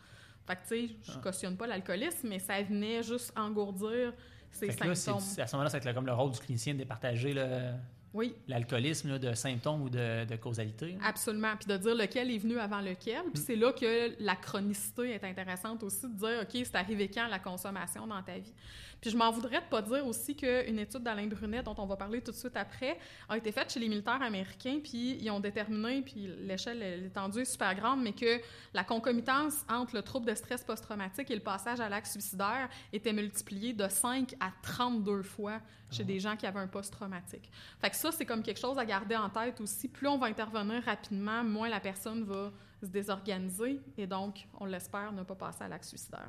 Fait 0.45 0.57
que, 0.57 0.63
tu 0.63 0.69
sais, 0.89 0.95
je 1.05 1.13
Ah. 1.17 1.21
cautionne 1.23 1.57
pas 1.57 1.67
l'alcoolisme, 1.69 2.29
mais 2.29 2.39
ça 2.41 2.61
venait 2.63 3.03
juste 3.05 3.33
engourdir 3.39 4.13
ces 4.51 4.67
là, 4.69 4.73
symptômes. 4.95 5.23
du- 5.35 5.41
à 5.41 5.47
ce 5.47 5.55
moment-là, 5.55 5.71
ça 5.71 5.79
va 5.79 5.89
être 5.91 5.95
comme 5.95 6.07
le 6.07 6.13
rôle 6.15 6.31
du 6.33 6.39
clinicien 6.41 6.73
de 6.75 6.79
départager 6.79 7.33
le- 7.33 7.73
Oui, 8.17 8.35
l'alcoolisme 8.49 9.19
de 9.19 9.35
symptômes 9.35 9.83
ou 9.83 9.91
de, 9.91 10.25
de 10.25 10.37
causalité. 10.37 10.97
Absolument. 11.05 11.55
Puis 11.55 11.69
de 11.69 11.77
dire 11.77 11.95
lequel 11.95 12.31
est 12.31 12.39
venu 12.39 12.59
avant 12.59 12.81
lequel. 12.81 13.25
Puis 13.35 13.43
c'est 13.45 13.57
là 13.57 13.73
que 13.75 14.17
la 14.19 14.37
chronicité 14.37 15.11
est 15.11 15.23
intéressante 15.23 15.83
aussi, 15.83 16.09
de 16.09 16.15
dire, 16.15 16.39
OK, 16.41 16.49
c'est 16.53 16.75
arrivé 16.77 17.11
quand 17.11 17.29
la 17.29 17.39
consommation 17.39 18.07
dans 18.07 18.23
ta 18.23 18.39
vie? 18.39 18.55
Puis 19.01 19.11
je 19.11 19.17
m'en 19.17 19.31
voudrais 19.31 19.61
de 19.61 19.67
pas 19.67 19.83
dire 19.83 20.07
aussi 20.07 20.35
qu'une 20.35 20.79
étude 20.79 21.03
d'Alain 21.03 21.27
Brunet, 21.27 21.63
dont 21.63 21.75
on 21.77 21.85
va 21.85 21.97
parler 21.97 22.23
tout 22.23 22.31
de 22.31 22.37
suite 22.37 22.57
après, 22.57 22.99
a 23.29 23.37
été 23.37 23.53
faite 23.53 23.71
chez 23.71 23.81
les 23.81 23.89
militaires 23.89 24.23
américains, 24.23 24.79
puis 24.83 25.19
ils 25.21 25.31
ont 25.31 25.41
déterminé, 25.41 26.01
puis 26.01 26.31
l'échelle, 26.41 27.03
l'étendue 27.03 27.41
est 27.41 27.45
super 27.45 27.75
grande, 27.75 28.03
mais 28.03 28.13
que 28.13 28.41
la 28.73 28.85
concomitance 28.85 29.65
entre 29.69 29.95
le 29.95 30.03
trouble 30.03 30.27
de 30.27 30.35
stress 30.35 30.65
post-traumatique 30.65 31.31
et 31.31 31.35
le 31.35 31.43
passage 31.43 31.81
à 31.81 31.89
l'acte 31.89 32.07
suicidaire 32.07 32.69
était 32.93 33.13
multipliée 33.13 33.75
de 33.75 33.87
5 33.87 34.35
à 34.41 34.51
32 34.63 35.23
fois 35.23 35.61
chez 35.91 36.05
des 36.05 36.19
gens 36.19 36.37
qui 36.37 36.47
avaient 36.47 36.61
un 36.61 36.67
post-traumatique. 36.67 37.51
Fait 37.81 37.91
que 37.91 37.97
ça, 37.97 38.06
c'est 38.13 38.27
comme 38.27 38.43
quelque 38.43 38.61
chose 38.61 38.79
à 38.79 38.85
garder 38.85 39.17
en 39.17 39.29
tête 39.31 39.61
aussi. 39.61 39.89
Plus 39.89 40.09
on 40.09 40.19
va 40.19 40.27
intervenir 40.27 40.83
rapidement, 40.85 41.43
moins 41.45 41.69
la 41.69 41.81
personne 41.81 42.25
va 42.25 42.51
se 42.83 42.89
désorganiser 42.89 43.81
et 43.97 44.07
donc, 44.07 44.47
on 44.61 44.65
l'espère, 44.67 45.13
ne 45.13 45.23
pas 45.23 45.35
passer 45.35 45.65
à 45.65 45.69
l'acte 45.69 45.85
suicidaire. 45.85 46.29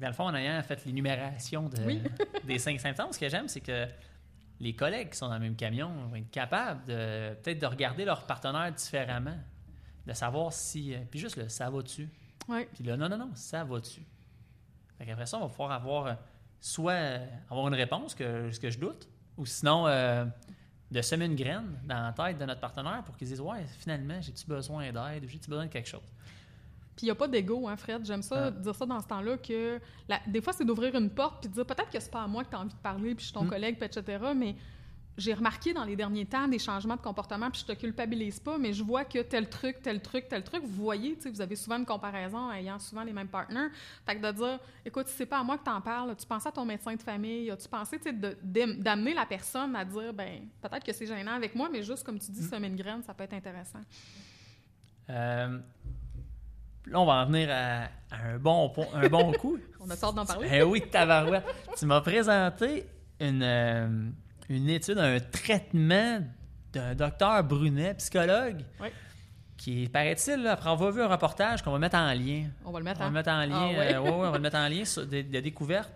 Dans 0.00 0.06
le 0.06 0.12
fond, 0.14 0.24
en 0.24 0.34
ayant 0.34 0.62
fait 0.62 0.84
l'énumération 0.84 1.68
de- 1.68 1.82
Oui. 1.84 2.02
des 2.44 2.58
cinq 2.58 2.80
symptômes, 2.80 3.12
ce 3.12 3.18
que 3.18 3.28
j'aime, 3.28 3.48
c'est 3.48 3.60
que 3.60 3.86
les 4.60 4.74
collègues 4.74 5.10
qui 5.10 5.18
sont 5.18 5.26
dans 5.28 5.34
le 5.34 5.40
même 5.40 5.56
camion 5.56 5.88
vont 6.08 6.14
être 6.16 6.30
capables 6.30 6.84
de 6.86 7.34
peut-être 7.42 7.58
de 7.58 7.66
regarder 7.66 8.04
leur 8.04 8.24
partenaire 8.26 8.72
différemment, 8.72 9.36
de 10.06 10.12
savoir 10.12 10.52
si. 10.52 10.94
euh, 10.94 10.98
Puis 11.10 11.18
juste 11.18 11.36
le 11.36 11.48
ça 11.48 11.68
va-tu? 11.70 12.08
Oui, 12.48 12.66
Puis 12.72 12.84
là, 12.84 12.96
non, 12.96 13.08
non, 13.08 13.18
non, 13.18 13.30
ça 13.34 13.64
va-tu? 13.64 14.00
Fait 14.98 15.06
qu'après 15.06 15.26
ça, 15.26 15.38
on 15.38 15.42
va 15.42 15.48
pouvoir 15.48 15.72
avoir 15.72 16.06
euh, 16.06 16.12
soit 16.60 16.92
euh, 16.92 17.26
avoir 17.50 17.66
une 17.68 17.74
réponse, 17.74 18.14
que, 18.14 18.50
ce 18.50 18.60
que 18.60 18.70
je 18.70 18.78
doute, 18.78 19.08
ou 19.36 19.44
sinon 19.46 19.86
euh, 19.88 20.24
de 20.90 21.02
semer 21.02 21.26
une 21.26 21.36
graine 21.36 21.78
dans 21.84 22.02
la 22.02 22.12
tête 22.12 22.38
de 22.38 22.44
notre 22.44 22.60
partenaire 22.60 23.02
pour 23.04 23.16
qu'ils 23.16 23.28
disent 23.28 23.40
Ouais, 23.40 23.64
finalement, 23.78 24.20
j'ai-tu 24.20 24.44
besoin 24.46 24.90
d'aide 24.92 25.24
ou 25.24 25.28
j'ai-tu 25.28 25.48
besoin 25.48 25.66
de 25.66 25.70
quelque 25.70 25.88
chose? 25.88 26.00
Puis 26.96 27.06
il 27.06 27.08
n'y 27.08 27.10
a 27.12 27.14
pas 27.14 27.28
d'ego, 27.28 27.68
hein, 27.68 27.76
Fred? 27.76 28.04
J'aime 28.04 28.22
ça, 28.22 28.46
Ah. 28.46 28.50
dire 28.50 28.74
ça 28.74 28.84
dans 28.86 29.00
ce 29.00 29.06
temps-là, 29.06 29.38
que 29.38 29.80
la- 30.08 30.20
des 30.26 30.40
fois, 30.42 30.52
c'est 30.52 30.64
d'ouvrir 30.64 30.94
une 30.96 31.08
porte 31.08 31.40
puis 31.40 31.48
de 31.48 31.54
dire 31.54 31.64
peut-être 31.64 31.90
que 31.90 31.98
c'est 32.00 32.10
pas 32.10 32.22
à 32.24 32.26
moi 32.26 32.44
que 32.44 32.50
tu 32.50 32.56
as 32.56 32.60
envie 32.60 32.74
de 32.74 32.78
parler, 32.80 33.14
puis 33.14 33.20
je 33.20 33.30
suis 33.30 33.32
ton 33.34 33.44
Mm. 33.44 33.48
collègue, 33.50 33.78
puis 33.78 33.86
etc. 33.86 34.18
Mais 34.36 34.56
j'ai 35.20 35.34
remarqué 35.34 35.72
dans 35.72 35.84
les 35.84 35.94
derniers 35.96 36.24
temps 36.26 36.48
des 36.48 36.58
changements 36.58 36.96
de 36.96 37.00
comportement, 37.00 37.50
puis 37.50 37.60
je 37.66 37.72
te 37.72 37.78
culpabilise 37.78 38.40
pas, 38.40 38.58
mais 38.58 38.72
je 38.72 38.82
vois 38.82 39.04
que 39.04 39.18
tel 39.20 39.48
truc, 39.48 39.82
tel 39.82 40.00
truc, 40.00 40.28
tel 40.28 40.42
truc, 40.42 40.62
vous 40.64 40.82
voyez, 40.82 41.14
tu 41.16 41.22
sais, 41.22 41.30
vous 41.30 41.40
avez 41.40 41.54
souvent 41.56 41.76
une 41.78 41.84
comparaison 41.86 42.50
ayant 42.52 42.78
souvent 42.78 43.02
les 43.04 43.12
mêmes 43.12 43.28
partenaires. 43.28 43.70
Fait 44.06 44.16
que 44.16 44.26
de 44.26 44.32
dire, 44.32 44.58
écoute, 44.84 45.06
si 45.08 45.14
c'est 45.16 45.26
pas 45.26 45.38
à 45.40 45.42
moi 45.42 45.58
que 45.58 45.64
t'en 45.64 45.80
parles, 45.80 46.16
tu 46.16 46.26
pensais 46.26 46.48
à 46.48 46.52
ton 46.52 46.64
médecin 46.64 46.94
de 46.94 47.02
famille, 47.02 47.52
tu 47.62 47.68
pensé, 47.68 47.98
tu 47.98 48.04
sais, 48.04 48.12
de- 48.12 48.36
d'am- 48.42 48.76
d'amener 48.78 49.14
la 49.14 49.26
personne 49.26 49.76
à 49.76 49.84
dire, 49.84 50.12
ben 50.14 50.40
peut-être 50.62 50.84
que 50.84 50.92
c'est 50.92 51.06
gênant 51.06 51.34
avec 51.34 51.54
moi, 51.54 51.68
mais 51.70 51.82
juste 51.82 52.02
comme 52.04 52.18
tu 52.18 52.30
dis, 52.32 52.40
Mm. 52.42 52.50
semer 52.50 52.66
une 52.68 52.76
graine, 52.76 53.02
ça 53.02 53.14
peut 53.14 53.24
être 53.24 53.34
intéressant. 53.34 53.80
Euh, 55.10 55.58
là, 56.86 57.00
on 57.00 57.04
va 57.06 57.12
en 57.14 57.26
venir 57.26 57.48
à, 57.50 57.84
à 58.14 58.28
un, 58.34 58.38
bon, 58.38 58.72
un 58.94 59.08
bon 59.08 59.32
coup. 59.40 59.58
On 59.80 59.90
a 59.90 59.96
sorte 59.96 60.14
d'en 60.16 60.24
parler. 60.24 60.48
Eh 60.52 60.62
oui, 60.62 60.82
tabarouette. 60.90 61.44
tu 61.76 61.86
m'as 61.86 62.00
présenté 62.00 62.86
une, 63.18 63.42
euh, 63.42 64.08
une 64.50 64.68
étude, 64.68 64.98
un 64.98 65.18
traitement 65.20 66.20
d'un 66.72 66.94
docteur 66.94 67.42
Brunet, 67.44 67.94
psychologue, 67.94 68.62
Oui. 68.80 68.88
qui, 69.56 69.88
paraît-il, 69.88 70.46
après 70.46 70.70
avoir 70.70 70.92
vu 70.92 71.00
un 71.02 71.08
reportage 71.08 71.62
qu'on 71.62 71.72
va 71.72 71.78
mettre 71.78 71.96
en 71.96 72.12
lien, 72.12 72.48
On 72.64 72.70
va 72.72 72.78
le 72.80 72.84
mettre 72.84 73.00
on 73.00 73.04
va 73.04 73.06
en... 73.06 73.10
le 73.10 73.14
mettre 73.14 73.30
en 73.30 73.40
lien, 73.46 73.70
Ah 73.74 73.78
ouais. 73.78 73.94
euh, 73.94 74.00
ouais, 74.00 74.10
on 74.10 74.30
va 74.30 74.36
le 74.36 74.42
mettre 74.42 74.56
en 74.58 74.68
lien 74.68 74.84
sur 74.84 75.06
des, 75.06 75.22
des 75.22 75.40
découvertes 75.40 75.94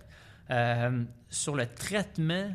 euh, 0.51 1.03
sur 1.29 1.55
le 1.57 1.67
traitement 1.67 2.49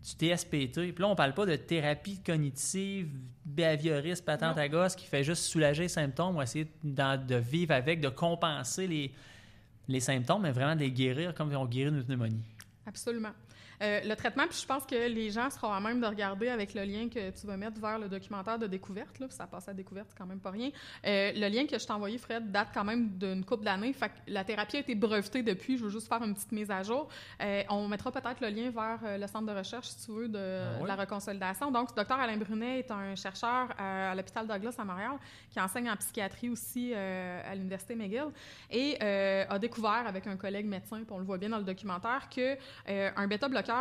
du 0.00 0.10
TSPT. 0.34 0.92
Puis 0.92 0.94
là, 1.00 1.08
on 1.08 1.16
parle 1.16 1.34
pas 1.34 1.44
de 1.46 1.56
thérapie 1.56 2.20
cognitive, 2.22 3.08
behavioriste, 3.44 4.24
patente 4.24 4.56
Non. 4.56 4.62
à 4.62 4.68
gosse 4.68 4.94
qui 4.94 5.06
fait 5.06 5.24
juste 5.24 5.42
soulager 5.44 5.82
les 5.82 5.88
symptômes 5.88 6.36
ou 6.36 6.42
essayer 6.42 6.70
de 6.84 7.34
vivre 7.36 7.74
avec, 7.74 8.00
de 8.00 8.08
compenser 8.08 8.86
les, 8.86 9.12
les 9.88 10.00
symptômes, 10.00 10.42
mais 10.42 10.52
vraiment 10.52 10.74
de 10.76 10.80
les 10.80 10.92
guérir 10.92 11.34
comme 11.34 11.52
on 11.54 11.66
guérit 11.66 11.90
une 11.90 12.04
pneumonie. 12.04 12.44
Absolument. 12.86 13.32
Euh, 13.82 14.00
le 14.04 14.14
traitement, 14.16 14.44
puis 14.48 14.58
je 14.60 14.66
pense 14.66 14.84
que 14.84 15.08
les 15.08 15.30
gens 15.30 15.50
seront 15.50 15.72
à 15.72 15.80
même 15.80 16.00
de 16.00 16.06
regarder 16.06 16.48
avec 16.48 16.74
le 16.74 16.82
lien 16.84 17.08
que 17.08 17.30
tu 17.30 17.46
vas 17.46 17.56
mettre 17.56 17.80
vers 17.80 17.98
le 17.98 18.08
documentaire 18.08 18.58
de 18.58 18.66
découverte. 18.66 19.18
Là, 19.18 19.26
ça 19.30 19.46
passe 19.46 19.68
à 19.68 19.74
découverte, 19.74 20.08
c'est 20.10 20.18
quand 20.18 20.26
même 20.26 20.40
pas 20.40 20.50
rien. 20.50 20.70
Euh, 21.06 21.32
le 21.34 21.48
lien 21.48 21.66
que 21.66 21.78
je 21.78 21.86
t'ai 21.86 21.92
envoyé, 21.92 22.18
Fred, 22.18 22.50
date 22.50 22.68
quand 22.74 22.84
même 22.84 23.10
d'une 23.10 23.44
couple 23.44 23.64
d'années. 23.64 23.92
Fait 23.92 24.08
que 24.08 24.14
la 24.26 24.44
thérapie 24.44 24.76
a 24.76 24.80
été 24.80 24.94
brevetée 24.94 25.42
depuis. 25.42 25.78
Je 25.78 25.84
veux 25.84 25.90
juste 25.90 26.08
faire 26.08 26.22
une 26.22 26.34
petite 26.34 26.52
mise 26.52 26.70
à 26.70 26.82
jour. 26.82 27.08
Euh, 27.40 27.62
on 27.70 27.86
mettra 27.86 28.10
peut-être 28.10 28.40
le 28.40 28.48
lien 28.48 28.70
vers 28.70 29.18
le 29.18 29.26
centre 29.26 29.46
de 29.46 29.56
recherche, 29.56 29.88
si 29.88 30.06
tu 30.06 30.12
veux, 30.12 30.28
de, 30.28 30.38
Ah 30.38 30.82
de 30.82 30.86
la 30.86 30.96
reconsolidation. 30.96 31.70
Donc, 31.70 31.94
Dr 31.94 32.14
Alain 32.14 32.36
Brunet 32.36 32.80
est 32.80 32.90
un 32.90 33.14
chercheur 33.14 33.68
à, 33.78 34.14
l'hôpital 34.14 34.46
Douglas 34.46 34.74
à 34.78 34.84
Montréal 34.84 35.12
qui 35.50 35.60
enseigne 35.60 35.90
en 35.90 35.96
psychiatrie 35.96 36.50
aussi 36.50 36.94
à 36.94 37.54
l'Université 37.54 37.94
McGill 37.94 38.28
et 38.70 39.00
a 39.00 39.58
découvert 39.58 40.04
avec 40.06 40.26
un 40.26 40.36
collègue 40.36 40.66
médecin, 40.66 40.98
puis 40.98 41.12
on 41.12 41.18
le 41.18 41.24
voit 41.24 41.38
bien 41.38 41.48
dans 41.48 41.58
le 41.58 41.64
documentaire, 41.64 42.28
que 42.28 42.56
un 42.86 43.26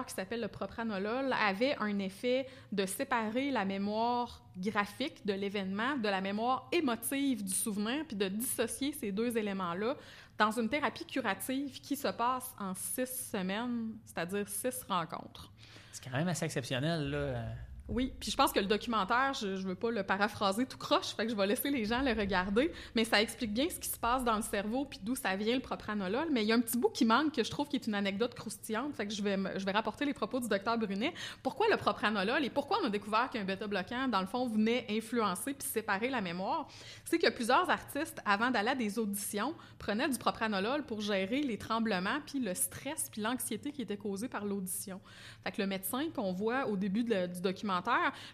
qui 0.05 0.13
s'appelle 0.13 0.41
le 0.41 0.47
propranolol 0.47 1.33
avait 1.33 1.75
un 1.79 1.99
effet 1.99 2.47
de 2.71 2.85
séparer 2.85 3.51
la 3.51 3.65
mémoire 3.65 4.41
graphique 4.57 5.25
de 5.25 5.33
l'événement 5.33 5.97
de 5.97 6.09
la 6.09 6.21
mémoire 6.21 6.67
émotive 6.71 7.43
du 7.43 7.53
souvenir, 7.53 8.05
puis 8.07 8.17
de 8.17 8.27
dissocier 8.27 8.93
ces 8.93 9.11
deux 9.11 9.37
éléments-là 9.37 9.95
dans 10.37 10.51
une 10.51 10.69
thérapie 10.69 11.05
curative 11.05 11.79
qui 11.81 11.95
se 11.95 12.07
passe 12.09 12.53
en 12.59 12.73
six 12.73 13.29
semaines, 13.31 13.93
c'est-à-dire 14.05 14.47
six 14.47 14.83
rencontres. 14.87 15.51
C'est 15.91 16.03
quand 16.03 16.15
même 16.15 16.27
assez 16.27 16.45
exceptionnel, 16.45 17.09
là. 17.09 17.43
Oui, 17.89 18.11
puis 18.19 18.31
je 18.31 18.35
pense 18.35 18.51
que 18.51 18.59
le 18.59 18.65
documentaire, 18.65 19.33
je, 19.33 19.55
je 19.55 19.65
veux 19.65 19.75
pas 19.75 19.91
le 19.91 20.03
paraphraser 20.03 20.65
tout 20.65 20.77
croche, 20.77 21.15
fait 21.15 21.25
que 21.25 21.31
je 21.31 21.37
vais 21.37 21.47
laisser 21.47 21.69
les 21.69 21.85
gens 21.85 22.01
le 22.01 22.11
regarder, 22.11 22.71
mais 22.95 23.05
ça 23.05 23.21
explique 23.21 23.53
bien 23.53 23.69
ce 23.69 23.79
qui 23.79 23.87
se 23.87 23.97
passe 23.97 24.25
dans 24.25 24.35
le 24.35 24.41
cerveau 24.41 24.83
puis 24.85 24.99
d'où 25.01 25.15
ça 25.15 25.35
vient 25.37 25.55
le 25.55 25.61
propranolol, 25.61 26.27
mais 26.31 26.43
il 26.43 26.47
y 26.47 26.51
a 26.51 26.55
un 26.55 26.59
petit 26.59 26.77
bout 26.77 26.89
qui 26.89 27.05
manque 27.05 27.33
que 27.33 27.43
je 27.45 27.49
trouve 27.49 27.69
qui 27.69 27.77
est 27.77 27.87
une 27.87 27.95
anecdote 27.95 28.35
croustillante, 28.35 28.93
fait 28.93 29.07
que 29.07 29.13
je 29.13 29.21
vais 29.21 29.37
je 29.55 29.65
vais 29.65 29.71
rapporter 29.71 30.03
les 30.03 30.13
propos 30.13 30.39
du 30.39 30.49
docteur 30.49 30.77
Brunet. 30.77 31.13
Pourquoi 31.43 31.67
le 31.69 31.77
propranolol 31.77 32.43
et 32.43 32.49
pourquoi 32.49 32.79
on 32.83 32.87
a 32.87 32.89
découvert 32.89 33.29
qu'un 33.29 33.45
bêta 33.45 33.67
bloquant 33.67 34.07
dans 34.07 34.21
le 34.21 34.27
fond 34.27 34.47
venait 34.47 34.85
influencer 34.89 35.53
puis 35.53 35.67
séparer 35.67 36.09
la 36.09 36.19
mémoire? 36.19 36.67
C'est 37.05 37.19
que 37.19 37.29
plusieurs 37.29 37.69
artistes 37.69 38.19
avant 38.25 38.51
d'aller 38.51 38.69
à 38.69 38.75
des 38.75 38.99
auditions 38.99 39.53
prenaient 39.79 40.09
du 40.09 40.17
propranolol 40.17 40.83
pour 40.83 40.99
gérer 40.99 41.41
les 41.41 41.57
tremblements 41.57 42.19
puis 42.25 42.39
le 42.39 42.53
stress 42.53 43.09
puis 43.11 43.21
l'anxiété 43.21 43.71
qui 43.71 43.81
était 43.81 43.97
causée 43.97 44.27
par 44.27 44.43
l'audition. 44.43 44.99
Fait 45.43 45.51
que 45.51 45.61
le 45.61 45.67
médecin 45.67 46.09
qu'on 46.13 46.33
voit 46.33 46.67
au 46.67 46.75
début 46.75 47.03
du 47.03 47.41
documentaire, 47.41 47.76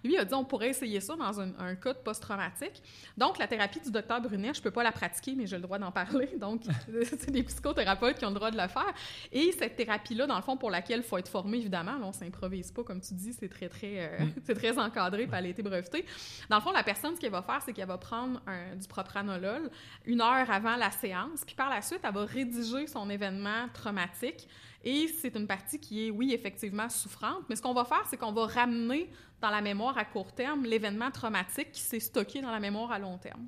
lui 0.03 0.17
a 0.17 0.25
dit 0.25 0.33
on 0.33 0.45
pourrait 0.45 0.69
essayer 0.69 0.99
ça 0.99 1.15
dans 1.15 1.39
un, 1.39 1.51
un 1.59 1.75
cas 1.75 1.93
de 1.93 1.99
post-traumatique. 1.99 2.81
Donc, 3.17 3.37
la 3.37 3.47
thérapie 3.47 3.79
du 3.79 3.91
docteur 3.91 4.21
Brunet, 4.21 4.53
je 4.53 4.61
peux 4.61 4.71
pas 4.71 4.83
la 4.83 4.91
pratiquer, 4.91 5.33
mais 5.35 5.47
j'ai 5.47 5.57
le 5.57 5.61
droit 5.63 5.79
d'en 5.79 5.91
parler. 5.91 6.29
Donc, 6.39 6.61
c'est 7.03 7.31
des 7.31 7.43
psychothérapeutes 7.43 8.17
qui 8.17 8.25
ont 8.25 8.29
le 8.29 8.35
droit 8.35 8.51
de 8.51 8.57
le 8.59 8.67
faire. 8.67 8.93
Et 9.31 9.51
cette 9.51 9.75
thérapie-là, 9.75 10.27
dans 10.27 10.35
le 10.35 10.41
fond, 10.41 10.57
pour 10.57 10.71
laquelle 10.71 10.99
il 10.99 11.03
faut 11.03 11.17
être 11.17 11.29
formé, 11.29 11.57
évidemment, 11.57 11.93
là, 11.97 12.05
on 12.05 12.13
s'improvise 12.13 12.71
pas, 12.71 12.83
comme 12.83 13.01
tu 13.01 13.13
dis, 13.13 13.33
c'est 13.33 13.49
très, 13.49 13.69
très, 13.69 13.99
euh, 14.19 14.25
c'est 14.45 14.55
très 14.55 14.77
encadré, 14.77 15.27
puis 15.27 15.35
elle 15.37 15.45
a 15.45 15.49
été 15.49 15.61
brevetée. 15.63 16.05
Dans 16.49 16.57
le 16.57 16.61
fond, 16.61 16.71
la 16.71 16.83
personne, 16.83 17.15
ce 17.15 17.19
qu'elle 17.21 17.31
va 17.31 17.41
faire, 17.41 17.61
c'est 17.65 17.73
qu'elle 17.73 17.87
va 17.87 17.97
prendre 17.97 18.41
un- 18.47 18.75
du 18.75 18.87
propranolol 18.87 19.69
une 20.05 20.21
heure 20.21 20.49
avant 20.49 20.75
la 20.75 20.91
séance, 20.91 21.43
puis 21.45 21.55
par 21.55 21.69
la 21.69 21.81
suite, 21.81 21.99
elle 22.03 22.13
va 22.13 22.25
rédiger 22.25 22.87
son 22.87 23.09
événement 23.09 23.67
traumatique. 23.73 24.47
Et 24.83 25.07
c'est 25.07 25.35
une 25.35 25.47
partie 25.47 25.79
qui 25.79 26.07
est, 26.07 26.11
oui, 26.11 26.33
effectivement 26.33 26.89
souffrante, 26.89 27.43
mais 27.49 27.55
ce 27.55 27.61
qu'on 27.61 27.73
va 27.73 27.85
faire, 27.85 28.03
c'est 28.09 28.17
qu'on 28.17 28.33
va 28.33 28.45
ramener 28.47 29.09
dans 29.41 29.49
la 29.49 29.61
mémoire 29.61 29.97
à 29.97 30.03
court 30.05 30.33
terme 30.33 30.65
l'événement 30.65 31.09
traumatique 31.11 31.71
qui 31.71 31.81
s'est 31.81 31.99
stocké 32.01 32.41
dans 32.41 32.51
la 32.51 32.59
mémoire 32.59 32.91
à 32.91 32.99
long 32.99 33.17
terme. 33.17 33.47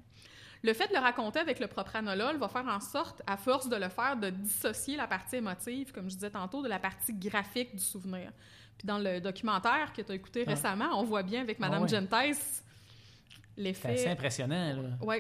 Le 0.64 0.74
fait 0.74 0.88
de 0.88 0.94
le 0.94 1.00
raconter 1.00 1.40
avec 1.40 1.60
le 1.60 1.68
propranolol 1.68 2.38
va 2.38 2.48
faire 2.48 2.66
en 2.68 2.80
sorte, 2.80 3.22
à 3.28 3.38
force 3.38 3.70
de 3.70 3.76
le 3.76 3.90
faire, 3.90 4.16
de 4.18 4.30
dissocier 4.30 4.96
la 4.98 5.08
partie 5.08 5.36
émotive, 5.36 5.92
comme 5.92 6.10
je 6.10 6.16
disais 6.16 6.32
tantôt, 6.32 6.64
de 6.64 6.70
la 6.70 6.80
partie 6.80 7.14
graphique 7.14 7.76
du 7.76 7.84
souvenir. 7.84 8.32
Puis 8.78 8.88
dans 8.88 8.98
le 8.98 9.20
documentaire 9.20 9.94
que 9.94 10.02
tu 10.02 10.12
as 10.12 10.16
écouté 10.16 10.44
Ah. 10.48 10.52
récemment, 10.52 10.90
on 11.00 11.04
voit 11.04 11.24
bien 11.24 11.42
avec 11.42 11.58
Ah 11.60 11.68
Madame 11.68 11.84
ouais. 11.84 11.88
Gentes 11.90 12.10
C'est 12.12 12.64
l'effet 13.58 13.90
assez 13.94 14.08
impressionnant, 14.08 14.82
là. 14.82 14.90
oui. 15.02 15.18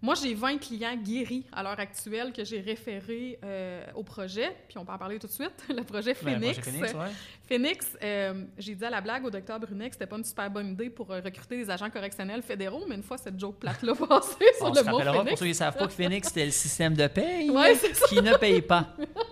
Moi, 0.00 0.14
j'ai 0.14 0.32
20 0.32 0.58
clients 0.58 0.96
guéris 0.96 1.44
à 1.52 1.62
l'heure 1.64 1.78
actuelle 1.80 2.32
que 2.32 2.44
j'ai 2.44 2.60
référés 2.60 3.36
euh, 3.44 3.84
au 3.96 4.04
projet. 4.04 4.54
Puis 4.68 4.78
on 4.78 4.84
peut 4.84 4.92
en 4.92 4.98
parler 4.98 5.18
tout 5.18 5.26
de 5.26 5.32
suite. 5.32 5.50
Le 5.68 5.82
projet 5.82 6.14
Ben, 6.22 6.34
Phoenix. 6.40 6.58
Projet 6.60 6.70
Phoenix, 6.70 6.94
ouais. 6.94 7.10
Phoenix, 7.48 7.86
euh, 8.02 8.44
j'ai 8.58 8.76
dit 8.76 8.84
à 8.84 8.90
la 8.90 9.00
blague 9.00 9.24
au 9.24 9.30
docteur 9.30 9.58
Brunet 9.58 9.88
que 9.88 9.94
c'était 9.96 10.06
pas 10.06 10.16
une 10.16 10.24
super 10.24 10.48
bonne 10.50 10.70
idée 10.72 10.88
pour 10.88 11.10
euh, 11.10 11.20
recruter 11.20 11.56
des 11.56 11.68
agents 11.68 11.90
correctionnels 11.90 12.42
fédéraux, 12.42 12.84
mais 12.88 12.94
une 12.94 13.02
fois 13.02 13.18
cette 13.18 13.40
joke 13.40 13.58
plate-là 13.58 13.94
passée 14.08 14.36
sur 14.56 14.66
On 14.66 14.68
le 14.70 14.74
se 14.76 14.84
mot 14.84 14.98
rappellera, 14.98 15.14
pour 15.14 15.22
Phoenix, 15.24 15.38
ceux 15.38 15.44
qui 15.46 15.50
ne 15.50 15.54
savent 15.54 15.76
pas, 15.76 15.86
que 15.88 15.92
Phoenix, 15.92 16.28
c'était 16.28 16.44
le 16.44 16.50
système 16.52 16.94
de 16.94 17.06
paye 17.08 17.50
Ouais, 17.50 17.76
qui 18.08 18.22
ne 18.22 18.36
paye 18.36 18.62
pas. 18.62 18.94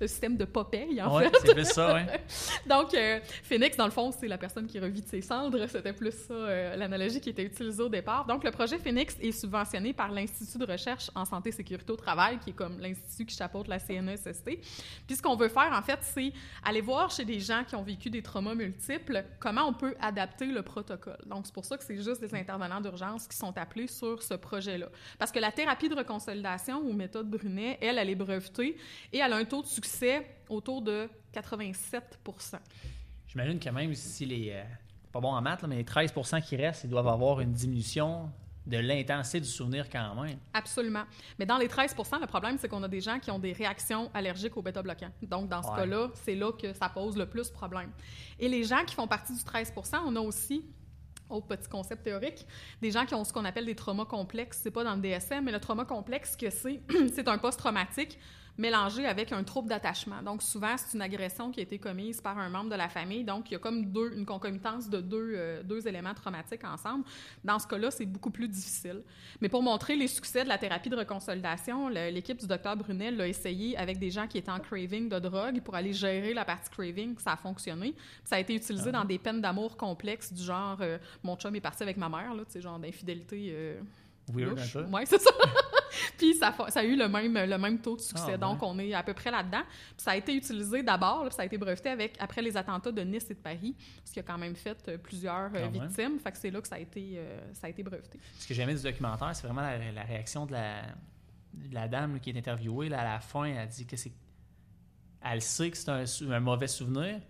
le 0.00 0.06
système 0.06 0.36
de 0.36 0.44
pas 0.44 0.64
paye, 0.64 1.00
en 1.02 1.16
Ouais, 1.16 1.24
fait. 1.28 1.36
c'est 1.46 1.54
plus 1.54 1.64
ça, 1.64 1.94
ouais. 1.94 2.06
Donc, 2.66 2.94
euh, 2.94 3.20
Phoenix, 3.42 3.76
dans 3.76 3.84
le 3.84 3.90
fond, 3.90 4.10
c'est 4.12 4.28
la 4.28 4.38
personne 4.38 4.66
qui 4.66 4.78
revit 4.78 5.02
de 5.02 5.06
ses 5.08 5.20
cendres. 5.20 5.66
C'était 5.66 5.92
plus 5.92 6.12
ça, 6.12 6.34
euh, 6.34 6.76
l'analogie 6.76 7.20
qui 7.20 7.30
était 7.30 7.42
utilisée 7.44 7.82
au 7.82 7.88
départ. 7.88 8.26
Donc, 8.26 8.44
le 8.44 8.50
projet 8.50 8.78
Phoenix 8.78 9.16
est 9.20 9.32
subventionné 9.32 9.92
par 9.92 10.10
l'Institut 10.10 10.58
de 10.58 10.66
recherche 10.70 11.10
en 11.14 11.24
santé 11.24 11.50
et 11.50 11.52
sécurité 11.52 11.92
au 11.92 11.96
travail, 11.96 12.38
qui 12.38 12.50
est 12.50 12.54
comme 12.54 12.78
l'institut 12.80 13.26
qui 13.26 13.36
chapeaute 13.36 13.68
la 13.68 13.78
CNESST. 13.78 14.44
Puis, 15.06 15.16
ce 15.16 15.22
qu'on 15.22 15.36
veut 15.36 15.48
faire, 15.48 15.70
en 15.72 15.82
fait, 15.82 15.98
c'est 16.02 16.32
aller 16.64 16.80
voir 16.80 17.10
chez 17.10 17.24
des 17.24 17.40
gens 17.40 17.64
qui 17.66 17.76
ont 17.76 17.82
vécu 17.82 18.08
des 18.10 18.22
traumas 18.22 18.54
multiples 18.54 19.24
comment 19.38 19.66
on 19.66 19.72
peut 19.72 19.94
adapter 20.00 20.46
le 20.46 20.62
protocole. 20.62 21.18
Donc, 21.26 21.46
c'est 21.46 21.54
pour 21.54 21.64
ça 21.64 21.76
que 21.76 21.84
c'est 21.84 21.96
juste 21.96 22.20
des 22.20 22.34
intervenants 22.34 22.80
d'urgence 22.80 23.26
qui 23.26 23.36
sont 23.36 23.56
appelés 23.58 23.86
sur 23.86 24.22
ce 24.22 24.34
projet-là. 24.34 24.86
Parce 25.18 25.30
que 25.32 25.38
la 25.38 25.52
thérapie 25.52 25.88
de 25.88 25.94
reconsolidation 25.94 26.78
ou 26.80 26.92
méthode 26.92 27.28
Brunet, 27.28 27.78
elle, 27.80 27.98
elle 27.98 28.08
est 28.10 28.14
brevetée 28.14 28.76
et 29.12 29.18
elle 29.18 29.32
a 29.32 29.36
un 29.36 29.44
taux 29.44 29.62
de 29.62 29.66
succès 29.66 29.89
autour 30.48 30.82
de 30.82 31.08
87 31.32 32.18
J'imagine 33.28 33.58
que 33.58 33.70
même 33.70 33.94
si 33.94 34.26
les. 34.26 34.50
euh, 34.52 34.62
pas 35.12 35.20
bon 35.20 35.28
en 35.32 35.40
maths, 35.42 35.62
là, 35.62 35.68
mais 35.68 35.76
les 35.76 35.84
13 35.84 36.12
qui 36.46 36.56
restent, 36.56 36.84
ils 36.84 36.90
doivent 36.90 37.08
avoir 37.08 37.40
une 37.40 37.52
diminution 37.52 38.30
de 38.66 38.76
l'intensité 38.78 39.40
du 39.40 39.48
souvenir 39.48 39.88
quand 39.90 40.14
même. 40.22 40.38
Absolument. 40.52 41.02
Mais 41.38 41.46
dans 41.46 41.58
les 41.58 41.66
13 41.66 41.96
le 42.20 42.26
problème, 42.26 42.58
c'est 42.58 42.68
qu'on 42.68 42.82
a 42.82 42.88
des 42.88 43.00
gens 43.00 43.18
qui 43.18 43.30
ont 43.30 43.38
des 43.38 43.52
réactions 43.52 44.10
allergiques 44.14 44.56
aux 44.56 44.62
bêta-bloquants. 44.62 45.10
Donc, 45.22 45.48
dans 45.48 45.62
ce 45.62 45.68
Ouais. 45.70 45.76
cas-là, 45.78 46.10
c'est 46.14 46.34
là 46.36 46.52
que 46.52 46.72
ça 46.72 46.88
pose 46.88 47.16
le 47.16 47.26
plus 47.26 47.50
problème. 47.50 47.90
Et 48.38 48.48
les 48.48 48.62
gens 48.64 48.84
qui 48.86 48.94
font 48.94 49.08
partie 49.08 49.34
du 49.34 49.42
13 49.42 49.72
on 50.06 50.14
a 50.14 50.20
aussi 50.20 50.64
autre 51.28 51.46
petit 51.46 51.68
concept 51.68 52.02
théorique, 52.02 52.46
des 52.82 52.90
gens 52.90 53.06
qui 53.06 53.14
ont 53.14 53.24
ce 53.24 53.32
qu'on 53.32 53.44
appelle 53.44 53.64
des 53.66 53.76
traumas 53.76 54.04
complexes. 54.04 54.60
C'est 54.62 54.70
pas 54.70 54.84
dans 54.84 54.94
le 54.96 55.00
DSM, 55.00 55.44
mais 55.44 55.52
le 55.52 55.60
trauma 55.60 55.84
complexe, 55.84 56.36
que 56.36 56.50
c'est, 56.50 56.80
c'est 57.14 57.28
un 57.28 57.38
post-traumatique 57.38 58.18
mélangé 58.60 59.06
avec 59.06 59.32
un 59.32 59.42
trouble 59.42 59.68
d'attachement. 59.68 60.22
Donc, 60.22 60.42
souvent, 60.42 60.76
c'est 60.76 60.94
une 60.96 61.02
agression 61.02 61.50
qui 61.50 61.60
a 61.60 61.62
été 61.62 61.78
commise 61.78 62.20
par 62.20 62.38
un 62.38 62.48
membre 62.50 62.70
de 62.70 62.76
la 62.76 62.88
famille. 62.88 63.24
Donc, 63.24 63.50
il 63.50 63.54
y 63.54 63.56
a 63.56 63.58
comme 63.58 63.86
deux, 63.86 64.12
une 64.14 64.26
concomitance 64.26 64.88
de 64.88 65.00
deux, 65.00 65.32
euh, 65.34 65.62
deux 65.62 65.88
éléments 65.88 66.12
traumatiques 66.14 66.62
ensemble. 66.64 67.04
Dans 67.42 67.58
ce 67.58 67.66
cas-là, 67.66 67.90
c'est 67.90 68.04
beaucoup 68.04 68.30
plus 68.30 68.48
difficile. 68.48 69.02
Mais 69.40 69.48
pour 69.48 69.62
montrer 69.62 69.96
les 69.96 70.06
succès 70.08 70.44
de 70.44 70.48
la 70.48 70.58
thérapie 70.58 70.90
de 70.90 70.96
reconsolidation, 70.96 71.88
l'équipe 71.88 72.38
du 72.38 72.46
docteur 72.46 72.76
Brunel 72.76 73.16
l'a 73.16 73.26
essayé 73.26 73.76
avec 73.78 73.98
des 73.98 74.10
gens 74.10 74.26
qui 74.26 74.36
étaient 74.38 74.50
en 74.50 74.60
craving 74.60 75.08
de 75.08 75.18
drogue 75.18 75.60
pour 75.62 75.74
aller 75.74 75.94
gérer 75.94 76.34
la 76.34 76.44
partie 76.44 76.68
craving. 76.70 77.18
Ça 77.18 77.32
a 77.32 77.36
fonctionné. 77.36 77.94
Ça 78.24 78.36
a 78.36 78.40
été 78.40 78.54
utilisé 78.54 78.92
dans 78.92 79.04
des 79.06 79.18
peines 79.18 79.40
d'amour 79.40 79.76
complexes 79.78 80.32
du 80.32 80.42
genre 80.42 80.76
euh, 80.82 80.98
mon 81.22 81.34
chum 81.36 81.54
est 81.56 81.60
parti 81.60 81.82
avec 81.82 81.96
ma 81.96 82.08
mère, 82.10 82.34
là, 82.34 82.44
tu 82.44 82.52
sais, 82.52 82.60
genre 82.60 82.78
d'infidélité. 82.78 83.48
euh, 83.52 83.80
Weird. 84.32 84.58
Ouais, 84.92 85.06
c'est 85.06 85.20
ça. 85.20 85.30
puis 86.18 86.34
ça, 86.34 86.54
ça 86.68 86.80
a 86.80 86.84
eu 86.84 86.96
le 86.96 87.08
même, 87.08 87.34
le 87.34 87.58
même 87.58 87.78
taux 87.80 87.96
de 87.96 88.00
succès. 88.00 88.24
Ah, 88.26 88.30
ouais. 88.32 88.38
Donc, 88.38 88.62
on 88.62 88.78
est 88.78 88.92
à 88.94 89.02
peu 89.02 89.14
près 89.14 89.30
là-dedans. 89.30 89.62
Puis 89.68 89.94
ça 90.04 90.12
a 90.12 90.16
été 90.16 90.34
utilisé 90.34 90.82
d'abord, 90.82 91.32
ça 91.32 91.42
a 91.42 91.44
été 91.44 91.58
breveté 91.58 91.88
avec, 91.90 92.16
après 92.18 92.42
les 92.42 92.56
attentats 92.56 92.92
de 92.92 93.02
Nice 93.02 93.26
et 93.30 93.34
de 93.34 93.38
Paris, 93.40 93.74
ce 94.04 94.12
qui 94.12 94.20
a 94.20 94.22
quand 94.22 94.38
même 94.38 94.54
fait 94.56 94.78
euh, 94.88 94.98
plusieurs 94.98 95.50
euh, 95.54 95.70
même. 95.70 95.72
victimes. 95.72 96.18
Fait 96.18 96.32
que 96.32 96.38
c'est 96.38 96.50
là 96.50 96.60
que 96.60 96.68
ça 96.68 96.76
a 96.76 96.78
été, 96.78 97.14
euh, 97.16 97.40
ça 97.54 97.66
a 97.66 97.70
été 97.70 97.82
breveté. 97.82 98.18
Ce 98.38 98.46
que 98.46 98.54
j'aimais 98.54 98.74
du 98.74 98.82
documentaire, 98.82 99.34
c'est 99.34 99.46
vraiment 99.46 99.62
la, 99.62 99.78
la 99.92 100.02
réaction 100.02 100.46
de 100.46 100.52
la, 100.52 100.82
de 101.54 101.74
la 101.74 101.88
dame 101.88 102.14
là, 102.14 102.18
qui 102.18 102.30
est 102.30 102.36
interviewée. 102.38 102.88
Là, 102.88 103.00
à 103.00 103.04
la 103.14 103.20
fin, 103.20 103.44
elle 103.44 103.68
dit 103.68 103.86
que 103.86 103.96
c'est. 103.96 104.12
Elle 105.22 105.42
sait 105.42 105.70
que 105.70 105.76
c'est 105.76 105.90
un, 105.90 106.40
mauvais 106.40 106.66
souvenir, 106.66 107.20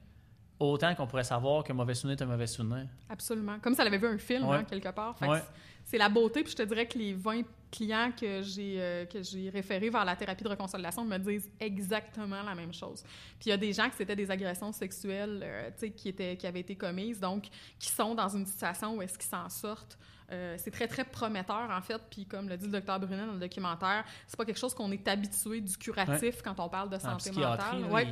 autant 0.60 0.94
qu'on 0.94 1.06
pourrait 1.08 1.24
savoir 1.24 1.64
qu'un 1.64 1.74
mauvais 1.74 1.94
souvenir 1.94 2.18
est 2.18 2.22
un 2.22 2.26
mauvais 2.26 2.46
souvenir. 2.46 2.86
Absolument. 3.08 3.58
Comme 3.60 3.74
si 3.74 3.80
elle 3.80 3.88
avait 3.88 3.98
vu 3.98 4.06
un 4.06 4.18
film, 4.18 4.46
Ouais. 4.46 4.58
hein, 4.58 4.64
quelque 4.64 4.90
part. 4.90 5.16
Que 5.16 5.24
Ouais. 5.24 5.42
C'est 5.84 5.98
la 5.98 6.08
beauté. 6.08 6.42
Puis 6.44 6.52
je 6.52 6.56
te 6.58 6.62
dirais 6.62 6.86
que 6.86 6.96
les 6.98 7.14
20 7.14 7.42
clients 7.70 8.10
que 8.18 8.42
j'ai 8.42 8.76
euh, 8.78 9.06
que 9.06 9.22
j'ai 9.22 9.50
référés 9.50 9.90
vers 9.90 10.04
la 10.04 10.16
thérapie 10.16 10.44
de 10.44 10.48
reconsolidation 10.48 11.04
me 11.04 11.18
disent 11.18 11.50
exactement 11.58 12.42
la 12.42 12.54
même 12.54 12.72
chose. 12.72 13.02
Puis 13.38 13.46
il 13.46 13.48
y 13.50 13.52
a 13.52 13.56
des 13.56 13.72
gens 13.72 13.88
que 13.88 13.96
c'était 13.96 14.16
des 14.16 14.30
agressions 14.30 14.72
sexuelles 14.72 15.40
euh, 15.42 15.70
tu 15.70 15.86
sais, 15.86 15.90
qui, 15.90 16.08
étaient, 16.08 16.36
qui 16.36 16.46
avaient 16.46 16.60
été 16.60 16.76
commises, 16.76 17.20
donc 17.20 17.48
qui 17.78 17.88
sont 17.90 18.14
dans 18.14 18.28
une 18.28 18.46
situation 18.46 18.96
où 18.96 19.02
est-ce 19.02 19.18
qu'ils 19.18 19.30
s'en 19.30 19.48
sortent. 19.48 19.98
Euh, 20.32 20.54
c'est 20.58 20.70
très, 20.70 20.86
très 20.86 21.04
prometteur, 21.04 21.68
en 21.70 21.82
fait. 21.82 22.00
Puis, 22.08 22.24
comme 22.24 22.48
le 22.48 22.56
dit 22.56 22.66
le 22.66 22.72
docteur 22.72 23.00
Brunet 23.00 23.26
dans 23.26 23.32
le 23.32 23.40
documentaire, 23.40 24.04
c'est 24.28 24.36
pas 24.36 24.44
quelque 24.44 24.60
chose 24.60 24.74
qu'on 24.74 24.92
est 24.92 25.08
habitué 25.08 25.60
du 25.60 25.76
curatif 25.76 26.40
quand 26.42 26.54
on 26.58 26.68
parle 26.68 26.88
de 26.88 26.98
santé 26.98 27.32
mentale. 27.32 27.84
Ouais. 27.90 28.06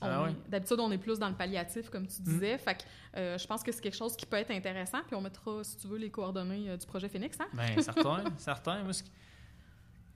Ah 0.00 0.28
D'habitude, 0.48 0.78
on 0.80 0.90
est 0.92 0.98
plus 0.98 1.18
dans 1.18 1.28
le 1.28 1.34
palliatif, 1.34 1.90
comme 1.90 2.06
tu 2.06 2.22
disais. 2.22 2.56
Fait 2.58 2.74
que 2.76 2.82
euh, 3.18 3.36
je 3.38 3.46
pense 3.46 3.62
que 3.62 3.72
c'est 3.72 3.80
quelque 3.80 3.96
chose 3.96 4.16
qui 4.16 4.26
peut 4.26 4.36
être 4.36 4.50
intéressant. 4.52 4.98
Puis 5.06 5.16
on 5.16 5.20
mettra, 5.20 5.64
si 5.64 5.76
tu 5.76 5.86
veux, 5.88 5.98
les 5.98 6.10
coordonnées 6.10 6.70
euh, 6.70 6.76
du 6.76 6.86
projet 6.86 7.08
Phoenix. 7.08 7.36
Hein? 7.40 7.46
Ben, 7.52 7.80
certain, 7.82 8.24
certain. 8.38 8.82
Moi, 8.84 8.92
ce, 8.92 9.02
qui- 9.02 9.10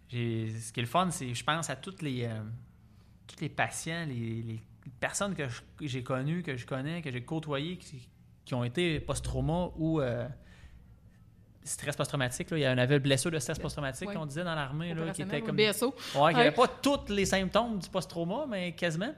ce 0.08 0.72
qui 0.72 0.80
est 0.80 0.82
le 0.82 0.88
fun, 0.88 1.10
c'est 1.10 1.34
je 1.34 1.44
pense 1.44 1.68
à 1.70 1.76
toutes 1.76 2.02
les, 2.02 2.24
euh, 2.24 2.40
tous 3.26 3.40
les 3.40 3.48
patients, 3.48 4.04
les, 4.06 4.42
les 4.42 4.60
personnes 5.00 5.34
que 5.34 5.44
j'ai 5.80 6.02
connues, 6.02 6.42
que 6.42 6.56
je 6.56 6.66
connais, 6.66 7.02
que 7.02 7.10
j'ai 7.10 7.24
côtoyées, 7.24 7.76
qui, 7.78 8.08
qui 8.44 8.54
ont 8.54 8.62
été 8.64 9.00
post-trauma 9.00 9.70
ou 9.76 10.00
stress 11.64 11.94
post-traumatique. 11.96 12.50
là. 12.50 12.58
Il 12.58 12.62
y 12.62 12.68
en 12.68 12.76
avait 12.78 12.98
blessure 12.98 13.30
de 13.30 13.38
stress 13.38 13.58
post-traumatique 13.58 14.08
Ouais. 14.08 14.14
qu'on 14.14 14.26
disait 14.26 14.42
dans 14.44 14.54
l'armée, 14.54 14.94
là, 14.94 15.12
qui 15.12 15.22
était 15.22 15.40
comme 15.40 15.56
BSO. 15.56 15.94
Ouais, 16.16 16.32
qui 16.32 16.38
n'avait 16.38 16.48
Ouais. 16.48 16.50
pas 16.50 16.66
tous 16.68 17.08
les 17.12 17.24
symptômes 17.24 17.78
du 17.78 17.88
post-trauma, 17.88 18.46
mais 18.48 18.72
quasiment. 18.72 19.14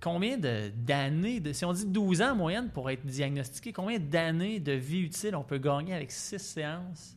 Combien 0.00 0.38
de- 0.38 0.70
d'années, 0.76 1.42
si 1.52 1.64
on 1.64 1.72
dit 1.72 1.86
12 1.86 2.22
ans 2.22 2.32
en 2.32 2.36
moyenne 2.36 2.70
pour 2.70 2.88
être 2.90 3.04
diagnostiqué, 3.04 3.72
combien 3.72 3.98
d'années 3.98 4.60
de 4.60 4.72
vie 4.72 5.00
utile 5.00 5.34
on 5.34 5.42
peut 5.42 5.58
gagner 5.58 5.94
avec 5.94 6.10
6 6.12 6.38
séances? 6.38 7.14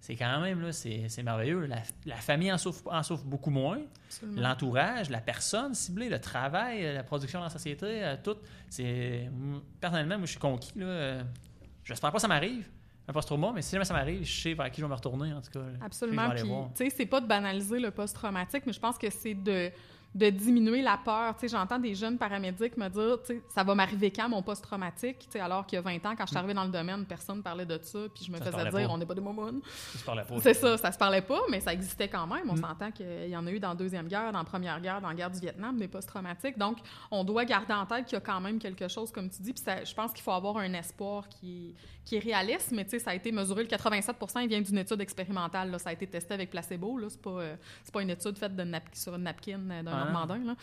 C'est 0.00 0.16
quand 0.16 0.40
même, 0.40 0.60
là, 0.62 0.72
c'est 0.72 1.22
merveilleux. 1.22 1.66
La, 1.66 1.82
la 2.06 2.16
famille 2.16 2.50
en 2.50 2.56
souffre, 2.56 2.82
en 2.90 3.02
souffre 3.02 3.24
beaucoup 3.24 3.50
moins. 3.50 3.78
L'entourage, 4.36 5.10
la 5.10 5.20
personne 5.20 5.74
ciblée, 5.74 6.08
le 6.08 6.18
travail, 6.18 6.94
la 6.94 7.02
production 7.02 7.40
dans 7.40 7.44
la 7.44 7.50
société, 7.50 8.04
euh, 8.04 8.16
tout. 8.22 8.36
Personnellement, 9.80 10.16
moi, 10.18 10.26
je 10.26 10.30
suis 10.30 10.40
conquis. 10.40 10.72
Là, 10.76 11.22
j'espère 11.84 12.10
pas 12.10 12.16
que 12.16 12.22
ça 12.22 12.28
m'arrive, 12.28 12.68
un 13.06 13.12
post-trauma, 13.12 13.52
mais 13.54 13.62
si 13.62 13.72
jamais 13.72 13.84
ça 13.84 13.94
m'arrive, 13.94 14.24
je 14.24 14.40
sais 14.42 14.54
vers 14.54 14.70
qui 14.70 14.80
je 14.80 14.86
vais 14.86 14.90
me 14.90 14.94
retourner, 14.94 15.32
en 15.32 15.40
tout 15.40 15.50
cas. 15.50 15.60
Absolument. 15.80 16.30
Puis 16.30 16.42
tu 16.74 16.84
sais, 16.90 16.96
c'est 16.96 17.06
pas 17.06 17.20
de 17.20 17.26
banaliser 17.26 17.78
le 17.78 17.90
post-traumatique, 17.90 18.64
mais 18.66 18.72
je 18.72 18.80
pense 18.80 18.98
que 18.98 19.10
c'est 19.10 19.34
de, 19.34 19.70
de 20.18 20.30
diminuer 20.30 20.82
la 20.82 20.98
peur. 21.02 21.34
Tu 21.36 21.40
sais, 21.42 21.48
j'entends 21.56 21.78
des 21.78 21.94
jeunes 21.94 22.18
paramédics 22.18 22.76
me 22.76 22.88
dire, 22.88 23.18
tu 23.20 23.34
sais, 23.34 23.42
ça 23.48 23.62
va 23.62 23.74
m'arriver 23.74 24.10
quand 24.10 24.28
mon 24.28 24.42
post-traumatique? 24.42 25.18
Tu 25.20 25.26
sais, 25.30 25.40
alors 25.40 25.64
qu'il 25.66 25.76
y 25.76 25.78
a 25.78 25.82
20 25.82 25.94
ans, 26.06 26.14
quand 26.16 26.24
je 26.24 26.30
suis 26.30 26.36
arrivée 26.36 26.54
dans 26.54 26.64
le 26.64 26.70
domaine, 26.70 27.04
personne 27.06 27.42
parlait 27.42 27.64
de 27.66 27.78
ça, 27.82 28.00
puis 28.14 28.24
je 28.24 28.32
me 28.32 28.38
Ça 28.38 28.46
se 28.46 28.50
faisais 28.50 28.64
dire, 28.70 28.88
pas. 28.88 28.92
on 28.94 28.98
n'est 28.98 29.06
pas 29.06 29.14
des 29.14 29.20
momounes. 29.20 29.60
Parlais 30.04 30.24
pas. 30.24 30.34
C'est 30.40 30.54
ça, 30.54 30.76
ça 30.76 30.90
se 30.92 30.98
parlait 30.98 31.22
pas, 31.22 31.40
mais 31.50 31.60
ça 31.60 31.72
existait 31.72 32.08
quand 32.08 32.26
même. 32.26 32.50
On 32.50 32.54
Mm. 32.54 32.60
s'entend 32.62 32.90
qu'il 32.90 33.28
y 33.28 33.36
en 33.36 33.46
a 33.46 33.50
eu 33.50 33.60
dans 33.60 33.70
la 33.70 33.74
Deuxième 33.74 34.08
Guerre, 34.08 34.32
dans 34.32 34.38
la 34.38 34.44
Première 34.44 34.80
Guerre, 34.80 35.00
dans 35.00 35.08
la 35.08 35.14
guerre 35.14 35.30
du 35.30 35.38
Vietnam, 35.40 35.76
des 35.78 35.88
post-traumatiques. 35.88 36.58
Donc, 36.58 36.78
on 37.10 37.22
doit 37.24 37.44
garder 37.44 37.72
en 37.74 37.86
tête 37.86 38.06
qu'il 38.06 38.14
y 38.14 38.16
a 38.16 38.20
quand 38.20 38.40
même 38.40 38.58
quelque 38.58 38.88
chose, 38.88 39.12
comme 39.12 39.30
tu 39.30 39.40
dis. 39.42 39.52
Puis 39.52 39.62
ça- 39.62 39.84
je 39.84 39.94
pense 39.94 40.12
qu'il 40.12 40.22
faut 40.22 40.32
avoir 40.32 40.56
un 40.58 40.72
espoir 40.74 41.28
qui, 41.28 41.74
qui 42.04 42.16
est 42.16 42.20
réaliste, 42.20 42.72
mais 42.72 42.84
tu 42.84 42.90
sais, 42.90 42.98
ça 42.98 43.10
a 43.10 43.14
été 43.14 43.30
mesuré. 43.30 43.62
Le 43.62 43.68
87 43.68 44.16
il 44.42 44.48
vient 44.48 44.60
d'une 44.60 44.78
étude 44.78 45.00
expérimentale. 45.00 45.70
là. 45.70 45.78
Ça 45.78 45.90
a 45.90 45.92
été 45.92 46.06
testé 46.06 46.34
avec 46.34 46.50
placebo. 46.50 46.98
là. 46.98 47.06
C'est 47.10 47.20
pas, 47.20 47.30
euh, 47.30 47.56
pas 47.92 48.02
une 48.02 48.10
étude 48.10 48.36
faite 48.38 48.56
de 48.56 48.64
sur 48.94 49.14
une 49.14 49.22
napkin 49.22 49.60
euh, 49.70 49.82
d'un 49.82 50.07
Là. 50.44 50.54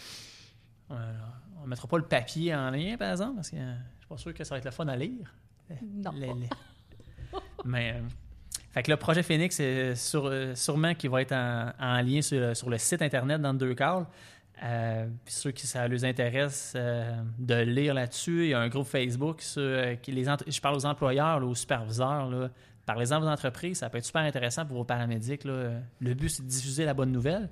On 1.63 1.67
mettra 1.67 1.87
pas 1.87 1.97
le 1.97 2.03
papier 2.05 2.53
en 2.55 2.69
lien, 2.69 2.95
par 2.97 3.11
exemple, 3.11 3.35
parce 3.35 3.49
que 3.49 3.55
euh, 3.55 3.73
je 3.95 3.99
suis 4.01 4.07
pas 4.07 4.17
sûr 4.17 4.33
que 4.33 4.43
ça 4.43 4.53
va 4.55 4.59
être 4.59 4.65
le 4.65 4.71
fun 4.71 4.87
à 4.87 4.95
lire. 4.95 5.33
Non. 5.83 6.11
Les- 6.11 6.27
les- 6.27 6.49
Mais, 7.65 7.93
euh, 7.93 8.01
fait 8.71 8.83
que 8.83 8.91
le 8.91 8.97
projet 8.97 9.23
Phoenix, 9.23 9.55
c'est 9.55 9.95
euh, 10.15 10.55
sûrement 10.55 10.93
qui 10.93 11.07
va 11.07 11.21
être 11.21 11.31
en, 11.31 11.71
en 11.79 12.01
lien 12.01 12.21
sur, 12.21 12.55
sur 12.55 12.69
le 12.69 12.77
site 12.77 13.01
internet 13.01 13.41
dans 13.41 13.53
deux 13.53 13.73
calls. 13.73 14.05
Euh, 14.63 15.07
puis 15.25 15.33
ceux 15.33 15.51
qui 15.51 15.65
ça 15.67 15.85
les 15.87 16.05
intéresse 16.05 16.73
euh, 16.75 17.13
de 17.39 17.55
lire 17.55 17.93
là-dessus, 17.93 18.43
il 18.45 18.49
y 18.49 18.53
a 18.53 18.59
un 18.59 18.69
groupe 18.69 18.87
Facebook 18.87 19.41
sur, 19.41 19.61
euh, 19.61 19.95
qui 19.95 20.11
les 20.11 20.23
je 20.25 20.61
parle 20.61 20.75
aux 20.75 20.85
employeurs, 20.85 21.39
là, 21.39 21.45
aux 21.45 21.55
superviseurs. 21.55 22.29
Là, 22.29 22.49
Parlez-en 22.85 23.15
à 23.15 23.19
vos 23.19 23.27
entreprises, 23.27 23.79
ça 23.79 23.89
peut 23.89 23.97
être 23.97 24.05
super 24.05 24.21
intéressant 24.21 24.63
pour 24.65 24.77
vos 24.77 24.83
paramédics. 24.83 25.43
là. 25.43 25.71
Le 25.99 26.13
but, 26.13 26.29
c'est 26.29 26.43
de 26.43 26.47
diffuser 26.47 26.85
la 26.85 26.93
bonne 26.93 27.11
nouvelle. 27.11 27.49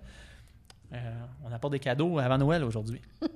Euh, 0.93 0.97
on 1.43 1.51
apporte 1.51 1.73
des 1.73 1.79
cadeaux 1.79 2.19
avant 2.19 2.37
Noël 2.37 2.63
aujourd'hui. 2.63 3.01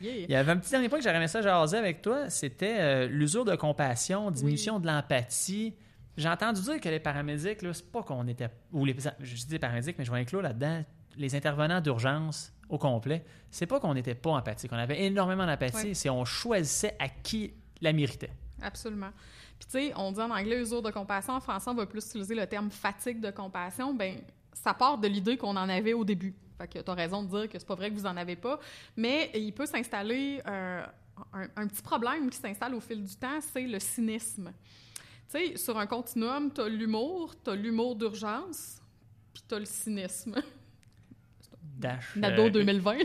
Yeah. 0.00 0.12
Il 0.14 0.30
y 0.30 0.36
avait 0.36 0.52
un 0.52 0.58
petit 0.58 0.70
dernier 0.70 0.88
point 0.88 0.98
que 0.98 1.04
j'aurais 1.04 1.16
aimé 1.16 1.26
ça 1.26 1.42
jaser 1.42 1.76
avec 1.76 2.02
toi, 2.02 2.30
c'était 2.30 2.76
euh, 2.78 3.08
l'usure 3.08 3.44
de 3.44 3.56
compassion, 3.56 4.30
diminution 4.30 4.78
de 4.78 4.86
l'empathie. 4.86 5.74
J'ai 6.16 6.28
entendu 6.28 6.60
dire 6.62 6.80
que 6.80 6.88
les 6.88 7.00
paramédics, 7.00 7.62
là, 7.62 7.74
c'est 7.74 7.90
pas 7.90 8.04
qu'on 8.04 8.28
était. 8.28 8.48
Ou 8.72 8.84
les, 8.84 8.94
je 9.18 9.34
dis 9.34 9.50
les 9.50 9.58
paramédics, 9.58 9.98
mais 9.98 10.04
je 10.04 10.12
vais 10.12 10.18
inclure 10.18 10.40
là-dedans 10.40 10.84
les 11.16 11.34
intervenants 11.34 11.80
d'urgence 11.80 12.52
au 12.68 12.78
complet. 12.78 13.24
C'est 13.50 13.66
pas 13.66 13.80
qu'on 13.80 13.92
n'était 13.94 14.14
pas 14.14 14.30
empathique. 14.30 14.70
On 14.72 14.76
avait 14.78 15.02
énormément 15.02 15.46
d'empathie, 15.46 15.88
Ouais. 15.88 15.94
c'est 15.94 16.10
on 16.10 16.24
choisissait 16.24 16.94
à 17.00 17.08
qui 17.08 17.54
la 17.80 17.92
méritait. 17.92 18.30
Absolument. 18.62 19.10
Puis 19.58 19.66
tu 19.68 19.88
sais, 19.88 19.92
on 19.96 20.12
dit 20.12 20.20
en 20.20 20.30
anglais 20.30 20.60
usure 20.62 20.82
de 20.82 20.92
compassion, 20.92 21.32
en 21.34 21.40
français 21.40 21.70
on 21.70 21.74
va 21.74 21.86
plus 21.86 22.06
utiliser 22.06 22.36
le 22.36 22.46
terme 22.46 22.70
fatigue 22.70 23.20
de 23.20 23.32
compassion. 23.32 23.94
Ben 23.94 24.14
ça 24.52 24.74
part 24.74 24.98
de 24.98 25.08
l'idée 25.08 25.36
qu'on 25.36 25.56
en 25.56 25.68
avait 25.68 25.92
au 25.92 26.04
début. 26.04 26.36
Fait 26.58 26.68
que 26.68 26.78
tu 26.80 26.90
as 26.90 26.94
raison 26.94 27.22
de 27.22 27.28
dire 27.28 27.48
que 27.48 27.58
c'est 27.58 27.66
pas 27.66 27.76
vrai 27.76 27.90
que 27.90 27.94
vous 27.94 28.06
en 28.06 28.16
avez 28.16 28.36
pas, 28.36 28.58
mais 28.96 29.30
il 29.34 29.52
peut 29.52 29.66
s'installer 29.66 30.42
euh, 30.46 30.84
un, 31.32 31.46
un 31.56 31.66
petit 31.68 31.82
problème 31.82 32.28
qui 32.28 32.38
s'installe 32.38 32.74
au 32.74 32.80
fil 32.80 33.04
du 33.04 33.14
temps, 33.14 33.40
c'est 33.40 33.62
le 33.62 33.78
cynisme. 33.78 34.52
Tu 35.30 35.38
sais, 35.38 35.56
sur 35.56 35.78
un 35.78 35.86
continuum, 35.86 36.52
tu 36.52 36.60
as 36.60 36.68
l'humour, 36.68 37.34
tu 37.42 37.50
as 37.50 37.54
l'humour 37.54 37.94
d'urgence, 37.94 38.80
puis 39.32 39.42
tu 39.46 39.54
as 39.54 39.58
le 39.58 39.66
cynisme. 39.66 40.34
Dash. 41.62 42.16
Nado 42.16 42.46
euh, 42.46 42.50
2020. 42.64 42.98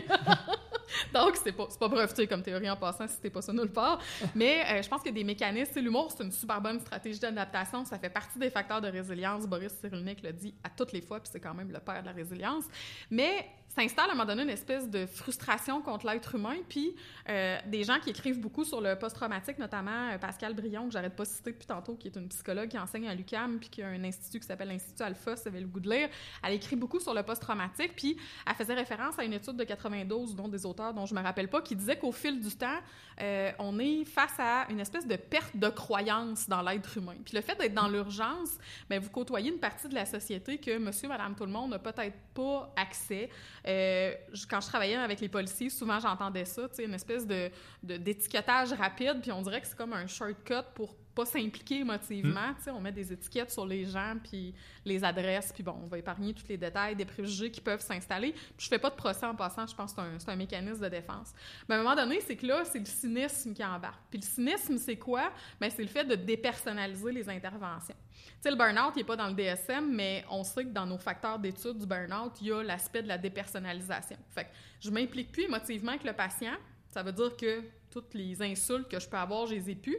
Donc, 1.14 1.36
c'est 1.42 1.52
pas, 1.52 1.66
pas 1.78 1.88
breveté 1.88 2.26
comme 2.26 2.42
théorie 2.42 2.70
en 2.70 2.76
passant 2.76 3.06
si 3.06 3.14
c'était 3.14 3.30
pas 3.30 3.42
ça 3.42 3.52
nulle 3.52 3.70
part. 3.70 4.00
Mais 4.34 4.64
euh, 4.70 4.82
je 4.82 4.88
pense 4.88 5.02
qu'il 5.02 5.10
y 5.10 5.14
a 5.14 5.18
des 5.18 5.24
mécanismes. 5.24 5.80
L'humour, 5.80 6.12
c'est 6.16 6.24
une 6.24 6.32
super 6.32 6.60
bonne 6.60 6.80
stratégie 6.80 7.18
d'adaptation. 7.18 7.84
Ça 7.84 7.98
fait 7.98 8.10
partie 8.10 8.38
des 8.38 8.50
facteurs 8.50 8.80
de 8.80 8.88
résilience. 8.88 9.46
Boris 9.46 9.72
Cyrulnik 9.80 10.22
le 10.22 10.32
dit 10.32 10.54
à 10.62 10.70
toutes 10.70 10.92
les 10.92 11.00
fois, 11.00 11.20
puis 11.20 11.30
c'est 11.32 11.40
quand 11.40 11.54
même 11.54 11.70
le 11.70 11.80
père 11.80 12.00
de 12.00 12.06
la 12.06 12.12
résilience. 12.12 12.64
Mais 13.10 13.46
s'installe 13.74 14.08
à 14.08 14.12
un 14.12 14.14
moment 14.14 14.26
donné 14.26 14.42
une 14.42 14.50
espèce 14.50 14.88
de 14.88 15.06
frustration 15.06 15.82
contre 15.82 16.06
l'être 16.06 16.34
humain. 16.34 16.56
Puis 16.68 16.94
euh, 17.28 17.58
des 17.66 17.84
gens 17.84 17.98
qui 17.98 18.10
écrivent 18.10 18.40
beaucoup 18.40 18.64
sur 18.64 18.80
le 18.80 18.96
post-traumatique, 18.96 19.58
notamment 19.58 20.10
euh, 20.10 20.18
Pascal 20.18 20.54
Brion, 20.54 20.86
que 20.86 20.92
j'arrête 20.92 21.16
pas 21.16 21.24
de 21.24 21.28
citer 21.28 21.50
depuis 21.50 21.66
tantôt, 21.66 21.94
qui 21.94 22.08
est 22.08 22.16
une 22.16 22.28
psychologue 22.28 22.68
qui 22.68 22.78
enseigne 22.78 23.08
à 23.08 23.14
l'UQAM, 23.14 23.58
puis 23.58 23.68
qui 23.68 23.82
a 23.82 23.88
un 23.88 24.04
institut 24.04 24.40
qui 24.40 24.46
s'appelle 24.46 24.68
l'Institut 24.68 25.02
Alpha, 25.02 25.34
vous 25.34 25.48
avez 25.48 25.60
le 25.60 25.66
goût 25.66 25.80
de 25.80 25.90
lire. 25.90 26.08
Elle 26.42 26.54
écrit 26.54 26.76
beaucoup 26.76 27.00
sur 27.00 27.14
le 27.14 27.22
post-traumatique, 27.22 27.96
puis 27.96 28.16
elle 28.46 28.54
faisait 28.54 28.74
référence 28.74 29.18
à 29.18 29.24
une 29.24 29.32
étude 29.32 29.56
de 29.56 29.64
92, 29.64 30.36
dont 30.36 30.48
des 30.48 30.64
auteurs 30.66 30.94
dont 30.94 31.06
je 31.06 31.14
me 31.14 31.20
rappelle 31.20 31.48
pas, 31.48 31.60
qui 31.60 31.74
disait 31.74 31.96
qu'au 31.96 32.12
fil 32.12 32.40
du 32.40 32.54
temps, 32.56 32.78
euh, 33.20 33.50
on 33.58 33.78
est 33.78 34.04
face 34.04 34.38
à 34.38 34.66
une 34.70 34.80
espèce 34.80 35.06
de 35.06 35.16
perte 35.16 35.56
de 35.56 35.68
croyance 35.68 36.48
dans 36.48 36.62
l'être 36.62 36.96
humain. 36.96 37.14
Puis 37.24 37.34
le 37.34 37.42
fait 37.42 37.58
d'être 37.58 37.74
dans 37.74 37.88
l'urgence, 37.88 38.58
ben, 38.88 39.00
vous 39.00 39.10
côtoyez 39.10 39.50
une 39.50 39.60
partie 39.60 39.88
de 39.88 39.94
la 39.94 40.06
société 40.06 40.58
que 40.58 40.78
monsieur, 40.78 41.08
madame, 41.08 41.34
tout 41.34 41.44
le 41.44 41.52
monde 41.52 41.70
n'a 41.70 41.78
peut-être 41.78 42.16
pas 42.34 42.72
accès. 42.76 43.30
Euh, 43.66 44.14
quand 44.50 44.60
je 44.60 44.66
travaillais 44.68 44.96
avec 44.96 45.20
les 45.20 45.28
policiers, 45.28 45.70
souvent 45.70 45.98
j'entendais 46.00 46.44
ça, 46.44 46.62
une 46.78 46.94
espèce 46.94 47.26
de- 47.26 47.50
d'étiquetage 47.82 48.72
rapide, 48.72 49.20
puis 49.22 49.32
on 49.32 49.42
dirait 49.42 49.60
que 49.60 49.66
c'est 49.66 49.76
comme 49.76 49.92
un 49.94 50.06
shortcut 50.06 50.62
pour 50.74 50.94
pas 51.14 51.24
s'impliquer 51.24 51.80
émotivement. 51.80 52.54
Sais, 52.58 52.70
on 52.70 52.80
met 52.80 52.92
des 52.92 53.12
étiquettes 53.12 53.50
sur 53.50 53.64
les 53.64 53.84
gens, 53.84 54.16
puis 54.22 54.54
les 54.84 55.02
adresses, 55.04 55.52
puis 55.52 55.62
bon, 55.62 55.76
on 55.82 55.86
va 55.86 55.98
épargner 55.98 56.34
tous 56.34 56.46
les 56.48 56.56
détails, 56.56 56.96
des 56.96 57.04
préjugés 57.04 57.50
qui 57.50 57.60
peuvent 57.60 57.80
s'installer. 57.80 58.34
Je 58.58 58.68
fais 58.68 58.78
pas 58.78 58.90
de 58.90 58.96
procès 58.96 59.24
en 59.26 59.34
passant, 59.34 59.66
je 59.66 59.74
pense 59.74 59.92
que 59.92 60.02
c'est 60.18 60.30
un, 60.30 60.36
mécanisme 60.36 60.82
de 60.82 60.88
défense. 60.88 61.32
Mais 61.68 61.76
à 61.76 61.78
un 61.78 61.82
moment 61.82 61.94
donné, 61.94 62.20
c'est 62.20 62.36
que 62.36 62.46
là, 62.46 62.64
c'est 62.64 62.80
le 62.80 62.84
cynisme 62.84 63.54
qui 63.54 63.64
embarque. 63.64 64.00
Puis 64.10 64.18
le 64.18 64.26
cynisme, 64.26 64.76
c'est 64.76 64.96
quoi? 64.96 65.32
Ben, 65.60 65.70
c'est 65.70 65.82
le 65.82 65.88
fait 65.88 66.04
de 66.04 66.16
dépersonnaliser 66.16 67.12
les 67.12 67.28
interventions. 67.28 67.96
Tu 68.12 68.22
sais, 68.40 68.50
le 68.50 68.56
burn-out, 68.56 68.92
il 68.96 68.98
n'est 68.98 69.04
pas 69.04 69.16
dans 69.16 69.28
le 69.28 69.34
DSM, 69.34 69.94
mais 69.94 70.24
on 70.30 70.42
sait 70.42 70.64
que 70.64 70.70
dans 70.70 70.86
nos 70.86 70.98
facteurs 70.98 71.38
d'étude 71.38 71.78
du 71.78 71.86
burn-out, 71.86 72.32
il 72.40 72.48
y 72.48 72.52
a 72.52 72.62
l'aspect 72.62 73.02
de 73.02 73.08
la 73.08 73.18
dépersonnalisation. 73.18 74.16
Fait 74.30 74.44
que 74.44 74.50
je 74.80 74.90
m'implique 74.90 75.32
plus 75.32 75.44
émotivement 75.44 75.92
avec 75.92 76.04
le 76.04 76.12
patient. 76.12 76.54
Ça 76.88 77.02
veut 77.02 77.12
dire 77.12 77.36
que 77.36 77.62
toutes 77.90 78.14
les 78.14 78.42
insultes 78.42 78.88
que 78.88 78.98
je 78.98 79.08
peux 79.08 79.16
avoir, 79.16 79.46
je 79.46 79.54
les 79.54 79.70
ai 79.70 79.74
plus. 79.74 79.98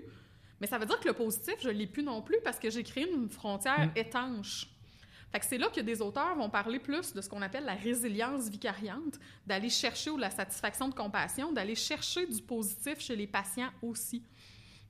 Mais 0.66 0.70
ça 0.70 0.80
veut 0.80 0.88
dire 0.88 0.99
que 0.99 1.07
le 1.07 1.13
positif, 1.13 1.57
je 1.61 1.70
l'ai 1.70 1.86
plus 1.86 2.01
non 2.01 2.24
plus 2.24 2.39
parce 2.43 2.57
que 2.57 2.72
j'ai 2.72 2.82
créé 2.82 3.07
une 3.07 3.30
frontière 3.30 3.91
étanche. 3.95 4.68
Fait 5.32 5.39
que 5.39 5.45
c'est 5.45 5.59
là 5.59 5.68
que 5.68 5.80
des 5.80 6.01
auteurs 6.01 6.36
vont 6.36 6.49
parler 6.49 6.80
plus 6.80 7.13
de 7.13 7.22
ce 7.22 7.30
qu'on 7.30 7.43
appelle 7.43 7.66
la 7.66 7.76
résilience 7.76 8.49
vicariante, 8.49 9.20
d'aller 9.45 9.70
chercher 9.70 10.09
ou 10.09 10.18
la 10.18 10.32
satisfaction 10.32 10.89
de 10.89 10.95
compassion, 10.95 11.51
d'aller 11.51 11.76
chercher 11.76 12.26
du 12.26 12.41
positif 12.41 12.99
chez 12.99 13.16
les 13.16 13.28
patients 13.28 13.70
aussi. 13.84 14.24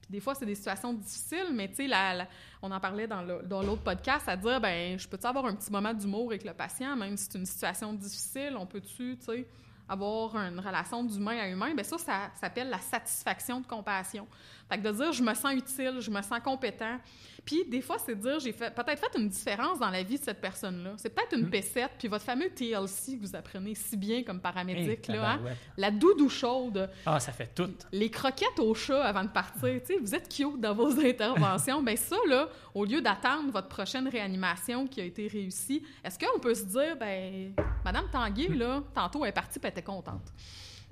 Puis 0.01 0.11
des 0.11 0.21
fois, 0.21 0.33
c'est 0.33 0.45
des 0.45 0.55
situations 0.55 0.93
difficiles, 0.93 1.51
mais 1.51 1.67
tu 1.67 1.89
sais, 1.89 2.27
on 2.61 2.71
en 2.71 2.79
parlait 2.79 3.05
dans 3.05 3.21
l'autre 3.21 3.83
podcast, 3.83 4.29
à 4.29 4.37
dire, 4.37 4.61
ben, 4.61 4.97
je 4.97 5.09
peux-tu 5.09 5.27
avoir 5.27 5.45
un 5.45 5.55
petit 5.55 5.73
moment 5.73 5.93
d'humour 5.93 6.27
avec 6.29 6.45
le 6.45 6.53
patient, 6.53 6.95
même 6.95 7.17
si 7.17 7.27
c'est 7.29 7.37
une 7.37 7.45
situation 7.45 7.91
difficile, 7.91 8.55
on 8.57 8.65
peut-tu, 8.65 9.17
tu 9.17 9.25
sais, 9.25 9.45
avoir 9.87 10.35
une 10.37 10.59
relation 10.59 11.03
d'humain 11.03 11.37
à 11.37 11.47
humain, 11.47 11.73
ben 11.75 11.83
ça, 11.83 11.97
ça 11.97 12.31
s'appelle 12.39 12.69
la 12.69 12.79
satisfaction 12.79 13.61
de 13.61 13.67
compassion. 13.67 14.27
Fait 14.69 14.77
que 14.79 14.83
de 14.83 14.91
dire, 14.91 15.11
je 15.11 15.21
me 15.21 15.33
sens 15.35 15.53
utile, 15.53 15.97
je 15.99 16.09
me 16.09 16.21
sens 16.23 16.39
compétent. 16.43 16.97
Puis, 17.45 17.63
des 17.67 17.81
fois, 17.81 17.97
c'est 18.03 18.15
dire, 18.19 18.39
j'ai 18.39 18.51
fait, 18.51 18.73
peut-être 18.73 18.99
fait 18.99 19.19
une 19.19 19.29
différence 19.29 19.77
dans 19.77 19.91
la 19.91 20.01
vie 20.01 20.17
de 20.17 20.23
cette 20.23 20.41
personne-là. 20.41 20.93
C'est 20.97 21.09
peut-être 21.13 21.37
une 21.37 21.47
pécette, 21.51 21.91
puis 21.99 22.07
votre 22.07 22.25
fameux 22.25 22.49
TLC 22.49 23.17
que 23.17 23.21
vous 23.21 23.35
apprenez 23.35 23.75
si 23.75 23.95
bien 23.95 24.23
comme 24.23 24.39
paramédic, 24.41 25.07
Hey, 25.07 25.15
là, 25.15 25.33
hein? 25.33 25.41
la 25.77 25.91
doudou 25.91 26.27
chaude, 26.27 26.89
Ah, 27.05 27.19
ça 27.19 27.31
fait 27.31 27.53
tout. 27.53 27.69
les 27.91 28.09
croquettes 28.09 28.57
au 28.57 28.73
chat 28.73 29.03
avant 29.03 29.23
de 29.23 29.29
partir. 29.29 29.79
Tu 29.81 29.85
sais, 29.93 29.97
vous 29.99 30.15
êtes 30.15 30.27
cute 30.27 30.59
dans 30.59 30.73
vos 30.73 30.99
interventions. 31.05 31.83
ben 31.83 31.95
ça, 31.95 32.15
là, 32.27 32.49
au 32.73 32.85
lieu 32.85 32.99
d'attendre 33.01 33.51
votre 33.51 33.67
prochaine 33.67 34.07
réanimation 34.07 34.87
qui 34.87 35.01
a 35.01 35.03
été 35.03 35.27
réussie, 35.27 35.83
est-ce 36.03 36.17
qu'on 36.17 36.39
peut 36.39 36.55
se 36.55 36.63
dire, 36.65 36.95
ben, 36.99 37.53
Madame 37.83 38.09
Tanguay, 38.11 38.47
là, 38.47 38.81
tantôt, 38.95 39.23
elle 39.23 39.29
est 39.29 39.33
partie, 39.33 39.59
puis 39.59 39.67
elle 39.67 39.71
était 39.73 39.83
contente? 39.83 40.23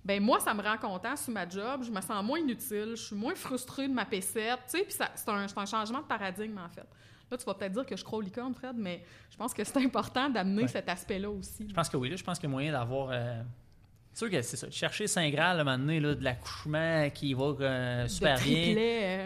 Ben 0.06 0.22
moi, 0.22 0.40
ça 0.40 0.54
me 0.54 0.62
rend 0.62 0.78
content 0.78 1.16
sur 1.16 1.32
ma 1.32 1.48
job, 1.48 1.84
je 1.84 1.92
me 1.92 2.02
sens 2.02 2.24
moins 2.24 2.40
inutile, 2.40 2.92
je 2.92 3.02
suis 3.04 3.16
moins 3.16 3.36
frustrée 3.36 3.88
de 3.88 3.94
ma 3.94 4.06
pécette, 4.06 4.60
tu 4.70 4.78
sais, 4.78 4.84
puis 4.84 4.94
c'est 4.94 5.30
un, 5.30 5.66
changement 5.66 6.00
de 6.00 6.06
paradigme, 6.08 6.58
en 6.58 6.70
fait. 6.70 6.86
Là, 7.32 7.38
tu 7.38 7.46
vas 7.46 7.54
peut-être 7.54 7.72
dire 7.72 7.86
que 7.86 7.96
je 7.96 8.04
crois 8.04 8.20
aux 8.20 8.22
licornes, 8.22 8.54
Fred, 8.54 8.76
mais 8.76 9.04
je 9.32 9.38
pense 9.38 9.54
que 9.54 9.64
c'est 9.64 9.78
important 9.78 10.30
d'amener 10.30 10.64
Ouais. 10.64 10.68
cet 10.68 10.90
aspect-là 10.90 11.30
aussi. 11.30 11.68
Je 11.70 11.74
pense 11.74 11.90
que 11.90 11.98
oui. 11.98 12.10
Là, 12.10 12.16
je 12.18 12.24
pense 12.24 12.38
qu'il 12.38 12.50
y 12.50 12.52
a 12.52 12.54
moyen 12.54 12.72
d'avoir 12.74 13.10
euh, 13.12 13.42
C'est 14.12 14.20
sûr 14.20 14.30
que 14.30 14.42
c'est 14.44 14.58
ça. 14.58 14.70
Chercher 14.70 15.08
Saint 15.08 15.28
Graal, 15.30 15.58
à 15.58 15.62
un 15.62 15.64
moment 15.64 15.78
donné, 15.80 16.00
là, 16.00 16.14
de 16.14 16.24
l'accouchement 16.24 17.10
qui 17.12 17.34
va 17.34 17.46
euh, 17.62 18.08
super 18.08 18.38
bien, 18.40 18.76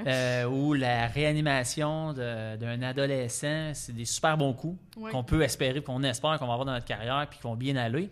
euh, 0.08 0.46
ou 0.46 0.74
la 0.74 1.08
réanimation 1.08 2.14
d'un 2.14 2.82
adolescent, 2.84 3.72
c'est 3.74 3.94
des 3.94 4.06
super 4.06 4.38
bons 4.38 4.54
coups 4.54 4.80
ouais. 4.96 5.12
qu'on 5.12 5.24
peut 5.24 5.42
espérer, 5.42 5.82
qu'on 5.82 6.04
espère 6.04 6.38
qu'on 6.40 6.48
va 6.48 6.54
avoir 6.54 6.66
dans 6.66 6.74
notre 6.74 6.86
carrière, 6.86 7.26
puis 7.30 7.40
qui 7.40 7.44
vont 7.44 7.56
bien 7.56 7.76
aller. 7.76 8.10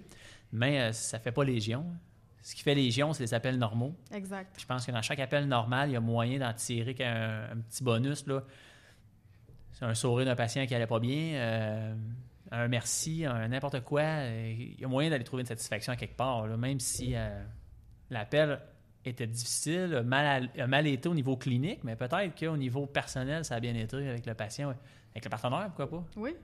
Mais 0.52 0.82
euh, 0.82 0.92
ça 0.92 1.20
fait 1.20 1.32
pas 1.32 1.44
légion. 1.46 1.86
Ce 2.46 2.54
qui 2.54 2.62
fait 2.62 2.76
légion, 2.76 3.12
c'est 3.12 3.24
les 3.24 3.34
appels 3.34 3.58
normaux. 3.58 3.96
Exact. 4.14 4.52
Puis 4.54 4.62
je 4.62 4.68
pense 4.68 4.86
que 4.86 4.92
dans 4.92 5.02
chaque 5.02 5.18
appel 5.20 5.48
normal, 5.48 5.90
il 5.90 5.94
y 5.94 5.96
a 5.96 6.00
moyen 6.00 6.38
d'en 6.38 6.54
tirer 6.54 6.94
qu'un 6.94 7.50
un 7.52 7.58
petit 7.58 7.84
bonus. 7.84 8.28
Là. 8.28 8.44
C'est 9.74 9.86
un 9.86 9.96
sourire 9.96 10.28
d'un 10.28 10.36
patient 10.36 10.64
qui 10.68 10.76
allait 10.76 10.86
pas 10.86 11.00
bien, 11.00 11.34
euh, 11.34 11.96
un 12.52 12.68
merci, 12.68 13.26
un 13.26 13.48
n'importe 13.48 13.80
quoi. 13.82 14.04
Il 14.28 14.80
y 14.80 14.86
a 14.86 14.88
moyen 14.88 15.10
d'aller 15.10 15.24
trouver 15.24 15.42
une 15.42 15.48
satisfaction 15.48 15.92
à 15.92 15.96
quelque 15.96 16.16
part, 16.16 16.46
là, 16.46 16.56
même 16.56 16.80
si 16.80 17.16
euh, 17.16 17.44
l'appel 18.12 18.60
était 19.04 19.26
difficile, 19.26 19.96
a 19.96 20.04
mal, 20.04 20.52
à- 20.56 20.68
mal 20.68 20.86
été 20.86 21.10
au 21.10 21.16
niveau 21.16 21.38
clinique, 21.38 21.84
mais 21.84 21.96
peut-être 21.96 22.40
qu'au 22.40 22.58
niveau 22.58 22.86
personnel, 22.86 23.44
ça 23.44 23.56
a 23.56 23.60
bien 23.60 23.74
été 23.74 24.08
avec 24.08 24.24
le 24.24 24.36
patient, 24.36 24.70
avec 25.14 25.26
le 25.26 25.30
partenaire, 25.32 25.66
pourquoi 25.76 25.90
pas? 25.90 26.06
Oui. 26.16 26.36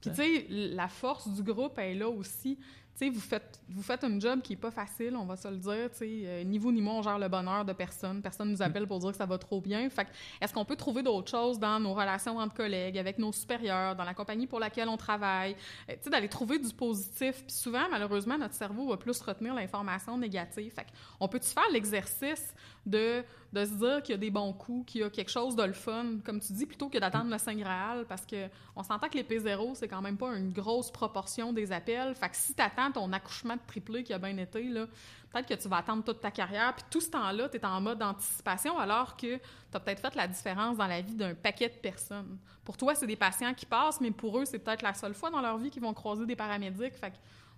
Puis, 0.00 0.10
tu 0.10 0.16
sais, 0.16 0.46
la 0.48 0.88
force 0.88 1.28
du 1.32 1.44
groupe 1.44 1.78
est 1.78 1.94
là 1.94 2.08
aussi. 2.08 2.58
Vous 3.00 3.20
faites, 3.20 3.60
vous 3.68 3.82
faites 3.82 4.04
un 4.04 4.20
job 4.20 4.40
qui 4.40 4.52
est 4.52 4.56
pas 4.56 4.70
facile, 4.70 5.16
on 5.16 5.26
va 5.26 5.36
se 5.36 5.48
le 5.48 5.56
dire. 5.56 5.90
Euh, 6.00 6.44
ni 6.44 6.58
vous 6.58 6.70
ni 6.70 6.80
moi, 6.80 6.94
on 6.94 7.02
gère 7.02 7.18
le 7.18 7.28
bonheur 7.28 7.64
de 7.64 7.72
personne. 7.72 8.22
Personne 8.22 8.50
nous 8.50 8.62
appelle 8.62 8.86
pour 8.86 9.00
dire 9.00 9.10
que 9.10 9.16
ça 9.16 9.26
va 9.26 9.36
trop 9.36 9.60
bien. 9.60 9.90
Fait 9.90 10.06
est-ce 10.40 10.54
qu'on 10.54 10.64
peut 10.64 10.76
trouver 10.76 11.02
d'autres 11.02 11.30
choses 11.30 11.58
dans 11.58 11.80
nos 11.80 11.92
relations 11.92 12.38
entre 12.38 12.54
collègues, 12.54 12.96
avec 12.96 13.18
nos 13.18 13.32
supérieurs, 13.32 13.96
dans 13.96 14.04
la 14.04 14.14
compagnie 14.14 14.46
pour 14.46 14.60
laquelle 14.60 14.88
on 14.88 14.96
travaille? 14.96 15.56
Euh, 15.90 16.10
d'aller 16.10 16.28
trouver 16.28 16.58
du 16.58 16.72
positif. 16.72 17.42
Puis 17.42 17.56
souvent, 17.56 17.88
malheureusement, 17.90 18.38
notre 18.38 18.54
cerveau 18.54 18.88
va 18.88 18.96
plus 18.96 19.20
retenir 19.20 19.54
l'information 19.54 20.16
négative. 20.16 20.72
Fait 20.72 20.86
on 21.18 21.26
peut-tu 21.28 21.48
faire 21.48 21.68
l'exercice 21.72 22.54
de, 22.86 23.24
se 23.54 23.74
dire 23.74 24.02
qu'il 24.02 24.12
y 24.12 24.14
a 24.14 24.18
des 24.18 24.30
bons 24.30 24.52
coups, 24.52 24.92
qu'il 24.92 25.00
y 25.00 25.04
a 25.04 25.10
quelque 25.10 25.30
chose 25.30 25.56
de 25.56 25.62
le 25.62 25.72
fun, 25.72 26.18
comme 26.24 26.40
tu 26.40 26.52
dis, 26.52 26.66
plutôt 26.66 26.88
que 26.88 26.98
d'attendre 26.98 27.30
le 27.30 27.38
Saint 27.38 27.54
Graal, 27.54 28.04
parce 28.06 28.26
que 28.26 28.48
on 28.76 28.82
s'entend 28.82 29.08
que 29.08 29.16
les 29.16 29.22
P0, 29.22 29.74
c'est 29.74 29.88
quand 29.88 30.02
même 30.02 30.16
pas 30.16 30.34
une 30.36 30.52
grosse 30.52 30.90
proportion 30.90 31.52
des 31.52 31.72
appels. 31.72 32.14
Fait 32.14 32.28
que 32.28 32.36
si 32.36 32.54
t'attends 32.54 32.92
ton 32.92 33.12
accouchement 33.12 33.54
de 33.54 33.60
triplé 33.66 34.02
qui 34.02 34.12
a 34.12 34.18
bien 34.18 34.36
été, 34.36 34.62
peut-être 34.70 35.46
que 35.46 35.54
tu 35.54 35.68
vas 35.68 35.78
attendre 35.78 36.04
toute 36.04 36.20
ta 36.20 36.30
carrière, 36.30 36.74
puis 36.74 36.84
tout 36.90 37.00
ce 37.00 37.10
temps-là, 37.10 37.48
tu 37.48 37.56
es 37.56 37.64
en 37.64 37.80
mode 37.80 38.02
anticipation, 38.02 38.78
alors 38.78 39.16
que 39.16 39.36
tu 39.36 39.42
as 39.72 39.80
peut-être 39.80 40.00
fait 40.00 40.14
la 40.14 40.28
différence 40.28 40.76
dans 40.76 40.86
la 40.86 41.00
vie 41.00 41.14
d'un 41.14 41.34
paquet 41.34 41.68
de 41.68 41.74
personnes. 41.74 42.38
Pour 42.64 42.76
toi, 42.76 42.94
c'est 42.94 43.06
des 43.06 43.16
patients 43.16 43.54
qui 43.54 43.66
passent, 43.66 44.00
mais 44.00 44.10
pour 44.10 44.38
eux, 44.38 44.44
c'est 44.44 44.58
peut-être 44.58 44.82
la 44.82 44.94
seule 44.94 45.14
fois 45.14 45.30
dans 45.30 45.40
leur 45.40 45.58
vie 45.58 45.70
qu'ils 45.70 45.82
vont 45.82 45.94
croiser 45.94 46.26
des 46.26 46.36
paramédics. 46.36 46.94
Fait 46.94 47.10
que 47.10 47.16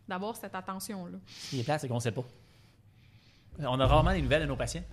d'avoir 0.09 0.37
cette 0.37 0.55
attention-là. 0.55 1.19
Ce 1.27 1.51
qui 1.51 1.61
est 1.61 1.65
plate, 1.65 1.81
c'est 1.81 1.89
qu'on 1.89 1.97
ne 1.97 2.01
sait 2.01 2.13
pas. 2.13 2.25
On 3.59 3.81
a 3.81 3.87
rarement 3.87 4.13
des 4.13 4.23
nouvelles 4.23 4.43
de 4.43 4.47
nos 4.47 4.57
patients. 4.57 4.85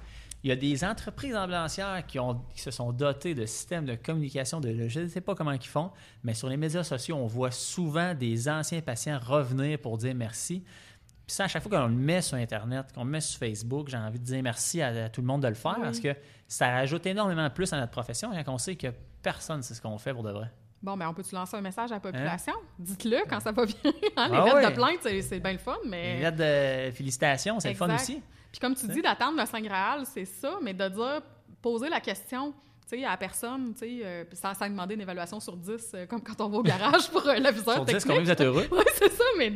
Il 0.44 0.50
y 0.50 0.52
a 0.52 0.56
des 0.58 0.84
entreprises 0.84 1.36
ambulancières 1.36 2.06
qui, 2.06 2.20
ont, 2.20 2.42
qui 2.54 2.60
se 2.62 2.70
sont 2.72 2.92
dotées 2.92 3.34
de 3.34 3.46
systèmes 3.46 3.86
de 3.86 3.96
communication, 3.96 4.60
de, 4.60 4.88
je 4.90 5.00
ne 5.00 5.08
sais 5.08 5.22
pas 5.22 5.36
comment 5.36 5.52
ils 5.54 5.62
font, 5.66 5.90
mais 6.24 6.34
sur 6.34 6.50
les 6.50 6.58
médias 6.58 6.84
sociaux, 6.84 7.16
on 7.16 7.28
voit 7.28 7.52
souvent 7.52 8.14
des 8.14 8.50
anciens 8.50 8.82
patients 8.82 9.20
revenir 9.20 9.80
pour 9.80 9.98
dire 9.98 10.14
merci. 10.14 10.62
Puis 11.26 11.36
ça, 11.36 11.46
à 11.46 11.48
chaque 11.48 11.64
fois 11.64 11.80
qu'on 11.80 11.88
le 11.88 11.94
met 11.94 12.22
sur 12.22 12.36
Internet, 12.36 12.88
qu'on 12.94 13.06
le 13.06 13.10
met 13.12 13.22
sur 13.22 13.40
Facebook, 13.40 13.88
j'ai 13.90 13.96
envie 13.98 14.20
de 14.20 14.26
dire 14.26 14.44
merci 14.44 14.82
à, 14.82 15.06
à 15.06 15.10
tout 15.10 15.22
le 15.22 15.28
monde 15.28 15.42
de 15.44 15.48
le 15.48 15.54
faire 15.54 15.76
Oui. 15.78 15.84
parce 15.84 16.00
que 16.02 16.14
ça 16.48 16.70
rajoute 16.72 17.06
énormément 17.06 17.50
plus 17.50 17.72
à 17.72 17.80
notre 17.80 17.92
profession 17.94 18.30
quand 18.44 18.54
on 18.54 18.58
sait 18.58 18.76
que 18.76 18.88
personne 19.22 19.58
ne 19.58 19.62
sait 19.62 19.74
ce 19.76 19.82
qu'on 19.82 19.98
fait 19.98 20.14
pour 20.14 20.24
de 20.24 20.32
vrai. 20.32 20.52
Bon, 20.82 20.98
ben 20.98 21.08
on 21.08 21.14
peut-tu 21.14 21.34
lancer 21.34 21.56
un 21.56 21.62
message 21.62 21.92
à 21.94 21.96
la 21.96 22.00
population? 22.02 22.52
Dites-le 22.78 23.20
quand 23.30 23.40
ça 23.40 23.54
va 23.54 23.66
bien. 23.66 23.76
Hein, 24.18 24.28
Les 24.30 24.38
Ah 24.38 24.44
lettres 24.44 24.56
ouais. 24.58 24.70
de 24.70 24.76
plainte, 24.76 25.22
c'est- 25.22 25.40
bien 25.40 25.54
le 25.54 25.58
fun, 25.58 25.78
mais... 25.88 26.16
Les 26.18 26.22
lettres 26.30 26.38
de 26.90 26.92
félicitations, 26.94 27.62
c'est 27.62 27.70
le 27.70 27.76
fun 27.76 27.96
aussi. 27.96 28.22
Puis 28.54 28.60
comme 28.62 28.76
tu 28.76 28.88
dis, 28.88 29.02
d'attendre 29.02 29.38
le 29.38 29.46
Saint 29.46 29.60
Graal, 29.62 30.06
c'est 30.06 30.26
ça, 30.26 30.60
mais 30.62 30.74
de 30.74 30.88
dire, 30.88 31.22
poser 31.62 31.90
la 31.90 32.00
question, 32.00 32.54
à 33.02 33.12
la 33.12 33.18
personne, 33.18 33.74
tu 33.74 33.80
sais, 33.80 34.00
euh, 34.04 34.24
sans, 34.34 34.54
sans 34.54 34.70
demander 34.70 34.94
une 34.94 35.02
évaluation 35.02 35.40
sur 35.40 35.58
10, 35.58 35.92
euh, 35.94 36.06
comme 36.06 36.22
quand 36.22 36.40
on 36.42 36.50
va 36.50 36.58
au 36.58 36.64
garage 36.64 37.10
pour 37.10 37.28
euh, 37.28 37.36
l'aviseur 37.40 37.76
Sur 37.76 37.86
10, 37.86 37.92
technique. 37.94 38.08
combien 38.08 38.24
vous 38.24 38.32
êtes 38.32 38.42
heureux? 38.42 38.68
Oui, 38.72 38.84
c'est 38.96 39.12
ça, 39.12 39.24
mais 39.38 39.52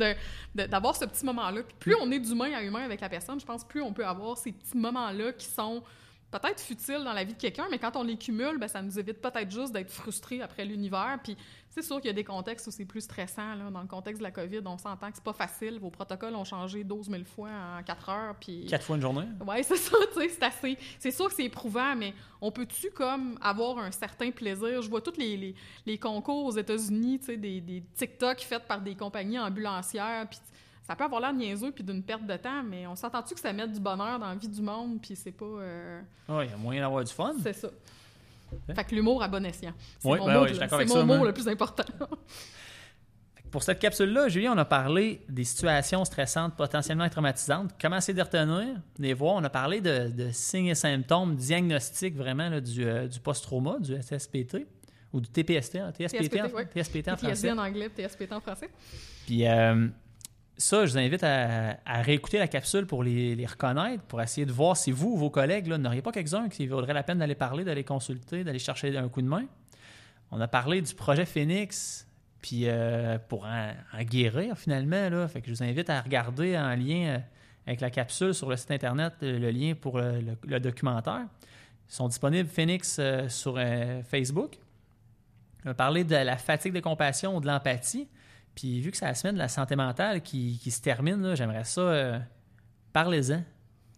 d'avoir 0.55 0.95
ce 0.95 1.05
petit 1.05 1.25
moment-là. 1.25 1.61
Puis 1.63 1.75
plus 1.79 1.95
on 2.01 2.09
est 2.11 2.19
d'humain 2.19 2.53
à 2.53 2.63
humain 2.63 2.83
avec 2.83 2.99
la 3.01 3.09
personne, 3.09 3.39
je 3.39 3.45
pense 3.45 3.63
plus 3.63 3.81
on 3.81 3.93
peut 3.93 4.05
avoir 4.05 4.37
ces 4.37 4.51
petits 4.51 4.77
moments-là 4.77 5.33
qui 5.33 5.45
sont 5.45 5.83
peut-être 6.31 6.59
futiles 6.59 7.03
dans 7.03 7.13
la 7.13 7.23
vie 7.23 7.33
de 7.33 7.39
quelqu'un, 7.39 7.67
mais 7.71 7.79
quand 7.79 7.95
on 7.95 8.03
les 8.03 8.17
cumule, 8.17 8.57
ben, 8.59 8.67
ça 8.67 8.81
nous 8.81 8.99
évite 8.99 9.21
peut-être 9.21 9.49
juste 9.49 9.71
d'être 9.71 9.89
frustrés 9.89 10.41
après 10.41 10.65
l'univers. 10.65 11.19
Puis 11.23 11.37
c'est 11.69 11.81
sûr 11.81 11.97
qu'il 11.97 12.07
y 12.07 12.09
a 12.09 12.13
des 12.13 12.23
contextes 12.23 12.67
où 12.67 12.71
c'est 12.71 12.85
plus 12.85 13.01
stressant. 13.01 13.55
Là. 13.55 13.69
Dans 13.71 13.81
le 13.81 13.87
contexte 13.87 14.19
de 14.19 14.23
la 14.23 14.31
COVID, 14.31 14.61
on 14.65 14.77
s'entend 14.77 15.09
que 15.09 15.15
c'est 15.15 15.23
pas 15.23 15.33
facile. 15.33 15.79
Vos 15.79 15.89
protocoles 15.89 16.35
ont 16.35 16.43
changé 16.43 16.83
12 16.83 17.09
000 17.09 17.23
fois 17.23 17.49
en 17.49 17.83
4 17.83 18.09
heures. 18.09 18.35
Puis... 18.39 18.65
Quatre 18.65 18.83
fois 18.83 18.97
une 18.97 19.01
journée? 19.01 19.27
Ouais, 19.45 19.63
c'est 19.63 19.77
ça, 19.77 19.97
tu 20.13 20.19
sais, 20.19 20.29
c'est 20.29 20.43
assez. 20.43 20.77
C'est 20.99 21.11
sûr 21.11 21.27
que 21.27 21.33
c'est 21.33 21.45
éprouvant, 21.45 21.95
mais 21.95 22.13
on 22.41 22.51
peut-tu 22.51 22.91
comme 22.91 23.37
avoir 23.41 23.77
un 23.79 23.91
certain 23.91 24.31
plaisir? 24.31 24.81
Je 24.81 24.89
vois 24.89 25.01
tous 25.01 25.17
les, 25.17 25.37
les, 25.37 25.55
les 25.85 25.97
concours 25.97 26.45
aux 26.45 26.57
États-Unis, 26.57 27.19
tu 27.19 27.25
sais, 27.27 27.37
des, 27.37 27.61
des 27.61 27.83
TikTok 27.95 28.41
faits 28.41 28.67
par 28.67 28.81
des 28.81 28.95
compagnies 28.95 29.39
ambulancières, 29.39 30.27
puis 30.29 30.39
ça 30.87 30.95
peut 30.95 31.03
avoir 31.03 31.19
l'air 31.19 31.33
niaiseux 31.33 31.71
puis 31.71 31.83
d'une 31.83 32.01
perte 32.01 32.25
de 32.25 32.37
temps, 32.37 32.63
mais 32.63 32.87
on 32.87 32.95
s'entend-tu 32.95 33.33
que 33.33 33.39
ça 33.41 33.51
met 33.51 33.67
du 33.67 33.79
bonheur 33.79 34.17
dans 34.19 34.29
la 34.29 34.35
vie 34.35 34.47
du 34.47 34.61
monde, 34.61 35.01
puis 35.01 35.15
c'est 35.15 35.31
pas... 35.33 35.45
euh, 35.45 36.01
Oui, 36.29 36.45
il 36.45 36.51
y 36.51 36.53
a 36.53 36.57
moyen 36.57 36.81
d'avoir 36.81 37.03
du 37.03 37.11
fun. 37.13 37.33
c'est 37.43 37.53
ça. 37.53 37.67
Fait 38.73 38.83
que 38.85 38.95
l'humour 38.95 39.21
à 39.21 39.27
bon 39.27 39.45
escient. 39.45 39.73
C'est 39.99 40.07
Oui, 40.07 40.17
mon, 40.19 40.25
ben 40.27 40.33
mot, 40.35 40.39
oui, 40.39 40.43
de- 40.43 40.47
je 40.49 40.53
suis 40.53 40.59
d'accord 40.61 40.79
c'est 40.79 40.83
avec 40.83 40.87
mon 40.89 41.13
ça, 41.13 41.17
mot 41.19 41.25
le 41.25 41.33
plus 41.33 41.47
important. 41.49 41.83
Pour 43.51 43.63
cette 43.63 43.79
capsule-là, 43.79 44.27
Julien, 44.27 44.53
on 44.53 44.57
a 44.57 44.65
parlé 44.65 45.21
des 45.29 45.45
situations 45.45 46.03
stressantes 46.03 46.55
potentiellement 46.57 47.07
traumatisantes. 47.07 47.71
Comment 47.79 48.01
c'est 48.01 48.13
de 48.13 48.21
retenir, 48.21 48.75
les 48.99 49.13
voir. 49.13 49.35
On 49.35 49.43
a 49.45 49.49
parlé 49.49 49.79
de, 49.79 50.09
de 50.09 50.31
signes 50.31 50.67
et 50.67 50.75
symptômes 50.75 51.35
diagnostiques 51.35 52.15
vraiment 52.17 52.49
là, 52.49 52.59
du, 52.59 52.85
euh, 52.85 53.07
du 53.07 53.21
post-trauma, 53.21 53.77
du 53.79 53.95
SSPT 54.01 54.67
ou 55.13 55.21
du 55.21 55.29
TPST, 55.29 55.77
hein, 55.77 55.91
TSPT, 55.93 56.41
en. 56.41 56.47
TSPT 56.81 57.17
français. 57.17 57.51
en 57.51 57.57
anglais, 57.57 57.89
TSPT 57.89 58.33
en 58.33 58.41
français. 58.41 58.69
Puis 59.25 59.47
euh, 59.47 59.87
ça, 60.57 60.85
je 60.85 60.91
vous 60.91 60.97
invite 60.97 61.23
à, 61.23 61.77
réécouter 62.01 62.39
la 62.39 62.47
capsule 62.47 62.87
pour 62.87 63.03
les, 63.03 63.45
reconnaître, 63.45 64.03
pour 64.03 64.21
essayer 64.21 64.45
de 64.45 64.51
voir 64.51 64.75
si 64.75 64.91
vous 64.91 65.09
ou 65.09 65.17
vos 65.17 65.29
collègues 65.29 65.67
n'auriez 65.67 66.01
pas 66.01 66.11
quelques-uns 66.11 66.49
qui 66.49 66.65
vaudrait 66.65 66.93
la 66.93 67.03
peine 67.03 67.19
d'aller 67.19 67.35
parler, 67.35 67.63
d'aller 67.63 67.83
consulter, 67.83 68.43
d'aller 68.43 68.59
chercher 68.59 68.97
un 68.97 69.07
coup 69.07 69.21
de 69.21 69.27
main. 69.27 69.45
On 70.31 70.41
a 70.41 70.47
parlé 70.47 70.81
du 70.81 70.93
projet 70.93 71.25
Phoenix, 71.25 72.07
puis 72.41 72.63
euh, 72.65 73.17
pour 73.29 73.45
en, 73.45 73.73
guérir 74.03 74.57
finalement. 74.57 75.27
Fait 75.27 75.41
que 75.41 75.47
je 75.47 75.53
vous 75.53 75.63
invite 75.63 75.89
à 75.89 76.01
regarder 76.01 76.57
en 76.57 76.75
lien 76.75 77.07
euh, 77.07 77.19
avec 77.67 77.81
la 77.81 77.89
capsule 77.89 78.33
sur 78.33 78.49
le 78.49 78.57
site 78.57 78.71
internet 78.71 79.13
euh, 79.23 79.37
le 79.37 79.51
lien 79.51 79.73
pour 79.75 79.99
le, 79.99 80.59
documentaire. 80.59 81.25
Ils 81.89 81.93
sont 81.93 82.07
disponibles 82.07 82.49
Phoenix 82.49 82.99
sur 83.29 83.57
Facebook. 84.09 84.57
On 85.63 85.69
a 85.69 85.73
parlé 85.73 86.03
de 86.03 86.15
la 86.15 86.35
fatigue 86.35 86.73
de 86.73 86.81
compassion 86.81 87.37
ou 87.37 87.39
de 87.39 87.47
l'empathie. 87.47 88.09
Puis 88.57 88.81
vu 88.81 88.89
que 88.89 88.97
c'est 88.97 89.05
la 89.05 89.13
semaine 89.13 89.35
de 89.35 89.39
la 89.39 89.49
santé 89.49 89.75
mentale 89.75 90.23
qui, 90.23 90.57
se 90.71 90.81
termine, 90.81 91.21
là, 91.21 91.35
j'aimerais 91.35 91.63
ça. 91.63 91.81
euh, 91.81 92.19
Parlez-en. 92.91 93.43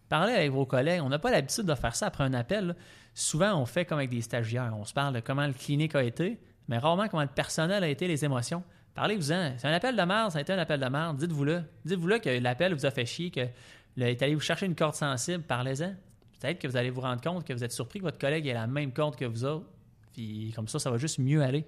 Parlez 0.10 0.34
avec 0.34 0.52
vos 0.52 0.66
collègues. 0.66 1.02
On 1.02 1.08
n'a 1.08 1.18
pas 1.18 1.32
l'habitude 1.32 1.64
de 1.66 1.76
faire 1.76 1.96
ça 1.96 2.08
après 2.08 2.26
un 2.26 2.34
appel. 2.34 2.68
là. 2.68 2.74
Souvent, 3.14 3.56
on 3.56 3.66
fait 3.66 3.86
comme 3.86 4.00
avec 4.00 4.10
des 4.10 4.20
stagiaires. 4.22 4.74
On 4.78 4.84
se 4.84 4.94
parle 4.94 5.14
de 5.16 5.22
comment 5.22 5.48
le 5.48 5.54
clinique 5.54 5.96
a 5.96 6.04
été, 6.04 6.42
mais 6.68 6.78
rarement 6.78 7.08
comment 7.08 7.22
le 7.24 7.30
personnel 7.30 7.86
a 7.86 7.88
été, 7.88 8.06
les 8.10 8.26
émotions. 8.26 8.62
Parlez-vous-en. 8.96 9.54
C'est 9.58 9.68
un 9.68 9.72
appel 9.72 9.96
de 9.96 10.02
merde, 10.02 10.32
ça 10.32 10.40
a 10.40 10.42
été 10.42 10.52
un 10.52 10.58
appel 10.58 10.80
de 10.82 10.88
merde. 10.88 11.16
Dites-vous-le. 11.18 11.64
Dites-vous-le 11.86 12.20
que 12.20 12.30
l'appel 12.42 12.74
vous 12.74 12.86
a 12.86 12.92
fait 12.92 13.06
chier, 13.06 13.32
que 13.32 13.48
le- 13.96 14.08
est 14.08 14.22
allé 14.22 14.36
vous 14.36 14.42
chercher 14.42 14.66
une 14.66 14.76
corde 14.76 14.96
sensible. 14.96 15.44
Parlez-en. 15.44 15.96
Peut-être 16.42 16.60
que 16.60 16.68
vous 16.68 16.76
allez 16.76 16.90
vous 16.90 17.02
rendre 17.02 17.22
compte 17.22 17.46
que 17.48 17.54
vous 17.54 17.64
êtes 17.64 17.72
surpris 17.72 18.00
que 18.00 18.04
votre 18.04 18.18
collègue 18.20 18.46
ait 18.48 18.54
la 18.54 18.68
même 18.68 18.92
corde 18.92 19.16
que 19.16 19.24
vous 19.26 19.46
autres. 19.46 19.68
Puis 20.14 20.52
comme 20.54 20.68
ça, 20.68 20.80
ça 20.80 20.92
va 20.92 20.98
juste 20.98 21.20
mieux 21.20 21.42
aller. 21.42 21.66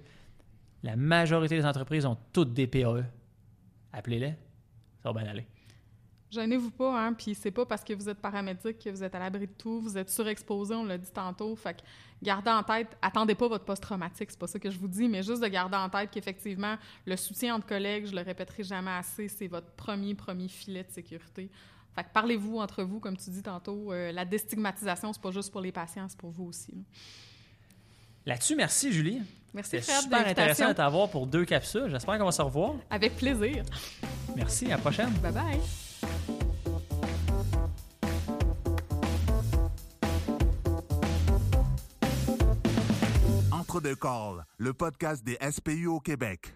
La 0.82 0.96
majorité 0.96 1.56
des 1.56 1.64
entreprises 1.64 2.04
ont 2.06 2.16
toutes 2.32 2.52
des 2.52 2.66
PAE. 2.66 3.04
Appelez-les. 3.92 4.34
Ça 5.02 5.12
va 5.12 5.20
bien 5.20 5.30
aller. 5.30 5.46
Gênez-vous 6.32 6.70
pas, 6.70 6.98
hein, 6.98 7.12
puis 7.12 7.34
c'est 7.34 7.50
pas 7.50 7.66
parce 7.66 7.84
que 7.84 7.92
vous 7.92 8.08
êtes 8.08 8.18
paramédic 8.18 8.78
que 8.78 8.88
vous 8.88 9.04
êtes 9.04 9.14
à 9.14 9.18
l'abri 9.18 9.46
de 9.46 9.52
tout, 9.52 9.82
vous 9.82 9.98
êtes 9.98 10.08
surexposé, 10.08 10.74
on 10.74 10.84
l'a 10.84 10.96
dit 10.96 11.10
tantôt, 11.12 11.54
fait 11.54 11.74
que 11.74 11.82
gardez 12.22 12.50
en 12.50 12.62
tête, 12.62 12.96
attendez 13.02 13.34
pas 13.34 13.48
votre 13.48 13.66
post-traumatique, 13.66 14.30
c'est 14.30 14.38
pas 14.38 14.46
ça 14.46 14.58
que 14.58 14.70
je 14.70 14.78
vous 14.78 14.88
dis, 14.88 15.10
mais 15.10 15.22
juste 15.22 15.42
de 15.42 15.48
garder 15.48 15.76
en 15.76 15.90
tête 15.90 16.10
qu'effectivement, 16.10 16.76
le 17.04 17.18
soutien 17.18 17.54
entre 17.54 17.66
collègues, 17.66 18.06
je 18.06 18.14
le 18.14 18.22
répéterai 18.22 18.62
jamais 18.62 18.92
assez, 18.92 19.28
c'est 19.28 19.46
votre 19.46 19.70
premier, 19.72 20.14
premier 20.14 20.48
filet 20.48 20.84
de 20.84 20.90
sécurité. 20.90 21.50
Fait 21.94 22.04
que 22.04 22.08
parlez-vous 22.14 22.56
entre 22.56 22.82
vous, 22.82 22.98
comme 22.98 23.18
tu 23.18 23.28
dis 23.28 23.42
tantôt, 23.42 23.92
euh, 23.92 24.10
la 24.10 24.24
déstigmatisation, 24.24 25.12
c'est 25.12 25.20
pas 25.20 25.32
juste 25.32 25.52
pour 25.52 25.60
les 25.60 25.72
patients, 25.72 26.08
c'est 26.08 26.18
pour 26.18 26.30
vous 26.30 26.44
aussi. 26.44 26.72
là. 26.72 26.82
Là-dessus, 28.24 28.56
merci 28.56 28.90
Julie. 28.90 29.20
Merci 29.54 29.80
Fred 29.80 29.96
de 29.96 30.02
super 30.02 30.26
intéressant 30.26 30.68
de 30.68 30.72
t'avoir 30.72 31.08
pour 31.10 31.26
deux 31.26 31.44
capsules. 31.44 31.88
J'espère 31.90 32.18
qu'on 32.18 32.24
va 32.24 32.32
se 32.32 32.42
revoir. 32.42 32.74
Avec 32.90 33.16
plaisir. 33.16 33.64
Merci, 34.34 34.66
à 34.66 34.70
la 34.70 34.78
prochaine. 34.78 35.10
Bye 35.22 35.32
bye. 35.32 35.60
Entre 43.52 43.80
deux 43.80 43.94
calls, 43.94 44.44
le 44.58 44.72
podcast 44.72 45.22
des 45.24 45.38
SPU 45.50 45.86
au 45.86 46.00
Québec. 46.00 46.50